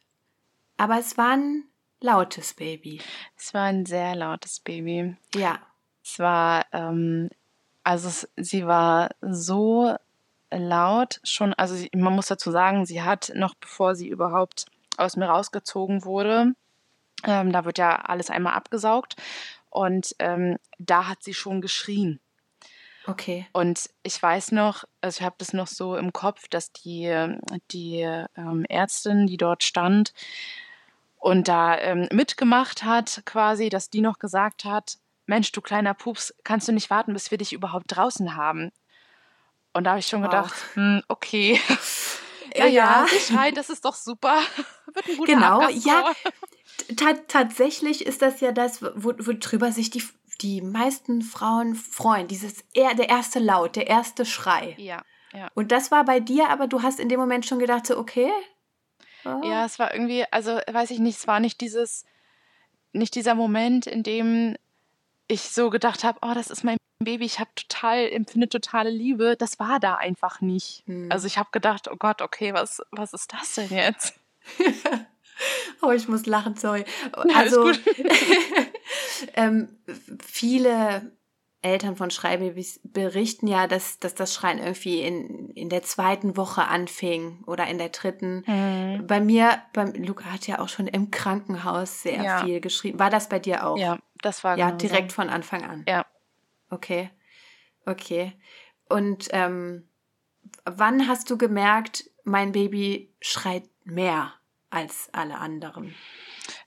aber 0.78 1.00
es 1.00 1.18
war 1.18 1.32
ein 1.32 1.64
lautes 2.00 2.54
Baby. 2.54 3.02
Es 3.38 3.54
war 3.54 3.64
ein 3.64 3.86
sehr 3.86 4.16
lautes 4.16 4.60
Baby. 4.60 5.16
Ja. 5.36 5.60
Es 6.04 6.20
war, 6.20 6.66
ähm, 6.72 7.30
also 7.84 8.08
es, 8.08 8.30
sie 8.38 8.66
war 8.66 9.10
so 9.22 9.96
laut 10.52 11.22
schon, 11.24 11.54
also 11.54 11.76
sie, 11.76 11.90
man 11.96 12.14
muss 12.14 12.28
dazu 12.28 12.52
sagen, 12.52 12.86
sie 12.86 13.02
hat 13.02 13.32
noch 13.36 13.56
bevor 13.56 13.96
sie 13.96 14.10
überhaupt 14.10 14.66
aus 14.98 15.16
mir 15.16 15.28
rausgezogen 15.28 16.04
wurde, 16.04 16.54
ähm, 17.24 17.52
da 17.52 17.66
wird 17.66 17.78
ja 17.78 17.96
alles 17.96 18.30
einmal 18.30 18.54
abgesaugt 18.54 19.16
und 19.70 20.16
ähm, 20.20 20.58
da 20.80 21.08
hat 21.08 21.24
sie 21.24 21.34
schon 21.34 21.62
geschrien. 21.62 22.20
Okay. 23.08 23.48
Und 23.54 23.90
ich 24.04 24.22
weiß 24.22 24.52
noch, 24.52 24.84
also 25.02 25.20
ich 25.20 25.26
habe 25.26 25.36
das 25.40 25.54
noch 25.54 25.68
so 25.68 25.96
im 25.96 26.14
Kopf, 26.14 26.48
dass 26.48 26.72
die, 26.72 27.06
die 27.72 28.02
ähm, 28.38 28.66
Ärztin, 28.70 29.28
die 29.28 29.38
dort 29.38 29.64
stand 29.64 30.14
und 31.18 31.48
da 31.48 31.78
ähm, 31.78 32.08
mitgemacht 32.12 32.84
hat, 32.84 33.22
quasi, 33.26 33.70
dass 33.70 33.90
die 33.90 34.02
noch 34.02 34.20
gesagt 34.20 34.66
hat, 34.66 34.98
Mensch, 35.26 35.52
du 35.52 35.62
kleiner 35.62 35.94
Pups, 35.94 36.34
kannst 36.44 36.68
du 36.68 36.72
nicht 36.72 36.90
warten, 36.90 37.14
bis 37.14 37.32
wir 37.32 37.38
dich 37.38 37.54
überhaupt 37.54 37.86
draußen 37.88 38.36
haben? 38.36 38.72
Und 39.74 39.86
da 39.86 39.92
habe 39.92 40.00
ich 40.00 40.08
schon 40.08 40.22
gedacht, 40.22 40.54
wow. 40.54 40.76
hm, 40.76 41.04
okay. 41.08 41.60
ja, 42.56 42.66
ja, 42.66 43.06
ja. 43.30 43.52
das 43.52 43.70
ist 43.70 43.86
doch 43.86 43.96
super. 43.96 44.40
Wird 44.94 45.08
ein 45.08 45.18
guter 45.18 45.34
Genau, 45.34 45.70
ja. 45.70 46.12
tatsächlich 47.28 48.06
ist 48.06 48.22
das 48.22 48.42
ja 48.42 48.52
das, 48.52 48.82
worüber 48.82 49.68
wo 49.68 49.72
sich 49.72 49.90
die 49.90 50.04
die 50.42 50.62
meisten 50.62 51.22
Frauen 51.22 51.76
freuen. 51.76 52.28
Dieses 52.28 52.64
er, 52.74 52.96
der 52.96 53.10
erste 53.10 53.40
Laut, 53.40 53.76
der 53.76 53.88
erste 53.88 54.26
Schrei. 54.26 54.76
Ja, 54.78 55.04
ja. 55.34 55.50
Und 55.54 55.72
das 55.72 55.92
war 55.92 56.04
bei 56.06 56.20
dir, 56.20 56.50
aber 56.50 56.68
du 56.68 56.82
hast 56.82 57.00
in 57.00 57.10
dem 57.10 57.20
Moment 57.20 57.46
schon 57.46 57.60
gedacht, 57.60 57.88
so, 57.88 57.98
okay. 57.98 58.32
Oh. 59.24 59.42
Ja, 59.44 59.66
es 59.66 59.80
war 59.80 59.94
irgendwie, 59.94 60.26
also 60.32 60.60
weiß 60.72 60.92
ich 60.92 61.00
nicht, 61.00 61.20
es 61.20 61.28
war 61.28 61.40
nicht 61.40 61.62
dieses, 61.62 62.06
nicht 62.92 63.16
dieser 63.16 63.36
Moment, 63.36 63.88
in 63.88 64.04
dem 64.04 64.56
ich 65.28 65.42
so 65.42 65.70
gedacht 65.70 66.04
habe, 66.04 66.20
oh, 66.22 66.34
das 66.34 66.50
ist 66.50 66.64
mein 66.64 66.78
Baby, 67.00 67.26
ich 67.26 67.40
habe 67.40 67.50
total, 67.56 68.10
empfinde 68.12 68.48
totale 68.50 68.90
Liebe. 68.90 69.36
Das 69.36 69.60
war 69.60 69.80
da 69.80 69.96
einfach 69.96 70.42
nicht. 70.42 70.84
Hm. 70.86 71.12
Also 71.12 71.28
ich 71.28 71.38
habe 71.38 71.50
gedacht, 71.52 71.90
oh 71.90 71.96
Gott, 71.96 72.22
okay, 72.22 72.54
was, 72.54 72.82
was 72.92 73.14
ist 73.14 73.34
das 73.34 73.56
denn 73.56 73.70
jetzt? 73.70 74.20
oh, 75.82 75.92
ich 75.92 76.08
muss 76.08 76.26
lachen, 76.26 76.56
sorry. 76.56 76.86
Also, 77.36 77.72
ähm, 79.36 79.70
viele 80.24 81.12
Eltern 81.62 81.96
von 81.96 82.10
Schreibabys 82.10 82.80
berichten 82.84 83.48
ja, 83.48 83.68
dass, 83.68 84.00
dass 84.00 84.16
das 84.16 84.34
Schreien 84.34 84.58
irgendwie 84.58 85.02
in, 85.02 85.52
in 85.52 85.70
der 85.70 85.84
zweiten 85.84 86.36
Woche 86.36 86.68
anfing 86.68 87.44
oder 87.46 87.68
in 87.68 87.78
der 87.78 87.90
dritten. 87.90 88.44
Mhm. 88.48 89.06
Bei 89.06 89.20
mir, 89.22 89.62
beim 89.74 89.94
Luca 89.94 90.26
hat 90.26 90.48
ja 90.48 90.60
auch 90.60 90.70
schon 90.70 90.88
im 90.88 91.12
Krankenhaus 91.12 92.02
sehr 92.02 92.24
ja. 92.24 92.44
viel 92.44 92.62
geschrieben. 92.62 92.98
War 92.98 93.12
das 93.12 93.30
bei 93.30 93.38
dir 93.38 93.68
auch? 93.68 93.78
Ja, 93.78 94.00
das 94.22 94.44
war 94.44 94.58
Ja, 94.58 94.68
genau 94.68 94.78
direkt 94.78 95.12
so. 95.12 95.16
von 95.16 95.30
Anfang 95.30 95.64
an. 95.64 95.86
Ja. 95.88 96.06
Okay. 96.72 97.12
Okay. 97.86 98.34
Und 98.90 99.28
ähm, 99.32 99.88
wann 100.66 101.08
hast 101.08 101.30
du 101.30 101.38
gemerkt, 101.38 102.10
mein 102.24 102.52
Baby 102.52 103.14
schreit 103.22 103.70
mehr 103.84 104.34
als 104.72 105.10
alle 105.12 105.38
anderen? 105.38 105.94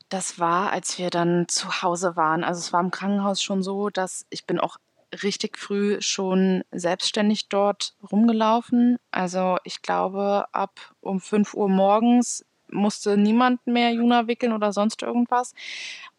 Das 0.08 0.38
war, 0.38 0.70
als 0.70 0.98
wir 0.98 1.10
dann 1.10 1.48
zu 1.48 1.82
Hause 1.82 2.14
waren. 2.14 2.44
Also 2.44 2.60
es 2.60 2.72
war 2.72 2.80
im 2.80 2.90
Krankenhaus 2.90 3.42
schon 3.42 3.62
so, 3.62 3.90
dass 3.90 4.26
ich 4.30 4.46
bin 4.46 4.60
auch 4.60 4.76
richtig 5.22 5.58
früh 5.58 6.00
schon 6.00 6.62
selbstständig 6.70 7.48
dort 7.48 7.94
rumgelaufen. 8.10 8.98
Also 9.10 9.56
ich 9.64 9.82
glaube, 9.82 10.46
ab 10.52 10.94
um 11.00 11.20
5 11.20 11.54
Uhr 11.54 11.68
morgens 11.68 12.44
musste 12.70 13.16
niemand 13.16 13.66
mehr 13.66 13.92
Juna 13.92 14.26
wickeln 14.26 14.52
oder 14.52 14.72
sonst 14.72 15.02
irgendwas. 15.02 15.54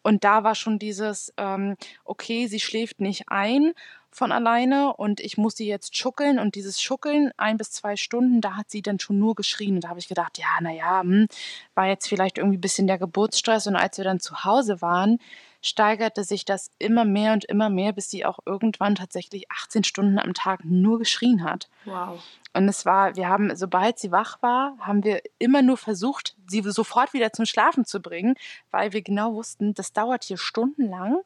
Und 0.02 0.24
da 0.24 0.44
war 0.44 0.54
schon 0.54 0.78
dieses, 0.78 1.32
ähm, 1.36 1.76
okay, 2.04 2.46
sie 2.46 2.60
schläft 2.60 3.00
nicht 3.00 3.24
ein 3.28 3.72
von 4.16 4.32
alleine 4.32 4.94
und 4.94 5.20
ich 5.20 5.36
muss 5.36 5.56
sie 5.56 5.66
jetzt 5.66 5.96
schuckeln 5.96 6.38
und 6.38 6.54
dieses 6.54 6.80
Schuckeln 6.80 7.30
ein 7.36 7.58
bis 7.58 7.70
zwei 7.70 7.96
Stunden, 7.96 8.40
da 8.40 8.56
hat 8.56 8.70
sie 8.70 8.82
dann 8.82 8.98
schon 8.98 9.18
nur 9.18 9.34
geschrien 9.34 9.74
und 9.74 9.84
da 9.84 9.90
habe 9.90 10.00
ich 10.00 10.08
gedacht, 10.08 10.38
ja, 10.38 10.60
naja, 10.60 11.00
hm, 11.02 11.28
war 11.74 11.86
jetzt 11.86 12.08
vielleicht 12.08 12.38
irgendwie 12.38 12.56
ein 12.56 12.62
bisschen 12.62 12.86
der 12.86 12.98
Geburtsstress 12.98 13.66
und 13.66 13.76
als 13.76 13.98
wir 13.98 14.04
dann 14.04 14.20
zu 14.20 14.44
Hause 14.44 14.80
waren, 14.80 15.18
steigerte 15.60 16.24
sich 16.24 16.44
das 16.44 16.70
immer 16.78 17.04
mehr 17.04 17.32
und 17.32 17.44
immer 17.44 17.68
mehr, 17.68 17.92
bis 17.92 18.08
sie 18.08 18.24
auch 18.24 18.38
irgendwann 18.46 18.94
tatsächlich 18.94 19.50
18 19.50 19.84
Stunden 19.84 20.18
am 20.18 20.32
Tag 20.32 20.64
nur 20.64 20.98
geschrien 20.98 21.44
hat. 21.44 21.68
Wow. 21.84 22.22
Und 22.54 22.68
es 22.68 22.86
war, 22.86 23.16
wir 23.16 23.28
haben, 23.28 23.54
sobald 23.54 23.98
sie 23.98 24.12
wach 24.12 24.40
war, 24.42 24.76
haben 24.80 25.04
wir 25.04 25.20
immer 25.38 25.62
nur 25.62 25.76
versucht, 25.76 26.36
sie 26.46 26.62
sofort 26.62 27.12
wieder 27.12 27.32
zum 27.32 27.44
Schlafen 27.44 27.84
zu 27.84 28.00
bringen, 28.00 28.34
weil 28.70 28.92
wir 28.92 29.02
genau 29.02 29.34
wussten, 29.34 29.74
das 29.74 29.92
dauert 29.92 30.24
hier 30.24 30.38
stundenlang. 30.38 31.20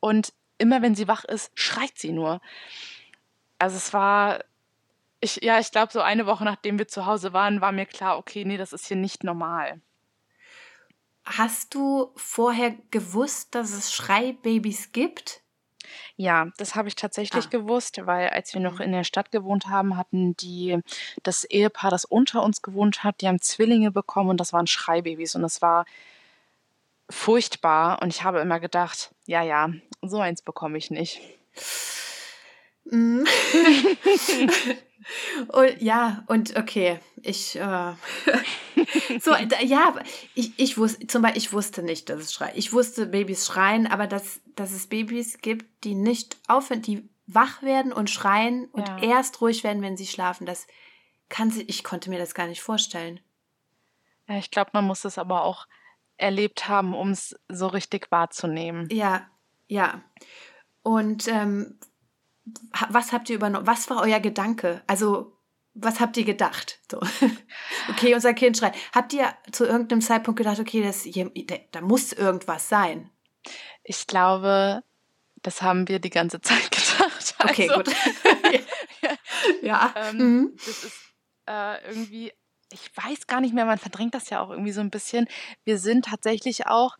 Und 0.00 0.32
immer 0.58 0.82
wenn 0.82 0.94
sie 0.94 1.08
wach 1.08 1.24
ist, 1.24 1.50
schreit 1.54 1.96
sie 1.98 2.12
nur. 2.12 2.40
Also 3.58 3.76
es 3.76 3.92
war 3.92 4.44
Ich 5.20 5.40
ja, 5.42 5.60
ich 5.60 5.72
glaube, 5.72 5.92
so 5.92 6.00
eine 6.02 6.26
Woche, 6.26 6.44
nachdem 6.44 6.78
wir 6.78 6.88
zu 6.88 7.06
Hause 7.06 7.32
waren, 7.34 7.60
war 7.62 7.72
mir 7.72 7.86
klar: 7.86 8.18
„Okay, 8.18 8.44
ne, 8.46 8.58
das 8.58 8.72
ist 8.74 8.86
hier 8.88 8.96
nicht 8.98 9.24
normal.“ 9.24 9.80
Hast 11.26 11.74
du 11.76 12.10
vorher 12.16 12.72
gewusst, 12.90 13.54
dass 13.54 13.70
es 13.70 13.92
Schreibabys 13.94 14.90
gibt? 14.90 15.44
Ja, 16.16 16.48
das 16.58 16.74
habe 16.74 16.88
ich 16.88 16.94
tatsächlich 16.96 17.48
Ah. 17.48 17.50
gewusst, 17.50 18.00
weil 18.06 18.28
als 18.30 18.52
wir 18.54 18.60
noch 18.60 18.80
Mhm. 18.80 18.84
in 18.84 18.92
der 18.92 19.04
Stadt 19.04 19.30
gewohnt 19.30 19.68
haben, 19.68 19.96
hatten 19.96 20.36
die 20.36 20.78
das 21.22 21.44
Ehepaar, 21.44 21.90
das 21.90 22.04
unter 22.04 22.42
uns 22.42 22.62
gewohnt 22.62 23.04
hat, 23.04 23.20
die 23.20 23.28
haben 23.28 23.40
Zwillinge 23.40 23.90
bekommen 23.90 24.30
und 24.30 24.38
das 24.40 24.52
waren 24.52 24.66
Schreibabys 24.66 25.34
und 25.34 25.42
das 25.42 25.62
war 25.62 25.84
furchtbar 27.10 28.00
und 28.02 28.08
ich 28.08 28.22
habe 28.24 28.40
immer 28.40 28.60
gedacht: 28.60 29.14
„Ja, 29.28 29.42
ja, 29.42 29.70
so 30.00 30.20
eins 30.20 30.40
bekomme 30.40 30.78
ich 30.78 30.90
nicht.“ 30.90 31.20
Mhm. 32.84 33.26
Und 35.48 35.80
ja, 35.80 36.24
und 36.26 36.56
okay, 36.56 36.98
ich, 37.22 37.56
äh 37.56 37.92
so, 39.20 39.32
d 39.34 39.54
ja, 39.64 39.94
ich 40.34 40.52
ich 40.58 40.76
wus 40.76 40.98
zum 41.06 41.22
Bei 41.22 41.32
ich 41.34 41.52
wusste 41.52 41.82
nicht, 41.82 42.08
dass 42.10 42.20
es 42.20 42.32
schrei 42.34 42.52
ich 42.56 42.72
wusste, 42.72 43.06
Babys 43.06 43.46
schreien, 43.46 43.86
aber 43.86 44.06
dass 44.06 44.40
dass 44.56 44.72
es 44.72 44.86
Babys 44.88 45.38
gibt, 45.38 45.84
die 45.84 45.94
nicht 45.94 46.36
aufhören 46.48 46.82
die 46.82 47.08
wach 47.26 47.62
werden 47.62 47.92
und 47.92 48.10
schreien 48.10 48.66
und 48.72 48.88
Ja. 48.88 48.98
erst 48.98 49.40
ruhig 49.40 49.62
werden, 49.64 49.82
wenn 49.82 49.96
sie 49.96 50.06
schlafen, 50.06 50.46
das 50.46 50.66
kann 51.28 51.50
si 51.50 51.62
ich 51.62 51.84
konnte 51.84 52.10
mir 52.10 52.18
das 52.18 52.34
gar 52.34 52.46
nicht 52.48 52.60
vorstellen. 52.60 53.20
Ja, 54.28 54.36
ich 54.36 54.50
glaube, 54.50 54.70
man 54.74 54.84
muss 54.84 55.04
es 55.04 55.16
aber 55.16 55.44
auch 55.44 55.66
erlebt 56.18 56.68
haben, 56.68 56.94
um's 56.94 57.34
so 57.48 57.66
richtig 57.68 58.10
wahrzunehmen. 58.10 58.88
Ja, 58.90 59.26
ja. 59.66 60.02
Und, 60.82 61.28
ähm, 61.28 61.78
was 62.88 63.12
habt 63.12 63.28
ihr 63.30 63.36
übernommen? 63.36 63.66
Was 63.66 63.90
war 63.90 64.02
euer 64.02 64.20
Gedanke? 64.20 64.82
Also, 64.86 65.36
was 65.74 66.00
habt 66.00 66.16
ihr 66.16 66.24
gedacht? 66.24 66.80
So. 66.90 67.00
Okay, 67.90 68.14
unser 68.14 68.34
Kind 68.34 68.56
schreit. 68.58 68.74
Habt 68.94 69.12
ihr 69.14 69.32
zu 69.52 69.64
irgendeinem 69.64 70.00
Zeitpunkt 70.02 70.38
gedacht: 70.38 70.58
„Okay, 70.60 70.82
das 70.82 71.02
hier 71.02 71.30
da 71.72 71.80
muss 71.80 72.12
irgendwas 72.12 72.68
sein?“ 72.68 73.10
Ich 73.82 74.06
glaube, 74.06 74.82
das 75.42 75.62
haben 75.62 75.88
wir 75.88 75.98
die 76.00 76.10
ganze 76.10 76.40
Zeit 76.42 76.70
gedacht. 76.70 77.34
Okay, 77.44 77.68
Also, 77.70 77.82
gut. 77.82 77.94
ja, 79.02 79.14
Ja. 79.62 79.94
ähm, 79.96 80.16
Mhm. 80.18 80.52
das 80.56 80.84
ist, 80.84 81.00
äh, 81.46 81.88
irgendwie 81.88 82.32
ich 82.72 82.90
weiß 82.96 83.26
gar 83.26 83.40
nicht 83.40 83.54
mehr, 83.54 83.64
man 83.66 83.78
verdrängt 83.78 84.14
das 84.14 84.30
ja 84.30 84.40
auch 84.40 84.50
irgendwie 84.50 84.72
so 84.72 84.80
'n 84.80 84.90
bisschen. 84.90 85.26
Wir 85.64 85.78
sind 85.78 86.06
tatsächlich 86.06 86.66
auch 86.66 86.96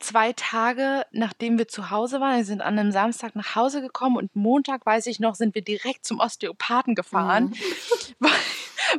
2 0.00 0.32
Tage, 0.34 1.04
nachdem 1.12 1.58
wir 1.58 1.68
zu 1.68 1.90
Hause 1.90 2.20
waren 2.20 2.36
wir 2.38 2.44
sind 2.46 2.62
an 2.62 2.76
'nem 2.76 2.92
Samstag 2.92 3.36
nach 3.36 3.56
Hause 3.56 3.82
gekommen 3.82 4.16
und 4.18 4.36
Montag, 4.36 4.86
weiß 4.86 5.06
ich 5.06 5.20
noch, 5.20 5.34
sind 5.36 5.54
wir 5.56 5.62
direkt 5.64 6.06
zum 6.06 6.20
Osteopathen 6.20 6.94
gefahren, 6.96 7.48
Mhm. 7.48 7.52
weil 8.20 8.32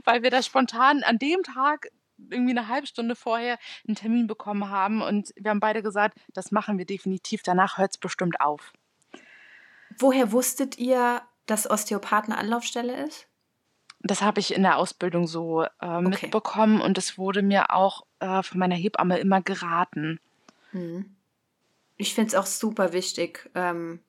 weil 0.05 0.23
wir 0.23 0.31
da 0.31 0.43
spontan 0.43 1.03
an 1.03 1.19
dem 1.19 1.43
Tag 1.43 1.89
irgendwie 2.31 2.53
'ne 2.53 2.67
halbe 2.69 2.87
Stunde 2.87 3.15
vorher 3.15 3.57
'n 3.87 3.95
Termin 3.95 4.27
bekommen 4.27 4.69
haben 4.69 5.01
und 5.03 5.31
wir 5.37 5.51
haben 5.51 5.61
beide 5.61 5.83
gesagt: 5.83 6.19
„Das 6.33 6.51
machen 6.51 6.77
wir 6.79 6.85
definitiv, 6.85 7.43
danach 7.43 7.77
hört's 7.79 7.97
bestimmt 7.99 8.41
auf.“ 8.41 8.73
Woher 9.99 10.31
wusstet 10.31 10.77
ihr, 10.77 11.21
dass 11.47 11.69
Osteopath 11.69 12.27
'ne 12.29 12.37
Anlaufstelle 12.37 13.05
ist? 13.05 13.27
Das 14.03 14.21
habe 14.21 14.39
ich 14.39 14.53
in 14.53 14.63
der 14.63 14.77
Ausbildung 14.77 15.27
so, 15.27 15.63
äh, 15.63 15.67
Okay. 15.81 16.01
mitbekommen 16.01 16.81
und 16.81 16.97
es 16.97 17.17
wurde 17.17 17.41
mir 17.43 17.71
auch, 17.73 18.03
äh, 18.19 18.41
von 18.43 18.59
meiner 18.59 18.75
Hebamme 18.75 19.19
immer 19.19 19.41
geraten. 19.41 20.19
Mhm. 20.71 21.15
Ich 21.97 22.15
finde 22.15 22.29
es 22.29 22.35
auch 22.35 22.45
super 22.47 22.93
wichtig, 22.93 23.49
ähm, 23.55 23.99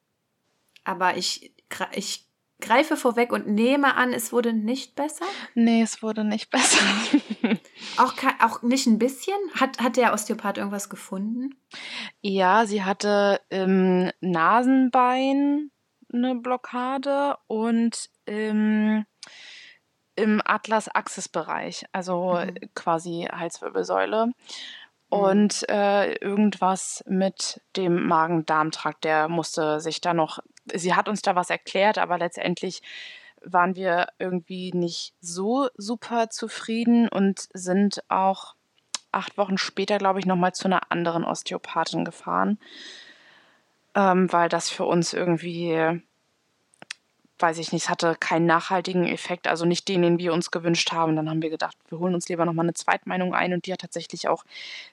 aber 0.85 1.17
ich 1.17 1.53
ich 1.95 2.27
greife 2.61 2.97
vorweg 2.97 3.33
und 3.33 3.49
nehme 3.49 3.97
an, 3.97 4.13
es 4.13 4.33
wurde 4.33 4.53
nicht 4.53 4.95
besser? 4.95 5.27
Ne, 5.55 5.83
es 5.83 6.03
wurde 6.03 6.25
nicht 6.25 6.51
besser. 6.51 6.85
Auch 7.99 8.15
auch 8.41 8.63
nicht 8.63 8.87
'n 8.87 8.99
bisschen? 8.99 9.37
Hat 9.55 9.79
hat 9.81 9.97
der 9.97 10.13
Osteopath 10.15 10.59
irgendwas 10.59 10.89
gefunden? 10.91 11.55
Ja, 12.23 12.67
sie 12.67 12.85
hatte 12.85 13.41
im 13.51 14.11
Nasenbein 14.21 15.71
'ne 16.09 16.35
Blockade 16.37 17.37
und 17.49 18.09
im 18.27 19.05
im 20.17 20.43
Atlas-Axis-Bereich, 20.45 21.87
also 21.93 22.41
Mhm. 22.41 22.63
quasi 22.75 23.29
Halswirbelsäule 23.33 24.33
Mhm. 25.13 25.43
und, 25.43 25.69
äh, 25.71 26.15
irgendwas 26.17 27.05
mit 27.09 27.61
dem 27.77 28.07
Magen-Darm-Trakt, 28.09 29.05
der 29.05 29.29
musste 29.29 29.81
sich 29.81 30.01
da 30.03 30.15
noch 30.15 30.41
sie 30.75 30.95
hat 30.95 31.09
uns 31.09 31.23
da 31.23 31.37
was 31.37 31.51
erklärt, 31.51 31.99
aber 31.99 32.19
letztendlich 32.19 32.83
waren 33.45 33.77
wir 33.77 34.09
irgendwie 34.21 34.73
nicht 34.75 35.15
so 35.21 35.69
super 35.77 36.31
zufrieden 36.31 37.09
und 37.09 37.49
sind 37.55 38.03
auch 38.11 38.55
8 39.13 39.39
Wochen 39.39 39.59
später, 39.59 39.99
glaube 39.99 40.21
ich, 40.21 40.27
noch 40.27 40.37
mal 40.37 40.53
zu 40.55 40.69
'ner 40.69 40.91
anderen 40.91 41.25
Osteopathin 41.25 42.05
gefahren 42.05 42.59
ähm, 43.97 44.33
weil 44.33 44.49
das 44.49 44.71
für 44.71 44.85
uns 44.85 45.13
irgendwie 45.13 46.03
weiß 47.43 47.59
ich 47.59 47.73
nicht, 47.73 47.85
es 47.85 47.89
hatte 47.91 48.17
keinen 48.21 48.47
nachhaltigen 48.47 49.07
Effekt, 49.07 49.49
also 49.49 49.65
nicht 49.67 49.89
den, 49.89 50.03
den 50.03 50.19
wir 50.19 50.33
uns 50.33 50.51
gewünscht 50.51 50.93
haben. 50.93 51.17
Dann 51.17 51.29
haben 51.29 51.43
wir 51.43 51.51
gedacht, 51.51 51.77
wir 51.89 51.99
holen 51.99 52.15
uns 52.15 52.29
lieber 52.29 52.45
noch 52.47 52.53
mal 52.55 52.63
'ne 52.65 52.75
Zweitmeinung 52.75 53.35
ein 53.35 53.53
und 53.53 53.67
die 53.67 53.73
hat 53.73 53.81
tatsächlich 53.81 54.29
auch 54.29 54.45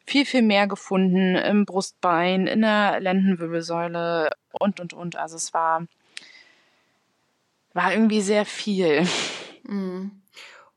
viel, 0.06 0.26
viel 0.26 0.42
mehr 0.42 0.68
gefunden 0.68 1.36
im 1.36 1.66
Brustbein, 1.66 2.48
in 2.48 2.62
der 2.62 3.00
Lendenwirbelsäule 3.00 4.32
und, 4.52 4.80
und, 4.80 4.94
und. 4.94 5.16
Also, 5.16 5.36
es 5.38 5.54
war 5.54 5.86
war 7.74 7.94
irgendwie 7.94 8.22
sehr 8.22 8.46
viel. 8.46 9.08
Mhm. 9.64 10.12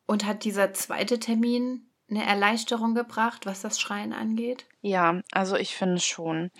Und 0.06 0.26
hat 0.26 0.44
dieser 0.44 0.74
2. 0.74 1.18
Termin 1.18 1.86
'ne 2.12 2.24
Erleichterung 2.26 2.94
gebracht, 2.94 3.46
was 3.46 3.62
das 3.62 3.80
Schreien 3.80 4.12
angeht? 4.12 4.66
Ja, 4.84 5.20
also 5.30 5.54
ich 5.56 5.76
finde 5.76 6.00
schon. 6.00 6.50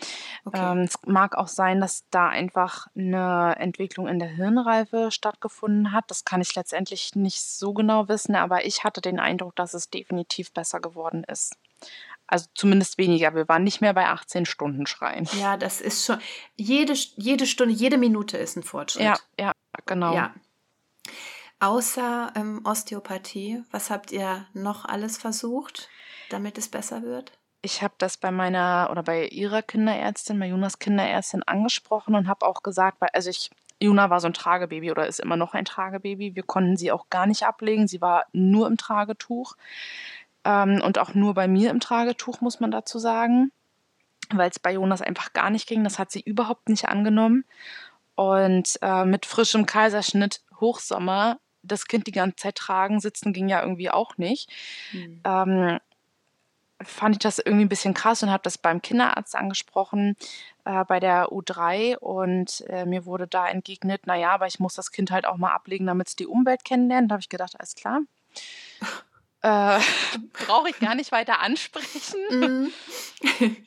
Okay. 0.45 0.73
Ähm, 0.73 0.81
es 0.83 0.95
mag 1.07 1.37
auch 1.37 1.49
sein, 1.49 1.81
dass 1.81 2.05
da 2.11 2.29
einfach 2.29 2.87
'ne 2.95 3.57
Entwicklung 3.59 4.09
in 4.09 4.21
der 4.21 4.29
Hirnreife 4.29 5.11
stattgefunden 5.11 5.93
hat. 5.93 6.05
Das 6.09 6.25
kann 6.25 6.41
ich 6.41 6.55
letztendlich 6.55 7.17
nicht 7.17 7.43
so 7.43 7.75
genau 7.75 8.09
wissen, 8.09 8.37
aber 8.37 8.65
ich 8.67 8.85
hatte 8.85 9.01
den 9.01 9.21
Eindruck, 9.21 9.57
dass 9.57 9.75
es 9.75 9.91
definitiv 9.91 10.53
besser 10.53 10.81
geworden 10.81 11.25
ist. 11.25 11.57
Also, 12.29 12.47
zumindest 12.55 12.99
weniger. 12.99 13.35
Wir 13.35 13.49
waren 13.49 13.65
nicht 13.65 13.81
mehr 13.83 13.95
bei 13.95 14.07
18 14.09 14.47
Stunden 14.47 14.87
Schreien. 14.87 15.29
Ja, 15.35 15.57
das 15.57 15.81
ist 15.81 16.05
schon 16.05 16.19
jede 16.57 16.93
jede 17.17 17.47
Stunde, 17.47 17.73
jede 17.75 17.97
Minute 17.97 18.37
ist 18.37 18.57
'n 18.59 18.63
Fortschritt. 18.63 19.01
Ja, 19.01 19.19
ja, 19.39 19.53
genau. 19.87 20.15
Ja. 20.15 20.35
Außer, 21.63 22.33
ähm, 22.35 22.61
Osteopathie, 22.65 23.63
was 23.71 23.89
habt 23.89 24.11
ihr 24.11 24.47
noch 24.53 24.85
alles 24.85 25.17
versucht, 25.17 25.89
damit 26.29 26.59
es 26.59 26.69
besser 26.69 27.05
wird? 27.05 27.39
Ich 27.63 27.83
habe 27.85 27.95
das 27.99 28.17
bei 28.17 28.33
meiner 28.33 28.89
oder 28.91 29.05
bei 29.05 29.29
ihrer 29.29 29.63
Kinderärztin, 29.63 30.41
bei 30.41 30.49
Junas 30.49 30.81
Kinderärztin 30.81 31.45
angesprochen 31.45 32.17
und 32.17 32.27
habe 32.27 32.45
auch 32.47 32.65
gesagt 32.65 33.01
weil 33.01 33.11
also 33.13 33.31
ich 33.31 33.49
Juna 33.81 34.11
war 34.11 34.19
so 34.19 34.27
'n 34.27 34.33
Tragebaby 34.33 34.91
oder 34.91 35.07
ist 35.07 35.21
immer 35.21 35.37
noch 35.37 35.55
ein 35.55 35.65
Tragebaby. 35.65 36.35
Wir 36.35 36.43
konnten 36.43 36.77
sie 36.77 36.91
auch 36.91 37.09
gar 37.11 37.27
nicht 37.27 37.45
ablegen. 37.45 37.87
Sie 37.87 38.01
war 38.01 38.27
nur 38.33 38.67
im 38.67 38.77
Tragetuch, 38.77 39.55
ähm, 40.45 40.81
und 40.85 40.99
auch 40.99 41.15
nur 41.15 41.35
bei 41.35 41.47
mir 41.49 41.71
im 41.71 41.81
Tragetuch, 41.81 42.41
muss 42.41 42.61
man 42.61 42.71
dazu 42.73 42.99
sagen, 42.99 43.53
weil's 44.31 44.59
bei 44.59 44.73
Jonas 44.73 45.03
einfach 45.03 45.33
gar 45.33 45.51
nicht 45.51 45.69
ging. 45.69 45.85
Das 45.85 45.99
hat 45.99 46.11
sie 46.13 46.21
überhaupt 46.23 46.69
nicht 46.69 46.89
angenommen. 46.89 47.45
Und, 48.17 48.79
äh, 48.83 49.05
mit 49.05 49.27
frischem 49.27 49.67
Kaiserschnitt, 49.67 50.43
Hochsommer, 50.61 51.39
das 51.63 51.87
Kind 51.87 52.07
die 52.07 52.13
ganze 52.13 52.37
Zeit 52.37 52.57
tragen, 52.57 53.01
sitzen 53.01 53.33
ging 53.33 53.49
ja 53.49 53.63
irgendwie 53.63 53.91
auch 53.91 54.17
nicht. 54.19 54.51
Mhm. 54.93 55.21
Ähm, 55.25 55.79
fand 56.85 57.17
ich 57.17 57.21
das 57.21 57.39
irgendwie 57.41 57.65
'n 57.67 57.69
bisschen 57.71 57.95
krass 57.95 58.23
und 58.25 58.31
habe 58.31 58.43
das 58.45 58.59
beim 58.59 58.83
Kinderarzt 58.83 59.37
angesprochen, 59.37 60.17
äh, 60.65 60.85
bei 60.87 61.01
der 61.01 61.33
U3 61.33 61.97
und, 61.99 62.63
äh, 62.69 62.87
mir 62.87 63.07
wurde 63.07 63.29
da 63.29 63.49
entgegnet: 63.49 64.03
„Na 64.07 64.17
ja, 64.17 64.31
aber 64.33 64.47
ich 64.49 64.61
muss 64.61 64.75
das 64.75 64.93
Kind 64.93 65.11
halt 65.13 65.27
auch 65.27 65.37
mal 65.39 65.53
ablegen, 65.53 65.87
damit's 65.87 66.17
die 66.17 66.27
Umwelt 66.27 66.65
kennenlernt.“ 66.65 67.11
Da 67.11 67.15
habe 67.15 67.23
ich 67.23 67.29
gedacht: 67.31 67.55
„Alles 67.59 67.75
klar.“ 67.77 68.01
Äh, 69.43 69.81
brauche 70.33 70.71
ich 70.71 70.79
gar 70.81 70.95
nicht 70.95 71.13
weiter 71.13 71.41
ansprechen. 71.41 72.21
Mhm. 72.31 72.75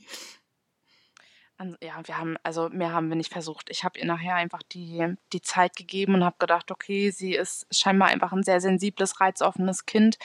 Ja, 1.81 2.01
wir 2.05 2.17
haben 2.17 2.35
also 2.43 2.67
mehr 2.69 2.91
haben 2.91 3.07
wir 3.07 3.15
nicht 3.15 3.31
versucht. 3.31 3.69
Ich 3.69 3.85
habe 3.85 3.97
ihr 3.97 4.05
nachher 4.05 4.35
einfach 4.35 4.61
die 4.61 5.15
die 5.31 5.41
Zeit 5.41 5.75
gegeben 5.77 6.13
und 6.15 6.25
habe 6.25 6.35
gedacht: 6.37 6.69
„Okay, 6.69 7.11
sie 7.11 7.33
ist 7.33 7.65
scheinbar 7.71 8.09
einfach 8.09 8.33
'n 8.33 8.43
sehr 8.43 8.59
sensibles, 8.59 9.21
reizoffenes 9.21 9.85
Kind“ 9.85 10.17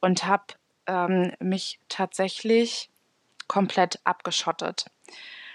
und 0.00 0.24
habe, 0.26 0.44
ähm, 0.86 1.32
mich 1.40 1.80
tatsächlich 1.88 2.90
komplett 3.48 4.00
abgeschottet. 4.04 4.86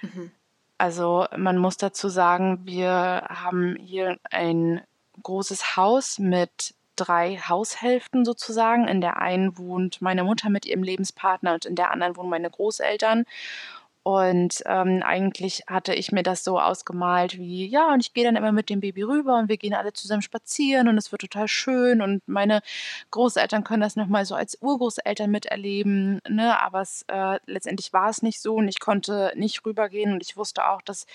Mhm. 0.03 0.31
Also, 0.79 1.27
man 1.37 1.57
muss 1.59 1.77
dazu 1.77 2.09
sagen, 2.09 2.61
wir 2.65 2.89
haben 3.29 3.75
hier 3.79 4.17
ein 4.31 4.81
großes 5.21 5.75
Haus 5.77 6.17
mit 6.17 6.73
3 6.95 7.37
Haushälften 7.37 8.25
sozusagen. 8.25 8.87
In 8.87 8.99
der 9.01 9.17
einen 9.17 9.57
wohnt 9.59 10.01
meine 10.01 10.23
Mutter 10.23 10.49
mit 10.49 10.65
ihrem 10.65 10.81
Lebenspartner 10.83 11.53
und 11.53 11.65
in 11.65 11.75
der 11.75 11.91
anderen 11.91 12.15
wohnen 12.17 12.29
meine 12.29 12.49
Großeltern. 12.49 13.25
Und 14.03 14.63
ähm, 14.65 15.03
eigentlich 15.03 15.63
hatte 15.67 15.93
ich 15.93 16.11
mir 16.11 16.23
das 16.23 16.43
so 16.43 16.59
ausgemalt 16.59 17.37
wie, 17.37 17.67
ja, 17.67 17.93
und 17.93 17.99
ich 17.99 18.13
gehe 18.13 18.23
dann 18.23 18.35
immer 18.35 18.51
mit 18.51 18.69
dem 18.71 18.79
Baby 18.79 19.03
rüber 19.03 19.37
und 19.37 19.47
wir 19.47 19.57
gehen 19.57 19.75
alle 19.75 19.93
zusammen 19.93 20.23
spazieren 20.23 20.87
und 20.87 20.97
es 20.97 21.11
wird 21.11 21.21
total 21.21 21.47
schön 21.47 22.01
und 22.01 22.27
meine 22.27 22.61
Großeltern 23.11 23.63
können 23.63 23.81
das 23.81 23.95
nochmal 23.95 24.25
so 24.25 24.33
als 24.33 24.57
Urgroßeltern 24.59 25.29
miterleben, 25.29 26.19
ne? 26.27 26.59
Aber 26.61 26.81
es, 26.81 27.05
äh, 27.09 27.37
letztendlich 27.45 27.93
war 27.93 28.09
es 28.09 28.23
nicht 28.23 28.41
so 28.41 28.55
und 28.55 28.67
ich 28.67 28.79
konnte 28.79 29.33
nicht 29.35 29.63
rübergehen 29.67 30.13
und 30.13 30.23
ich 30.23 30.35
wusste 30.35 30.67
auch, 30.67 30.81
dass 30.81 31.05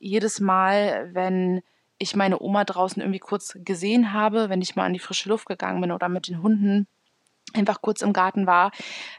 jedes 0.00 0.40
Mal, 0.40 1.10
wenn 1.14 1.62
ich 1.98 2.16
meine 2.16 2.40
Oma 2.42 2.64
draußen 2.64 3.00
irgendwie 3.00 3.20
kurz 3.20 3.56
gesehen 3.64 4.12
habe, 4.12 4.48
wenn 4.48 4.62
ich 4.62 4.74
mal 4.74 4.84
an 4.86 4.92
die 4.94 4.98
frische 4.98 5.28
Luft 5.28 5.46
gegangen 5.46 5.80
bin 5.80 5.92
oder 5.92 6.08
mit 6.08 6.26
den 6.26 6.42
Hunden, 6.42 6.88
einfach 7.54 7.82
kurz 7.82 8.02
im 8.02 8.12
Garten 8.12 8.46
war 8.46 8.72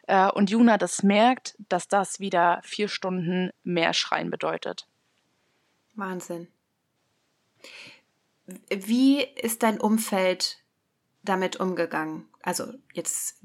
äh, 0.07 0.29
und 0.29 0.49
Juna 0.49 0.77
das 0.77 1.03
merkt, 1.03 1.55
dass 1.69 1.87
das 1.87 2.19
wieder 2.19 2.61
vier 2.63 2.87
Stunden 2.87 3.51
mehr 3.63 3.93
Schreien 3.93 4.29
bedeutet. 4.29 4.87
Wahnsinn. 5.95 6.47
Wie 8.69 9.23
ist 9.23 9.63
dein 9.63 9.79
Umfeld 9.79 10.59
damit 11.23 11.57
umgegangen? 11.57 12.27
Also 12.41 12.73
jetzt 12.93 13.39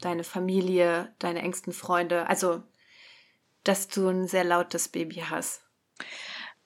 deine 0.00 0.24
Familie, 0.24 1.14
deine 1.18 1.40
engsten 1.40 1.72
Freunde, 1.72 2.26
also 2.28 2.62
dass 3.64 3.88
du 3.88 4.08
ein 4.08 4.26
sehr 4.26 4.44
lautes 4.44 4.88
Baby 4.88 5.24
hast. 5.28 5.62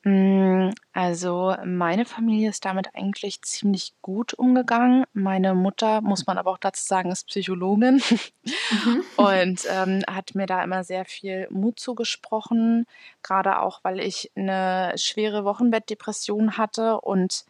Mm, 0.06 0.70
also, 0.92 1.56
meine 1.64 2.04
Familie 2.04 2.50
ist 2.50 2.64
damit 2.64 2.94
eigentlich 2.94 3.42
ziemlich 3.42 3.92
gut 4.02 4.34
umgegangen. 4.34 5.04
Meine 5.12 5.52
Mutter, 5.52 6.00
muss 6.00 6.28
man 6.28 6.38
aber 6.38 6.52
auch 6.52 6.58
dazu 6.58 6.84
sagen, 6.86 7.10
ist 7.10 7.26
Psychologin 7.26 8.00
mhm. 8.04 9.02
und, 9.16 9.66
ähm, 9.68 10.04
hat 10.08 10.36
mir 10.36 10.46
da 10.46 10.62
immer 10.62 10.84
sehr 10.84 11.06
viel 11.06 11.48
Mut 11.50 11.80
zugesprochen, 11.80 12.86
Gerade 13.24 13.58
auch, 13.60 13.80
weil 13.82 13.98
ich 13.98 14.30
eine 14.36 14.92
schwere 14.96 15.44
Wochenbettdepression 15.44 16.56
hatte 16.56 17.00
und 17.00 17.44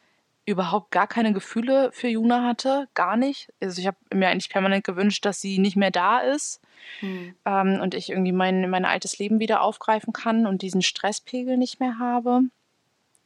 überhaupt 0.47 0.91
gar 0.91 1.07
keine 1.07 1.35
Gefühle 1.35 1.91
für 1.93 2.09
Juna 2.09 2.43
hatte, 2.43 2.89
gar 2.95 3.19
nicht. 3.19 3.53
Also, 3.61 3.83
ich 3.83 3.87
habe 3.87 3.99
mir 4.15 4.29
eigentlich 4.29 4.49
permanent 4.49 4.85
gewünscht, 4.85 5.27
dass 5.27 5.43
sie 5.43 5.59
nicht 5.59 5.77
mehr 5.77 5.91
da 5.91 6.21
ist, 6.21 6.63
mhm. 7.01 7.35
ähm, 7.45 7.81
und 7.81 7.95
ich 7.95 8.11
irgendwie 8.11 8.33
mein 8.33 8.69
mein 8.71 8.85
altes 8.85 9.19
Leben 9.19 9.41
wieder 9.41 9.61
aufgreifen 9.63 10.13
kann 10.13 10.47
und 10.47 10.63
diesen 10.63 10.83
Stresspegel 10.83 11.57
nicht 11.57 11.81
mehr 11.81 11.99
habe. 11.99 12.43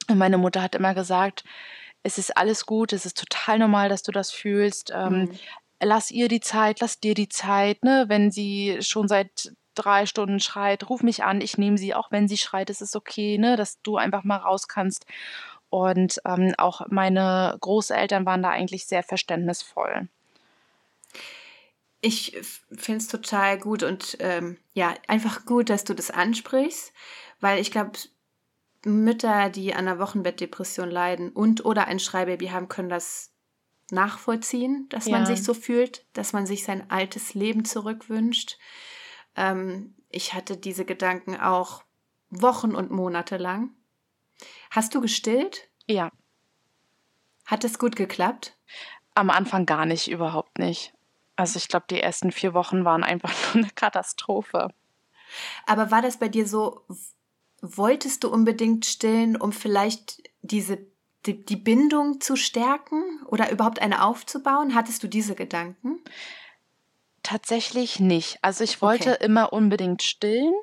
Und 0.08 0.18
meine 0.18 0.38
Mutter 0.38 0.62
hat 0.62 0.74
immer 0.74 0.94
gesagt: 0.94 1.44
„Es 2.02 2.18
ist 2.18 2.36
alles 2.36 2.66
gut, 2.66 2.92
es 2.92 3.06
ist 3.06 3.18
total 3.18 3.58
normal, 3.58 3.88
dass 3.88 4.02
du 4.02 4.12
das 4.12 4.30
fühlst. 4.30 4.92
Ähm, 4.94 5.20
mhm. 5.22 5.30
Lass 5.82 6.10
ihr 6.10 6.28
die 6.28 6.40
Zeit, 6.40 6.80
lass 6.80 7.00
dir 7.00 7.14
die 7.14 7.28
Zeit, 7.28 7.82
ne? 7.84 8.04
Wenn 8.08 8.30
sie 8.30 8.78
schon 8.80 9.08
seit 9.08 9.52
drei 9.74 10.04
Stunden 10.06 10.40
schreit, 10.40 10.88
ruf 10.90 11.02
mich 11.02 11.24
an, 11.24 11.40
ich 11.40 11.56
nehme 11.56 11.78
sie, 11.78 11.94
auch 11.94 12.10
wenn 12.10 12.28
sie 12.28 12.36
schreit, 12.36 12.68
es 12.70 12.80
ist 12.82 12.96
okay, 12.96 13.38
ne, 13.38 13.56
dass 13.56 13.80
du 13.82 13.96
einfach 13.96 14.24
mal 14.24 14.36
raus 14.38 14.68
kannst.“ 14.68 15.06
Und, 15.70 16.20
ähm, 16.26 16.54
auch 16.58 16.82
meine 16.90 17.56
Großeltern 17.60 18.26
waren 18.26 18.42
da 18.42 18.50
eigentlich 18.50 18.86
sehr 18.86 19.02
verständnisvoll. 19.04 20.08
Ich 22.00 22.36
finde 22.76 22.98
es 22.98 23.08
total 23.08 23.58
gut 23.58 23.82
und 23.82 24.16
ähm, 24.20 24.56
ja, 24.72 24.94
einfach 25.06 25.44
gut, 25.44 25.68
dass 25.68 25.84
du 25.84 25.94
das 25.94 26.10
ansprichst, 26.10 26.92
weil 27.40 27.60
ich 27.60 27.70
glaube, 27.70 27.98
Mütter, 28.84 29.50
die 29.50 29.74
an 29.74 29.86
einer 29.86 29.98
Wochenbettdepression 29.98 30.90
leiden 30.90 31.30
und 31.30 31.64
oder 31.64 31.86
ein 31.86 31.98
Schreibaby 31.98 32.48
haben, 32.48 32.68
können 32.68 32.88
das 32.88 33.32
nachvollziehen, 33.90 34.86
dass 34.88 35.06
ja. 35.06 35.18
man 35.18 35.26
sich 35.26 35.42
so 35.42 35.52
fühlt, 35.52 36.06
dass 36.14 36.32
man 36.32 36.46
sich 36.46 36.64
sein 36.64 36.90
altes 36.90 37.34
Leben 37.34 37.64
zurückwünscht. 37.64 38.58
Ähm, 39.36 39.94
ich 40.08 40.32
hatte 40.32 40.56
diese 40.56 40.84
Gedanken 40.84 41.36
auch 41.36 41.84
Wochen 42.30 42.74
und 42.74 42.90
Monate 42.90 43.36
lang. 43.36 43.70
Hast 44.70 44.94
du 44.94 45.00
gestillt? 45.00 45.68
Ja. 45.86 46.10
Hat 47.44 47.64
es 47.64 47.78
gut 47.78 47.96
geklappt? 47.96 48.56
Am 49.14 49.28
Anfang 49.28 49.66
gar 49.66 49.86
nicht, 49.86 50.08
überhaupt 50.08 50.58
nicht. 50.58 50.94
Also 51.40 51.56
ich 51.56 51.68
glaube, 51.68 51.86
die 51.88 52.00
ersten 52.00 52.32
vier 52.32 52.52
Wochen 52.52 52.84
waren 52.84 53.02
einfach 53.02 53.32
nur 53.54 53.64
eine 53.64 53.72
Katastrophe. 53.72 54.68
Aber 55.66 55.90
war 55.90 56.02
das 56.02 56.18
bei 56.18 56.28
dir 56.28 56.46
so, 56.46 56.84
wolltest 57.62 58.24
du 58.24 58.28
unbedingt 58.28 58.84
stillen, 58.84 59.36
um 59.36 59.52
vielleicht 59.52 60.22
diese 60.42 60.78
die, 61.26 61.44
die 61.44 61.56
Bindung 61.56 62.20
zu 62.20 62.34
stärken 62.34 63.02
oder 63.26 63.50
überhaupt 63.50 63.80
eine 63.80 64.02
aufzubauen? 64.02 64.74
Hattest 64.74 65.02
du 65.02 65.06
diese 65.06 65.34
Gedanken? 65.34 65.98
Tatsächlich 67.22 68.00
nicht. 68.00 68.38
Also 68.40 68.64
ich 68.64 68.80
wollte 68.80 69.12
okay. 69.12 69.24
immer 69.24 69.52
unbedingt 69.52 70.02
stillen. 70.02 70.54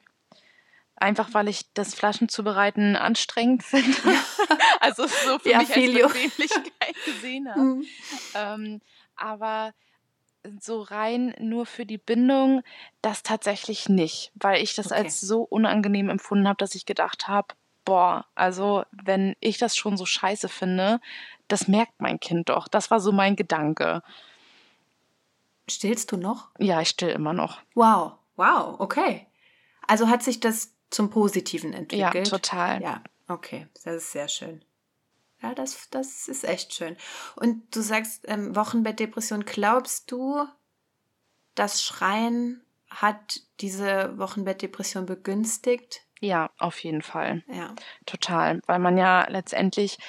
Einfach 0.95 1.36
weil 1.36 1.47
ich 1.47 1.71
das 1.75 1.93
Flaschenzubereiten 1.93 2.95
anstrengend 2.95 3.63
finde. 3.63 3.95
also 4.80 5.05
so 5.05 5.38
für 5.38 5.51
ja, 5.51 5.59
mich 5.59 5.67
Filio. 5.67 6.07
als 6.07 6.13
Bequemlichkeit 6.13 6.95
gesehen 7.05 7.49
habe. 7.49 7.61
Mhm. 7.61 7.86
Ähm, 8.34 8.82
aber 9.15 9.73
so 10.59 10.81
rein 10.81 11.35
nur 11.39 11.65
für 11.65 11.85
die 11.85 11.97
Bindung, 11.97 12.63
das 13.01 13.23
tatsächlich 13.23 13.89
nicht, 13.89 14.31
weil 14.35 14.61
ich 14.61 14.75
das 14.75 14.87
okay. 14.87 15.03
als 15.03 15.21
so 15.21 15.41
unangenehm 15.41 16.09
empfunden 16.09 16.47
habe, 16.47 16.57
dass 16.57 16.75
ich 16.75 16.85
gedacht 16.85 17.27
habe, 17.27 17.47
boah, 17.85 18.25
also 18.35 18.83
wenn 18.91 19.35
ich 19.39 19.57
das 19.57 19.75
schon 19.77 19.97
so 19.97 20.05
scheiße 20.05 20.49
finde, 20.49 20.99
das 21.47 21.67
merkt 21.67 22.01
mein 22.01 22.19
Kind 22.19 22.49
doch. 22.49 22.67
Das 22.67 22.91
war 22.91 22.99
so 22.99 23.11
mein 23.11 23.35
Gedanke. 23.35 24.03
Stillst 25.69 26.11
du 26.11 26.17
noch? 26.17 26.49
Ja, 26.59 26.81
ich 26.81 26.89
still 26.89 27.09
immer 27.09 27.33
noch. 27.33 27.61
Wow, 27.75 28.13
wow, 28.35 28.79
okay. 28.79 29.27
Also 29.87 30.09
hat 30.09 30.23
sich 30.23 30.39
das 30.39 30.73
zum 30.89 31.09
Positiven 31.09 31.73
entwickelt? 31.73 32.15
Ja, 32.15 32.23
total. 32.23 32.81
Ja, 32.81 33.03
okay, 33.27 33.67
das 33.83 33.95
ist 33.95 34.11
sehr 34.11 34.27
schön. 34.27 34.63
Ja, 35.41 35.53
das, 35.53 35.89
das 35.89 36.27
ist 36.27 36.43
echt 36.43 36.73
schön. 36.73 36.97
Und 37.35 37.75
du 37.75 37.81
sagst, 37.81 38.25
ähm, 38.27 38.55
Wochenbettdepression, 38.55 39.45
glaubst 39.45 40.11
du, 40.11 40.45
das 41.55 41.83
Schreien 41.83 42.61
hat 42.89 43.41
diese 43.59 44.17
Wochenbettdepression 44.17 45.05
begünstigt? 45.05 46.01
Ja, 46.19 46.49
auf 46.57 46.79
jeden 46.83 47.01
Fall. 47.01 47.43
Ja. 47.47 47.75
Total. 48.05 48.61
Weil 48.65 48.79
man 48.79 48.97
ja 48.97 49.27
letztendlich 49.29 49.99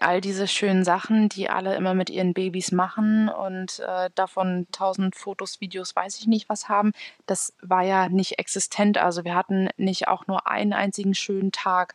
all 0.00 0.20
diese 0.20 0.48
schönen 0.48 0.84
Sachen, 0.84 1.28
die 1.28 1.50
alle 1.50 1.74
immer 1.74 1.94
mit 1.94 2.08
ihren 2.08 2.32
Babys 2.32 2.72
machen 2.72 3.28
und 3.28 3.80
äh, 3.80 4.10
davon 4.14 4.66
tausend 4.72 5.16
Fotos, 5.16 5.60
Videos, 5.60 5.94
weiß 5.94 6.18
ich 6.18 6.26
nicht 6.26 6.48
was 6.48 6.68
haben, 6.68 6.92
das 7.26 7.52
war 7.60 7.82
ja 7.82 8.08
nicht 8.08 8.38
existent. 8.38 8.98
Also 8.98 9.24
wir 9.24 9.34
hatten 9.34 9.68
nicht 9.76 10.08
auch 10.08 10.26
nur 10.26 10.46
einen 10.46 10.72
einzigen 10.72 11.14
schönen 11.14 11.52
Tag. 11.52 11.94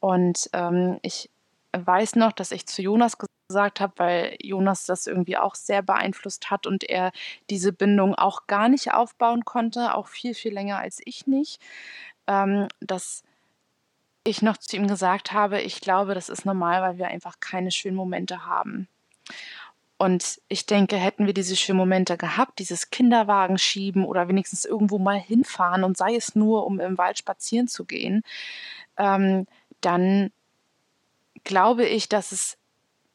Und 0.00 0.48
ähm, 0.54 0.98
ich 1.02 1.30
weiß 1.76 2.16
noch, 2.16 2.32
dass 2.32 2.52
ich 2.52 2.66
zu 2.66 2.82
Jonas 2.82 3.16
gesagt 3.48 3.80
habe, 3.80 3.92
weil 3.96 4.36
Jonas 4.40 4.84
das 4.86 5.06
irgendwie 5.06 5.36
auch 5.36 5.54
sehr 5.54 5.82
beeinflusst 5.82 6.50
hat 6.50 6.66
und 6.66 6.84
er 6.84 7.12
diese 7.50 7.72
Bindung 7.72 8.14
auch 8.14 8.46
gar 8.46 8.68
nicht 8.68 8.92
aufbauen 8.92 9.44
konnte, 9.44 9.94
auch 9.94 10.06
viel, 10.08 10.34
viel 10.34 10.52
länger 10.52 10.78
als 10.78 11.00
ich 11.04 11.26
nicht, 11.26 11.60
ähm, 12.26 12.68
dass 12.80 13.22
ich 14.24 14.42
noch 14.42 14.56
zu 14.56 14.76
ihm 14.76 14.86
gesagt 14.86 15.32
habe, 15.32 15.60
ich 15.60 15.80
glaube, 15.80 16.14
das 16.14 16.28
ist 16.28 16.44
normal, 16.44 16.82
weil 16.82 16.98
wir 16.98 17.08
einfach 17.08 17.40
keine 17.40 17.70
schönen 17.70 17.96
Momente 17.96 18.46
haben. 18.46 18.88
Und 19.98 20.40
ich 20.48 20.64
denke, 20.64 20.96
hätten 20.96 21.26
wir 21.26 21.34
diese 21.34 21.56
schönen 21.56 21.78
Momente 21.78 22.16
gehabt, 22.16 22.58
dieses 22.58 22.90
Kinderwagen 22.90 23.58
schieben 23.58 24.04
oder 24.04 24.28
wenigstens 24.28 24.64
irgendwo 24.64 24.98
mal 24.98 25.18
hinfahren 25.18 25.84
und 25.84 25.96
sei 25.96 26.14
es 26.14 26.34
nur, 26.34 26.66
um 26.66 26.80
im 26.80 26.96
Wald 26.96 27.18
spazieren 27.18 27.68
zu 27.68 27.84
gehen, 27.84 28.22
ähm, 28.96 29.46
dann 29.82 30.30
glaube 31.50 31.84
ich, 31.84 32.08
dass 32.08 32.30
es 32.32 32.56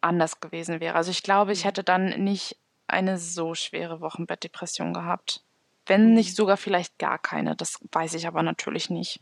anders 0.01 0.41
gewesen 0.41 0.81
wäre. 0.81 0.95
Also 0.95 1.09
ich 1.09 1.23
glaube, 1.23 1.53
ich 1.53 1.63
mhm. 1.63 1.67
hätte 1.69 1.83
dann 1.83 2.23
nicht 2.23 2.57
eine 2.85 3.17
so 3.17 3.55
schwere 3.55 4.01
Wochenbettdepression 4.01 4.93
gehabt. 4.93 5.41
Wenn 5.85 6.13
nicht 6.13 6.31
mhm. 6.31 6.35
sogar 6.35 6.57
vielleicht 6.57 6.99
gar 6.99 7.17
keine. 7.17 7.55
Das 7.55 7.79
weiß 7.91 8.13
ich 8.13 8.27
aber 8.27 8.43
natürlich 8.43 8.89
nicht. 8.89 9.21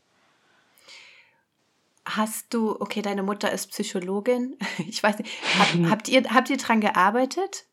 Hast 2.05 2.53
du, 2.53 2.75
okay, 2.81 3.01
deine 3.01 3.23
Mutter 3.23 3.51
ist 3.51 3.67
Psychologin. 3.67 4.57
Ich 4.87 5.01
weiß 5.01 5.19
nicht, 5.19 5.31
hab, 5.57 5.67
habt, 5.89 6.09
ihr, 6.09 6.23
habt 6.33 6.49
ihr 6.49 6.57
dran 6.57 6.81
gearbeitet? 6.81 7.65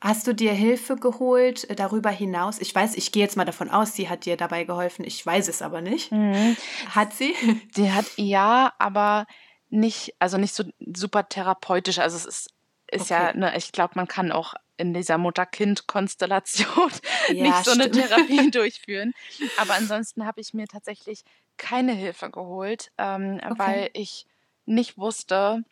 Hast 0.00 0.26
du 0.26 0.34
dir 0.34 0.52
Hilfe 0.52 0.96
geholt 0.96 1.68
äh, 1.70 1.74
darüber 1.74 2.10
hinaus? 2.10 2.60
Ich 2.60 2.74
weiß, 2.74 2.96
ich 2.96 3.12
gehe 3.12 3.22
jetzt 3.22 3.36
mal 3.36 3.44
davon 3.44 3.70
aus, 3.70 3.94
sie 3.94 4.08
hat 4.08 4.26
dir 4.26 4.36
dabei 4.36 4.64
geholfen. 4.64 5.04
Ich 5.04 5.24
weiß 5.24 5.48
es 5.48 5.62
aber 5.62 5.80
nicht. 5.80 6.12
Mhm. 6.12 6.56
Hat 6.90 7.14
sie? 7.14 7.34
Sie 7.74 7.92
hat 7.92 8.06
ja, 8.16 8.72
aber 8.78 9.26
nicht, 9.72 10.14
also 10.18 10.38
nicht 10.38 10.54
so 10.54 10.64
super 10.94 11.28
therapeutisch. 11.28 11.98
Also 11.98 12.16
es 12.16 12.26
ist, 12.26 12.50
ist 12.90 13.10
okay. 13.10 13.14
ja, 13.14 13.32
ne, 13.34 13.56
ich 13.56 13.72
glaube, 13.72 13.94
man 13.96 14.06
kann 14.06 14.30
auch 14.30 14.54
in 14.76 14.94
dieser 14.94 15.18
Mutter-Kind-Konstellation 15.18 16.90
ja, 17.28 17.42
nicht 17.42 17.64
so 17.64 17.72
stimmt. 17.72 17.96
eine 17.96 18.06
Therapie 18.06 18.50
durchführen. 18.52 19.14
Aber 19.56 19.74
ansonsten 19.74 20.26
habe 20.26 20.40
ich 20.40 20.54
mir 20.54 20.66
tatsächlich 20.66 21.24
keine 21.56 21.92
Hilfe 21.92 22.30
geholt, 22.30 22.92
ähm, 22.98 23.40
okay. 23.44 23.54
weil 23.56 23.90
ich 23.94 24.26
nicht 24.66 24.98
wusste, 24.98 25.64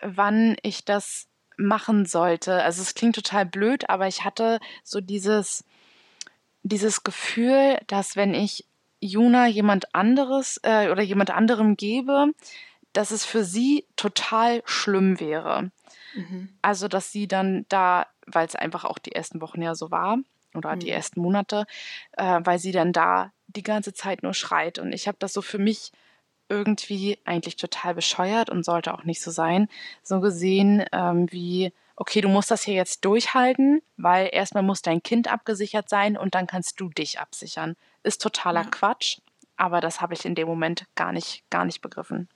wann 0.00 0.56
ich 0.62 0.84
das 0.84 1.26
machen 1.56 2.06
sollte. 2.06 2.62
Also 2.62 2.82
es 2.82 2.94
klingt 2.94 3.14
total 3.16 3.46
blöd, 3.46 3.88
aber 3.88 4.06
ich 4.06 4.24
hatte 4.24 4.60
so 4.82 5.00
dieses, 5.00 5.64
dieses 6.62 7.02
Gefühl, 7.02 7.78
dass 7.86 8.16
wenn 8.16 8.34
ich 8.34 8.66
Juna 9.00 9.46
jemand 9.46 9.94
anderes 9.94 10.58
äh, 10.62 10.90
oder 10.90 11.02
jemand 11.02 11.30
anderem 11.30 11.76
gebe, 11.76 12.32
dass 12.94 13.10
es 13.10 13.26
für 13.26 13.44
sie 13.44 13.86
total 13.96 14.62
schlimm 14.64 15.20
wäre. 15.20 15.70
Mhm. 16.14 16.48
Also, 16.62 16.88
dass 16.88 17.12
sie 17.12 17.28
dann 17.28 17.66
da, 17.68 18.06
weil 18.26 18.46
es 18.46 18.56
einfach 18.56 18.84
auch 18.84 18.98
die 18.98 19.12
ersten 19.12 19.42
Wochen 19.42 19.60
ja 19.60 19.74
so 19.74 19.90
war 19.90 20.18
oder 20.54 20.74
mhm. 20.74 20.80
die 20.80 20.90
ersten 20.90 21.20
Monate, 21.20 21.66
äh, 22.12 22.40
weil 22.42 22.58
sie 22.58 22.72
dann 22.72 22.92
da 22.92 23.32
die 23.48 23.62
ganze 23.62 23.92
Zeit 23.92 24.22
nur 24.22 24.32
schreit. 24.32 24.78
Und 24.78 24.92
ich 24.92 25.06
habe 25.08 25.18
das 25.18 25.32
so 25.32 25.42
für 25.42 25.58
mich 25.58 25.92
irgendwie 26.48 27.18
eigentlich 27.24 27.56
total 27.56 27.94
bescheuert 27.94 28.48
und 28.48 28.64
sollte 28.64 28.94
auch 28.94 29.04
nicht 29.04 29.22
so 29.22 29.30
sein, 29.30 29.68
so 30.02 30.20
gesehen 30.20 30.84
ähm, 30.92 31.26
wie, 31.32 31.72
okay, 31.96 32.20
du 32.20 32.28
musst 32.28 32.50
das 32.50 32.62
hier 32.62 32.74
jetzt 32.74 33.04
durchhalten, 33.04 33.82
weil 33.96 34.28
erstmal 34.32 34.62
muss 34.62 34.82
dein 34.82 35.02
Kind 35.02 35.26
abgesichert 35.28 35.88
sein 35.88 36.16
und 36.16 36.34
dann 36.34 36.46
kannst 36.46 36.78
du 36.80 36.90
dich 36.90 37.18
absichern. 37.18 37.76
Ist 38.02 38.22
totaler 38.22 38.62
ja. 38.62 38.68
Quatsch, 38.68 39.18
aber 39.56 39.80
das 39.80 40.00
habe 40.00 40.14
ich 40.14 40.24
in 40.24 40.34
dem 40.34 40.46
Moment 40.46 40.84
gar 40.94 41.12
nicht, 41.12 41.42
gar 41.50 41.64
nicht 41.64 41.80
begriffen. 41.80 42.28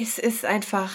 Es 0.00 0.18
ist 0.18 0.44
einfach 0.44 0.92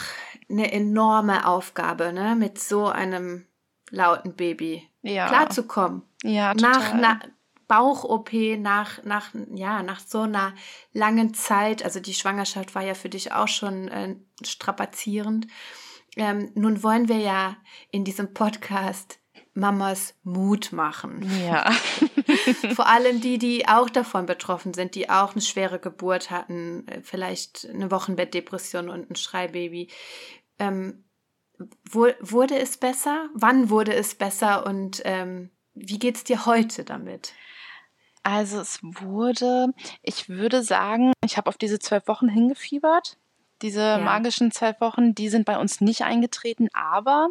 eine 0.50 0.72
enorme 0.72 1.48
Aufgabe, 1.48 2.12
ne, 2.12 2.36
mit 2.36 2.60
so 2.60 2.88
einem 2.88 3.46
lauten 3.92 4.36
Baby 4.36 4.88
ja. 5.02 5.28
klarzukommen. 5.28 6.04
Ja, 6.24 6.54
total. 6.54 6.72
Nach, 6.72 6.94
na, 6.94 7.20
Bauch-OP 7.68 8.32
nach, 8.60 9.04
nach, 9.04 9.30
ja, 9.54 9.82
nach 9.82 10.00
so 10.00 10.22
einer 10.22 10.54
langen 10.94 11.34
Zeit, 11.34 11.84
also 11.84 12.00
die 12.00 12.14
Schwangerschaft 12.14 12.76
war 12.76 12.84
ja 12.84 12.94
für 12.94 13.10
dich 13.10 13.32
auch 13.32 13.48
schon 13.48 13.88
äh, 13.88 14.16
strapazierend. 14.44 15.48
Ähm, 16.16 16.52
nun 16.54 16.84
wollen 16.84 17.10
wir 17.10 17.18
ja 17.18 17.58
in 17.92 18.06
diesem 18.06 18.34
Podcast 18.34 19.20
Mamas 19.56 20.14
Mut 20.24 20.74
machen. 20.74 21.26
Ja. 21.48 21.72
Vor 22.76 22.88
allem 22.88 23.22
die, 23.22 23.38
die 23.38 23.68
auch 23.68 23.90
davon 23.90 24.26
betroffen 24.26 24.74
sind, 24.74 24.96
die 24.96 25.10
auch 25.10 25.32
eine 25.32 25.42
schwere 25.42 25.80
Geburt 25.80 26.30
hatten, 26.30 26.86
äh, 26.88 27.02
vielleicht 27.02 27.68
eine 27.74 27.90
Wochenbettdepression 27.90 28.90
und 28.90 29.10
ein 29.10 29.16
Schreibaby. 29.16 29.90
Ähm, 30.60 31.06
wurde 31.90 32.60
es 32.60 32.78
besser? 32.78 33.30
Wann 33.34 33.70
wurde 33.70 33.94
es 33.94 34.16
besser 34.16 34.66
und 34.66 35.02
ähm, 35.06 35.52
wie 35.74 36.00
geht 36.00 36.18
es 36.18 36.24
dir 36.26 36.46
heute 36.46 36.84
damit? 36.84 37.34
Also 38.24 38.60
es 38.60 38.80
wurde, 38.82 39.68
ich 40.02 40.28
würde 40.28 40.64
sagen, 40.64 41.14
ich 41.24 41.38
habe 41.38 41.48
auf 41.48 41.58
diese 41.58 41.80
zwölf 41.80 42.08
Wochen 42.08 42.28
hingefiebert. 42.28 43.18
Diese 43.62 43.82
ja. 43.82 43.98
magischen 44.00 44.52
zwölf 44.52 44.82
Wochen, 44.82 45.16
die 45.16 45.30
sind 45.30 45.46
bei 45.46 45.58
uns 45.58 45.80
nicht 45.80 46.02
eingetreten, 46.02 46.68
aber 46.74 47.30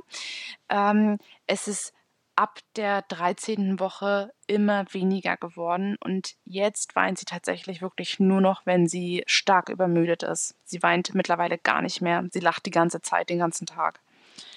ähm, 0.70 1.18
es 1.46 1.68
ist 1.68 1.92
ab 2.36 2.58
der 2.76 3.02
13. 3.02 3.78
Woche 3.80 4.32
immer 4.46 4.84
weniger 4.92 5.36
geworden 5.36 5.96
und 6.00 6.34
jetzt 6.44 6.96
weint 6.96 7.18
sie 7.18 7.24
tatsächlich 7.24 7.80
wirklich 7.80 8.20
nur 8.20 8.40
noch, 8.40 8.66
wenn 8.66 8.86
sie 8.86 9.22
stark 9.26 9.68
übermüdet 9.68 10.22
ist. 10.22 10.54
Sie 10.64 10.82
weint 10.82 11.14
mittlerweile 11.14 11.58
gar 11.58 11.82
nicht 11.82 12.00
mehr. 12.00 12.24
Sie 12.30 12.40
lacht 12.40 12.66
die 12.66 12.70
ganze 12.70 13.00
Zeit, 13.00 13.30
den 13.30 13.38
ganzen 13.38 13.66
Tag. 13.66 14.00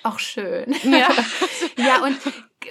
Auch 0.03 0.19
schön. 0.19 0.75
Ja, 0.83 1.09
ja 1.77 2.03
und, 2.03 2.17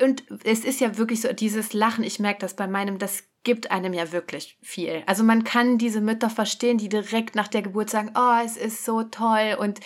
und 0.02 0.24
es 0.44 0.64
ist 0.64 0.80
ja 0.80 0.96
wirklich 0.98 1.20
so, 1.20 1.32
dieses 1.32 1.72
Lachen, 1.72 2.04
ich 2.04 2.18
merke 2.18 2.40
das 2.40 2.54
bei 2.54 2.66
meinem, 2.66 2.98
das 2.98 3.24
gibt 3.44 3.70
einem 3.70 3.92
ja 3.92 4.10
wirklich 4.10 4.58
viel. 4.60 5.04
Also 5.06 5.22
man 5.22 5.44
kann 5.44 5.78
diese 5.78 6.00
Mütter 6.00 6.30
verstehen, 6.30 6.78
die 6.78 6.88
direkt 6.88 7.36
nach 7.36 7.48
der 7.48 7.62
Geburt 7.62 7.90
sagen, 7.90 8.10
oh, 8.16 8.40
es 8.44 8.56
ist 8.56 8.84
so 8.84 9.04
toll 9.04 9.56
und 9.58 9.78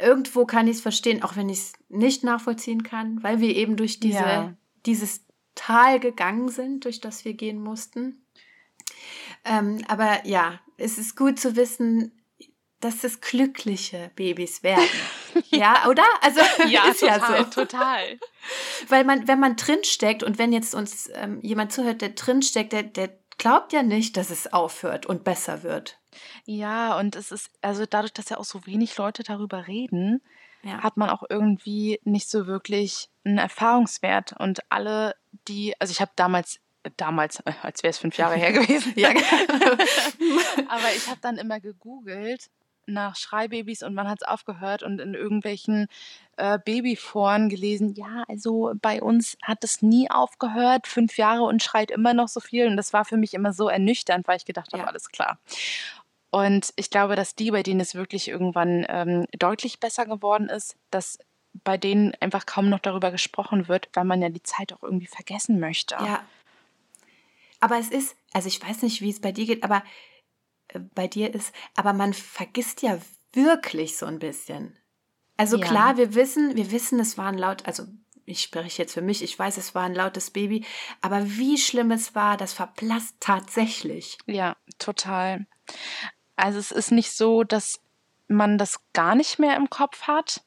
irgendwo 0.00 0.46
kann 0.46 0.68
ich 0.68 0.76
es 0.76 0.82
verstehen, 0.82 1.22
auch 1.22 1.36
wenn 1.36 1.48
ich 1.48 1.58
es 1.58 1.72
nicht 1.88 2.24
nachvollziehen 2.24 2.82
kann, 2.82 3.22
weil 3.22 3.40
wir 3.40 3.54
eben 3.54 3.76
durch 3.76 4.00
diese, 4.00 4.18
ja. 4.18 4.54
dieses 4.86 5.24
Tal 5.54 6.00
gegangen 6.00 6.48
sind, 6.48 6.84
durch 6.84 7.00
das 7.00 7.24
wir 7.24 7.34
gehen 7.34 7.62
mussten. 7.62 8.24
Ähm, 9.44 9.84
aber 9.88 10.26
ja, 10.26 10.60
es 10.76 10.98
ist 10.98 11.16
gut 11.16 11.40
zu 11.40 11.56
wissen, 11.56 12.12
dass 12.80 13.02
es 13.02 13.20
glückliche 13.20 14.10
Babys 14.14 14.62
werden. 14.62 14.84
ja. 15.50 15.58
ja, 15.58 15.88
oder? 15.88 16.04
Also 16.20 16.40
ja, 16.68 16.88
ist 16.88 17.00
total, 17.00 17.18
ja 17.18 17.44
so. 17.44 17.50
total. 17.50 18.20
Weil 18.88 19.04
man, 19.04 19.26
wenn 19.26 19.40
man 19.40 19.56
drinsteckt 19.56 20.22
und 20.22 20.38
wenn 20.38 20.52
jetzt 20.52 20.74
uns 20.74 21.10
ähm, 21.14 21.40
jemand 21.42 21.72
zuhört, 21.72 22.02
der 22.02 22.10
drinsteckt, 22.10 22.72
der, 22.72 22.84
der 22.84 23.18
glaubt 23.38 23.72
ja 23.72 23.82
nicht, 23.82 24.16
dass 24.16 24.30
es 24.30 24.52
aufhört 24.52 25.06
und 25.06 25.24
besser 25.24 25.62
wird. 25.62 25.98
Ja, 26.44 26.98
und 26.98 27.16
es 27.16 27.30
ist, 27.30 27.50
also 27.62 27.86
dadurch, 27.86 28.12
dass 28.12 28.28
ja 28.28 28.38
auch 28.38 28.44
so 28.44 28.66
wenig 28.66 28.96
Leute 28.96 29.22
darüber 29.22 29.66
reden, 29.66 30.20
ja. 30.62 30.82
hat 30.82 30.96
man 30.96 31.10
auch 31.10 31.22
irgendwie 31.28 32.00
nicht 32.04 32.28
so 32.28 32.46
wirklich 32.46 33.08
einen 33.24 33.38
Erfahrungswert. 33.38 34.34
Und 34.38 34.60
alle, 34.70 35.14
die, 35.46 35.74
also 35.80 35.92
ich 35.92 36.00
habe 36.00 36.12
damals 36.16 36.60
damals, 36.96 37.40
äh, 37.40 37.52
als 37.62 37.82
wäre 37.82 37.90
es 37.90 37.98
fünf 37.98 38.16
Jahre 38.16 38.36
her 38.36 38.52
gewesen. 38.60 38.92
ja. 38.96 39.10
Aber 40.68 40.92
ich 40.96 41.06
habe 41.08 41.20
dann 41.20 41.36
immer 41.36 41.60
gegoogelt, 41.60 42.50
nach 42.88 43.16
Schreibabys 43.16 43.82
und 43.82 43.94
man 43.94 44.08
hat 44.08 44.18
es 44.22 44.28
aufgehört 44.28 44.82
und 44.82 45.00
in 45.00 45.14
irgendwelchen 45.14 45.86
äh, 46.36 46.58
Babyforen 46.64 47.48
gelesen, 47.48 47.94
ja, 47.94 48.24
also 48.28 48.72
bei 48.80 49.02
uns 49.02 49.36
hat 49.42 49.64
es 49.64 49.82
nie 49.82 50.10
aufgehört, 50.10 50.86
fünf 50.86 51.16
Jahre 51.18 51.42
und 51.42 51.62
schreit 51.62 51.90
immer 51.90 52.14
noch 52.14 52.28
so 52.28 52.40
viel. 52.40 52.66
Und 52.66 52.76
das 52.76 52.92
war 52.92 53.04
für 53.04 53.16
mich 53.16 53.34
immer 53.34 53.52
so 53.52 53.68
ernüchternd, 53.68 54.26
weil 54.26 54.36
ich 54.36 54.44
gedacht 54.44 54.72
habe, 54.72 54.82
ja. 54.82 54.88
alles 54.88 55.08
klar. 55.10 55.38
Und 56.30 56.72
ich 56.76 56.90
glaube, 56.90 57.16
dass 57.16 57.34
die, 57.34 57.50
bei 57.50 57.62
denen 57.62 57.80
es 57.80 57.94
wirklich 57.94 58.28
irgendwann 58.28 58.84
ähm, 58.88 59.26
deutlich 59.38 59.80
besser 59.80 60.04
geworden 60.06 60.48
ist, 60.48 60.76
dass 60.90 61.18
bei 61.64 61.76
denen 61.76 62.12
einfach 62.20 62.46
kaum 62.46 62.68
noch 62.68 62.80
darüber 62.80 63.10
gesprochen 63.10 63.68
wird, 63.68 63.88
weil 63.94 64.04
man 64.04 64.22
ja 64.22 64.28
die 64.28 64.42
Zeit 64.42 64.72
auch 64.72 64.82
irgendwie 64.82 65.06
vergessen 65.06 65.58
möchte. 65.58 65.94
Ja. 65.94 66.24
Aber 67.60 67.78
es 67.78 67.88
ist, 67.88 68.14
also 68.32 68.48
ich 68.48 68.62
weiß 68.62 68.82
nicht, 68.82 69.00
wie 69.00 69.10
es 69.10 69.20
bei 69.20 69.32
dir 69.32 69.46
geht, 69.46 69.64
aber 69.64 69.82
bei 70.94 71.06
dir 71.08 71.34
ist, 71.34 71.52
aber 71.76 71.92
man 71.92 72.14
vergisst 72.14 72.82
ja 72.82 72.98
wirklich 73.32 73.96
so 73.96 74.06
ein 74.06 74.18
bisschen. 74.18 74.76
Also 75.36 75.56
ja. 75.56 75.66
klar, 75.66 75.96
wir 75.96 76.14
wissen, 76.14 76.56
wir 76.56 76.70
wissen, 76.70 76.98
es 77.00 77.16
war 77.16 77.28
ein 77.28 77.38
laut, 77.38 77.66
also 77.66 77.84
ich 78.24 78.42
spreche 78.42 78.82
jetzt 78.82 78.94
für 78.94 79.02
mich, 79.02 79.22
ich 79.22 79.38
weiß, 79.38 79.56
es 79.56 79.74
war 79.74 79.84
ein 79.84 79.94
lautes 79.94 80.30
Baby, 80.30 80.64
aber 81.00 81.24
wie 81.24 81.56
schlimm 81.56 81.90
es 81.90 82.14
war, 82.14 82.36
das 82.36 82.52
verblasst 82.52 83.16
tatsächlich. 83.20 84.18
Ja, 84.26 84.56
total. 84.78 85.46
Also 86.36 86.58
es 86.58 86.70
ist 86.70 86.92
nicht 86.92 87.12
so, 87.12 87.44
dass 87.44 87.80
man 88.26 88.58
das 88.58 88.80
gar 88.92 89.14
nicht 89.14 89.38
mehr 89.38 89.56
im 89.56 89.70
Kopf 89.70 90.02
hat, 90.02 90.42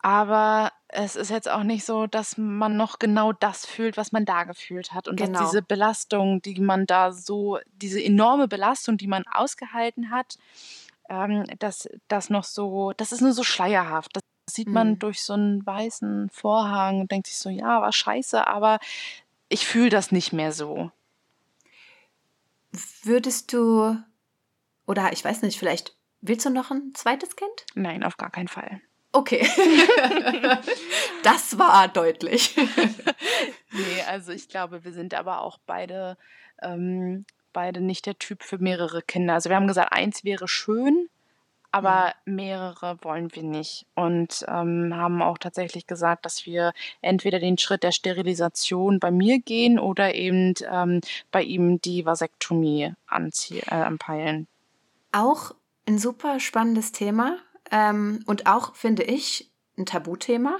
aber 0.00 0.72
es 0.94 1.16
ist 1.16 1.30
jetzt 1.30 1.48
auch 1.48 1.62
nicht 1.62 1.84
so, 1.86 2.06
dass 2.06 2.36
man 2.36 2.76
noch 2.76 2.98
genau 2.98 3.32
das 3.32 3.64
fühlt, 3.64 3.96
was 3.96 4.12
man 4.12 4.26
da 4.26 4.44
gefühlt 4.44 4.92
hat. 4.92 5.08
Und 5.08 5.16
genau. 5.16 5.38
dass 5.38 5.50
diese 5.50 5.62
Belastung, 5.62 6.42
die 6.42 6.60
man 6.60 6.86
da 6.86 7.12
so, 7.12 7.58
diese 7.72 8.02
enorme 8.02 8.46
Belastung, 8.46 8.98
die 8.98 9.06
man 9.06 9.24
ausgehalten 9.32 10.10
hat, 10.10 10.36
ähm, 11.08 11.44
dass 11.58 11.88
das 12.08 12.28
noch 12.28 12.44
so, 12.44 12.92
das 12.92 13.10
ist 13.10 13.22
nur 13.22 13.32
so 13.32 13.42
schleierhaft. 13.42 14.16
Das 14.16 14.22
sieht 14.54 14.68
man 14.68 14.90
mhm. 14.90 14.98
durch 14.98 15.22
so 15.22 15.32
einen 15.32 15.64
weißen 15.64 16.28
Vorhang 16.30 17.00
und 17.00 17.10
denkt 17.10 17.26
sich 17.26 17.38
so, 17.38 17.48
ja, 17.48 17.80
war 17.80 17.92
scheiße, 17.92 18.46
aber 18.46 18.78
ich 19.48 19.66
fühle 19.66 19.88
das 19.88 20.12
nicht 20.12 20.34
mehr 20.34 20.52
so. 20.52 20.90
Würdest 23.02 23.52
du, 23.54 23.96
oder 24.86 25.12
ich 25.12 25.24
weiß 25.24 25.40
nicht, 25.40 25.58
vielleicht 25.58 25.96
willst 26.20 26.44
du 26.44 26.50
noch 26.50 26.70
ein 26.70 26.92
zweites 26.94 27.34
Kind? 27.34 27.66
Nein, 27.74 28.04
auf 28.04 28.18
gar 28.18 28.30
keinen 28.30 28.48
Fall. 28.48 28.82
Okay. 29.12 29.46
das 31.22 31.58
war 31.58 31.88
deutlich. 31.88 32.56
nee, 33.72 34.02
also 34.08 34.32
ich 34.32 34.48
glaube, 34.48 34.84
wir 34.84 34.92
sind 34.92 35.12
aber 35.12 35.42
auch 35.42 35.58
beide, 35.66 36.16
ähm, 36.62 37.26
beide 37.52 37.82
nicht 37.82 38.06
der 38.06 38.18
Typ 38.18 38.42
für 38.42 38.58
mehrere 38.58 39.02
Kinder. 39.02 39.34
Also 39.34 39.50
wir 39.50 39.56
haben 39.56 39.66
gesagt, 39.66 39.92
eins 39.92 40.24
wäre 40.24 40.48
schön, 40.48 41.10
aber 41.72 42.14
mhm. 42.24 42.36
mehrere 42.36 42.98
wollen 43.02 43.34
wir 43.34 43.42
nicht. 43.42 43.84
Und 43.94 44.46
ähm, 44.48 44.94
haben 44.96 45.20
auch 45.20 45.36
tatsächlich 45.36 45.86
gesagt, 45.86 46.24
dass 46.24 46.46
wir 46.46 46.72
entweder 47.02 47.38
den 47.38 47.58
Schritt 47.58 47.82
der 47.82 47.92
Sterilisation 47.92 48.98
bei 48.98 49.10
mir 49.10 49.40
gehen 49.40 49.78
oder 49.78 50.14
eben 50.14 50.54
ähm, 50.70 51.02
bei 51.30 51.42
ihm 51.42 51.82
die 51.82 52.06
Vasektomie 52.06 52.94
anzie 53.06 53.60
äh, 53.60 53.74
anpeilen. 53.74 54.46
Auch 55.12 55.54
ein 55.86 55.98
super 55.98 56.40
spannendes 56.40 56.92
Thema 56.92 57.36
ähm, 57.72 58.22
und 58.26 58.46
auch, 58.46 58.76
finde 58.76 59.02
ich, 59.02 59.52
ein 59.76 59.86
Tabuthema. 59.86 60.58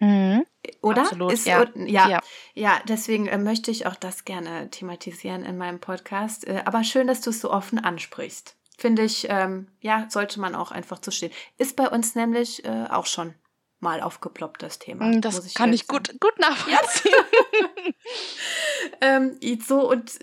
Mhm. 0.00 0.44
Oder? 0.80 1.02
Absolut, 1.02 1.32
Ist, 1.32 1.46
ja. 1.46 1.66
ja. 1.76 2.08
ja. 2.08 2.20
Ja, 2.54 2.80
deswegen 2.88 3.26
äh, 3.26 3.38
möchte 3.38 3.70
ich 3.70 3.86
auch 3.86 3.94
das 3.94 4.24
gerne 4.24 4.70
thematisieren 4.70 5.44
in 5.44 5.56
meinem 5.56 5.78
Podcast. 5.78 6.46
Äh, 6.46 6.62
aber 6.64 6.82
schön, 6.82 7.06
dass 7.06 7.20
du 7.20 7.30
es 7.30 7.40
so 7.40 7.50
offen 7.50 7.78
ansprichst. 7.78 8.56
Finde 8.76 9.04
ich, 9.04 9.26
ähm, 9.28 9.68
ja, 9.80 10.06
sollte 10.08 10.40
man 10.40 10.54
auch 10.54 10.72
einfach 10.72 10.98
zu 10.98 11.12
stehen. 11.12 11.30
Ist 11.58 11.76
bei 11.76 11.88
uns 11.88 12.16
nämlich 12.16 12.64
äh, 12.64 12.86
auch 12.90 13.06
schon 13.06 13.34
mal 13.78 14.00
aufgeploppt, 14.00 14.62
das 14.62 14.78
Thema. 14.78 15.06
Mm, 15.06 15.20
das 15.20 15.46
ich 15.46 15.54
kann 15.54 15.72
ich 15.72 15.86
gut, 15.86 16.18
gut 16.18 16.38
nachvollziehen. 16.40 17.12
ähm, 19.00 19.38
so, 19.64 19.88
und 19.88 20.18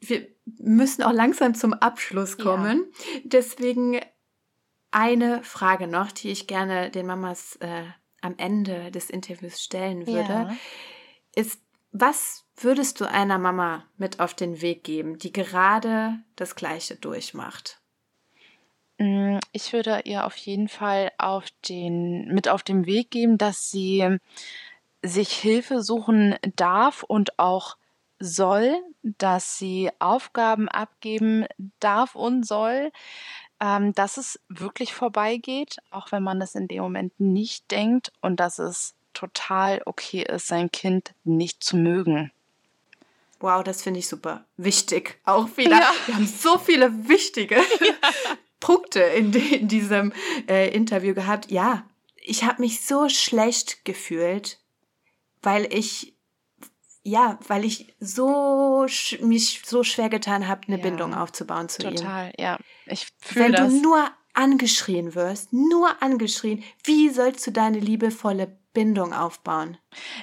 wir 0.00 0.26
müssen 0.58 1.02
auch 1.02 1.12
langsam 1.12 1.54
zum 1.54 1.72
Abschluss 1.72 2.36
kommen. 2.36 2.86
Ja. 3.14 3.20
Deswegen 3.24 4.00
eine 4.94 5.42
Frage 5.42 5.88
noch, 5.88 6.12
die 6.12 6.30
ich 6.30 6.46
gerne 6.46 6.90
den 6.90 7.06
Mamas 7.06 7.56
äh, 7.56 7.84
am 8.20 8.34
Ende 8.38 8.90
des 8.90 9.10
Interviews 9.10 9.60
stellen 9.60 10.06
würde, 10.06 10.32
ja. 10.32 10.56
ist, 11.34 11.60
was 11.90 12.44
würdest 12.56 13.00
du 13.00 13.04
einer 13.04 13.38
Mama 13.38 13.84
mit 13.96 14.20
auf 14.20 14.34
den 14.34 14.62
Weg 14.62 14.84
geben, 14.84 15.18
die 15.18 15.32
gerade 15.32 16.20
das 16.36 16.54
Gleiche 16.54 16.94
durchmacht? 16.94 17.80
Mm, 18.98 19.38
ich 19.52 19.72
würde 19.72 20.02
ihr 20.04 20.24
auf 20.24 20.36
jeden 20.36 20.68
Fall 20.68 21.10
auf 21.18 21.44
den, 21.68 22.28
mit 22.32 22.48
auf 22.48 22.62
den 22.62 22.86
Weg 22.86 23.10
geben, 23.10 23.36
dass 23.36 23.70
sie 23.70 24.18
sich 25.02 25.32
Hilfe 25.32 25.82
suchen 25.82 26.36
darf 26.54 27.02
und 27.02 27.38
auch 27.38 27.76
soll, 28.20 28.74
dass 29.02 29.58
sie 29.58 29.90
Aufgaben 29.98 30.68
abgeben 30.68 31.46
darf 31.80 32.14
und 32.14 32.46
soll, 32.46 32.90
ähm, 33.64 33.94
dass 33.94 34.18
es 34.18 34.38
wirklich 34.50 34.92
vorbeigeht, 34.92 35.78
auch 35.90 36.12
wenn 36.12 36.22
man 36.22 36.38
das 36.38 36.54
in 36.54 36.68
dem 36.68 36.82
Moment 36.82 37.18
nicht 37.18 37.70
denkt 37.70 38.12
und 38.20 38.38
dass 38.38 38.58
es 38.58 38.94
total 39.14 39.80
okay 39.86 40.22
ist, 40.22 40.48
sein 40.48 40.70
Kind 40.70 41.14
nicht 41.24 41.64
zu 41.64 41.78
mögen. 41.78 42.30
Wow, 43.40 43.64
das 43.64 43.82
finde 43.82 44.00
ich 44.00 44.08
super. 44.08 44.44
Wichtig. 44.58 45.18
Auch 45.24 45.56
wieder. 45.56 45.78
Ja. 45.78 45.92
Wir 46.06 46.14
haben 46.16 46.26
so 46.26 46.58
viele 46.58 47.08
wichtige 47.08 47.56
ja. 47.80 48.10
Punkte 48.60 49.00
in, 49.00 49.32
in 49.32 49.68
diesem 49.68 50.12
äh, 50.46 50.68
Interview 50.74 51.14
gehabt. 51.14 51.50
Ja, 51.50 51.84
ich 52.16 52.44
habe 52.44 52.60
mich 52.60 52.84
so 52.84 53.08
schlecht 53.08 53.86
gefühlt, 53.86 54.58
weil 55.42 55.72
ich 55.72 56.13
ja, 57.04 57.38
weil 57.46 57.64
ich 57.64 57.94
so 58.00 58.86
mich 59.20 59.62
so 59.64 59.84
schwer 59.84 60.08
getan 60.08 60.48
habe, 60.48 60.62
eine 60.66 60.78
ja, 60.78 60.82
Bindung 60.82 61.14
aufzubauen 61.14 61.68
zu 61.68 61.82
total, 61.82 61.92
ihm. 61.92 61.98
Total, 61.98 62.32
ja. 62.38 62.58
Ich 62.86 63.08
fühle 63.20 63.52
das. 63.52 63.60
Wenn 63.60 63.70
du 63.70 63.82
nur 63.82 64.10
angeschrien 64.32 65.14
wirst, 65.14 65.52
nur 65.52 66.02
angeschrien, 66.02 66.64
wie 66.82 67.10
sollst 67.10 67.46
du 67.46 67.52
deine 67.52 67.78
liebevolle 67.78 68.58
Bindung 68.72 69.12
aufbauen? 69.12 69.76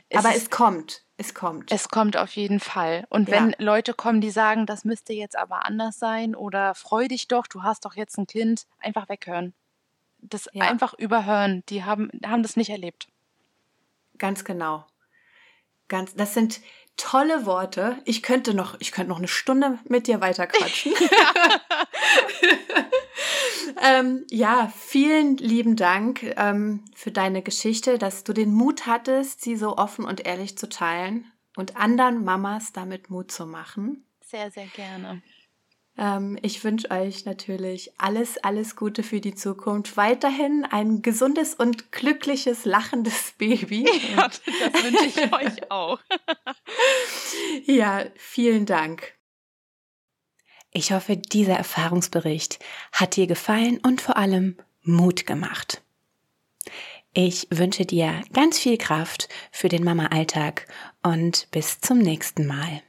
Es 0.10 0.26
Aber 0.26 0.36
es 0.36 0.50
kommt. 0.50 1.06
Es 1.18 1.36
kommt. 1.36 1.72
Es 1.72 1.90
kommt 1.90 2.18
auf 2.18 2.32
jeden 2.32 2.60
Fall. 2.60 3.06
Und 3.10 3.30
ja. 3.30 3.36
wenn 3.36 3.56
Leute 3.60 3.94
kommen, 3.94 4.22
die 4.22 4.32
sagen, 4.32 4.66
das 4.66 4.84
müsste 4.84 5.14
jetzt 5.14 5.38
aber 5.38 5.66
anders 5.68 6.00
sein 6.00 6.36
oder 6.36 6.74
freu 6.74 7.08
dich 7.08 7.28
doch, 7.28 7.46
du 7.46 7.62
hast 7.62 7.86
doch 7.86 7.96
jetzt 7.96 8.18
ein 8.18 8.26
Kind, 8.26 8.66
einfach 8.80 9.08
weghören. 9.08 9.54
Das 10.20 10.50
ja. 10.52 10.66
einfach 10.66 10.96
überhören. 10.96 11.64
Die 11.70 11.84
haben, 11.84 12.10
haben 12.26 12.42
das 12.42 12.56
nicht 12.56 12.72
erlebt. 12.72 13.08
Ganz 14.18 14.44
genau. 14.44 14.86
Ganz, 15.92 16.16
das 16.16 16.34
sind 16.34 16.62
tolle 16.96 17.46
Worte. 17.46 17.98
Ich 18.06 18.24
könnte 18.24 18.54
noch, 18.54 18.78
ich 18.80 18.94
könnte 18.94 19.10
noch 19.10 19.18
eine 19.18 19.28
Stunde 19.28 19.78
mit 19.90 20.08
dir 20.08 20.22
weiter 20.22 20.48
quatschen. 20.48 20.94
ähm, 23.84 24.26
ja, 24.32 24.72
vielen 24.74 25.36
lieben 25.36 25.76
Dank 25.76 26.24
ähm, 26.38 26.86
für 26.96 27.12
deine 27.12 27.42
Geschichte, 27.42 27.98
dass 27.98 28.24
du 28.24 28.32
den 28.32 28.54
Mut 28.54 28.86
hattest, 28.86 29.42
sie 29.42 29.58
so 29.58 29.76
offen 29.76 30.06
und 30.06 30.26
ehrlich 30.26 30.58
zu 30.58 30.70
teilen 30.70 31.30
und 31.58 31.76
anderen 31.76 32.24
Mamas 32.24 32.72
damit 32.72 33.10
Mut 33.10 33.30
zu 33.30 33.46
machen. 33.46 34.06
Sehr, 34.22 34.50
sehr 34.50 34.68
gerne. 34.68 35.22
Ähm, 35.98 36.38
ich 36.42 36.64
wünsche 36.64 36.90
euch 36.92 37.26
natürlich 37.26 37.92
alles, 38.00 38.38
alles 38.38 38.76
Gute 38.76 39.04
für 39.04 39.20
die 39.20 39.36
Zukunft. 39.36 39.98
Weiterhin 39.98 40.66
ein 40.70 41.02
gesundes 41.02 41.54
und 41.54 41.92
glückliches, 41.92 42.66
lachendes 42.66 43.34
Baby. 43.38 43.86
Ja, 44.16 44.28
das 44.28 44.84
wünsche 44.84 45.06
ich 45.06 45.34
euch 45.34 45.72
auch. 45.72 46.00
ja, 47.66 48.06
vielen 48.16 48.66
Dank. 48.66 49.14
Ich 50.72 50.94
hoffe, 50.94 51.18
dieser 51.18 51.56
Erfahrungsbericht 51.56 52.60
hat 52.94 53.18
dir 53.18 53.28
gefallen 53.28 53.80
und 53.84 54.02
vor 54.02 54.16
allem 54.16 54.56
Mut 54.84 55.26
gemacht. 55.26 55.82
Ich 57.14 57.48
wünsche 57.50 57.86
dir 57.86 58.24
ganz 58.32 58.58
viel 58.58 58.78
Kraft 58.78 59.28
für 59.52 59.68
den 59.68 59.84
Mama-Alltag 59.84 60.68
und 61.04 61.50
bis 61.52 61.82
zum 61.82 61.98
nächsten 61.98 62.48
Mal. 62.48 62.82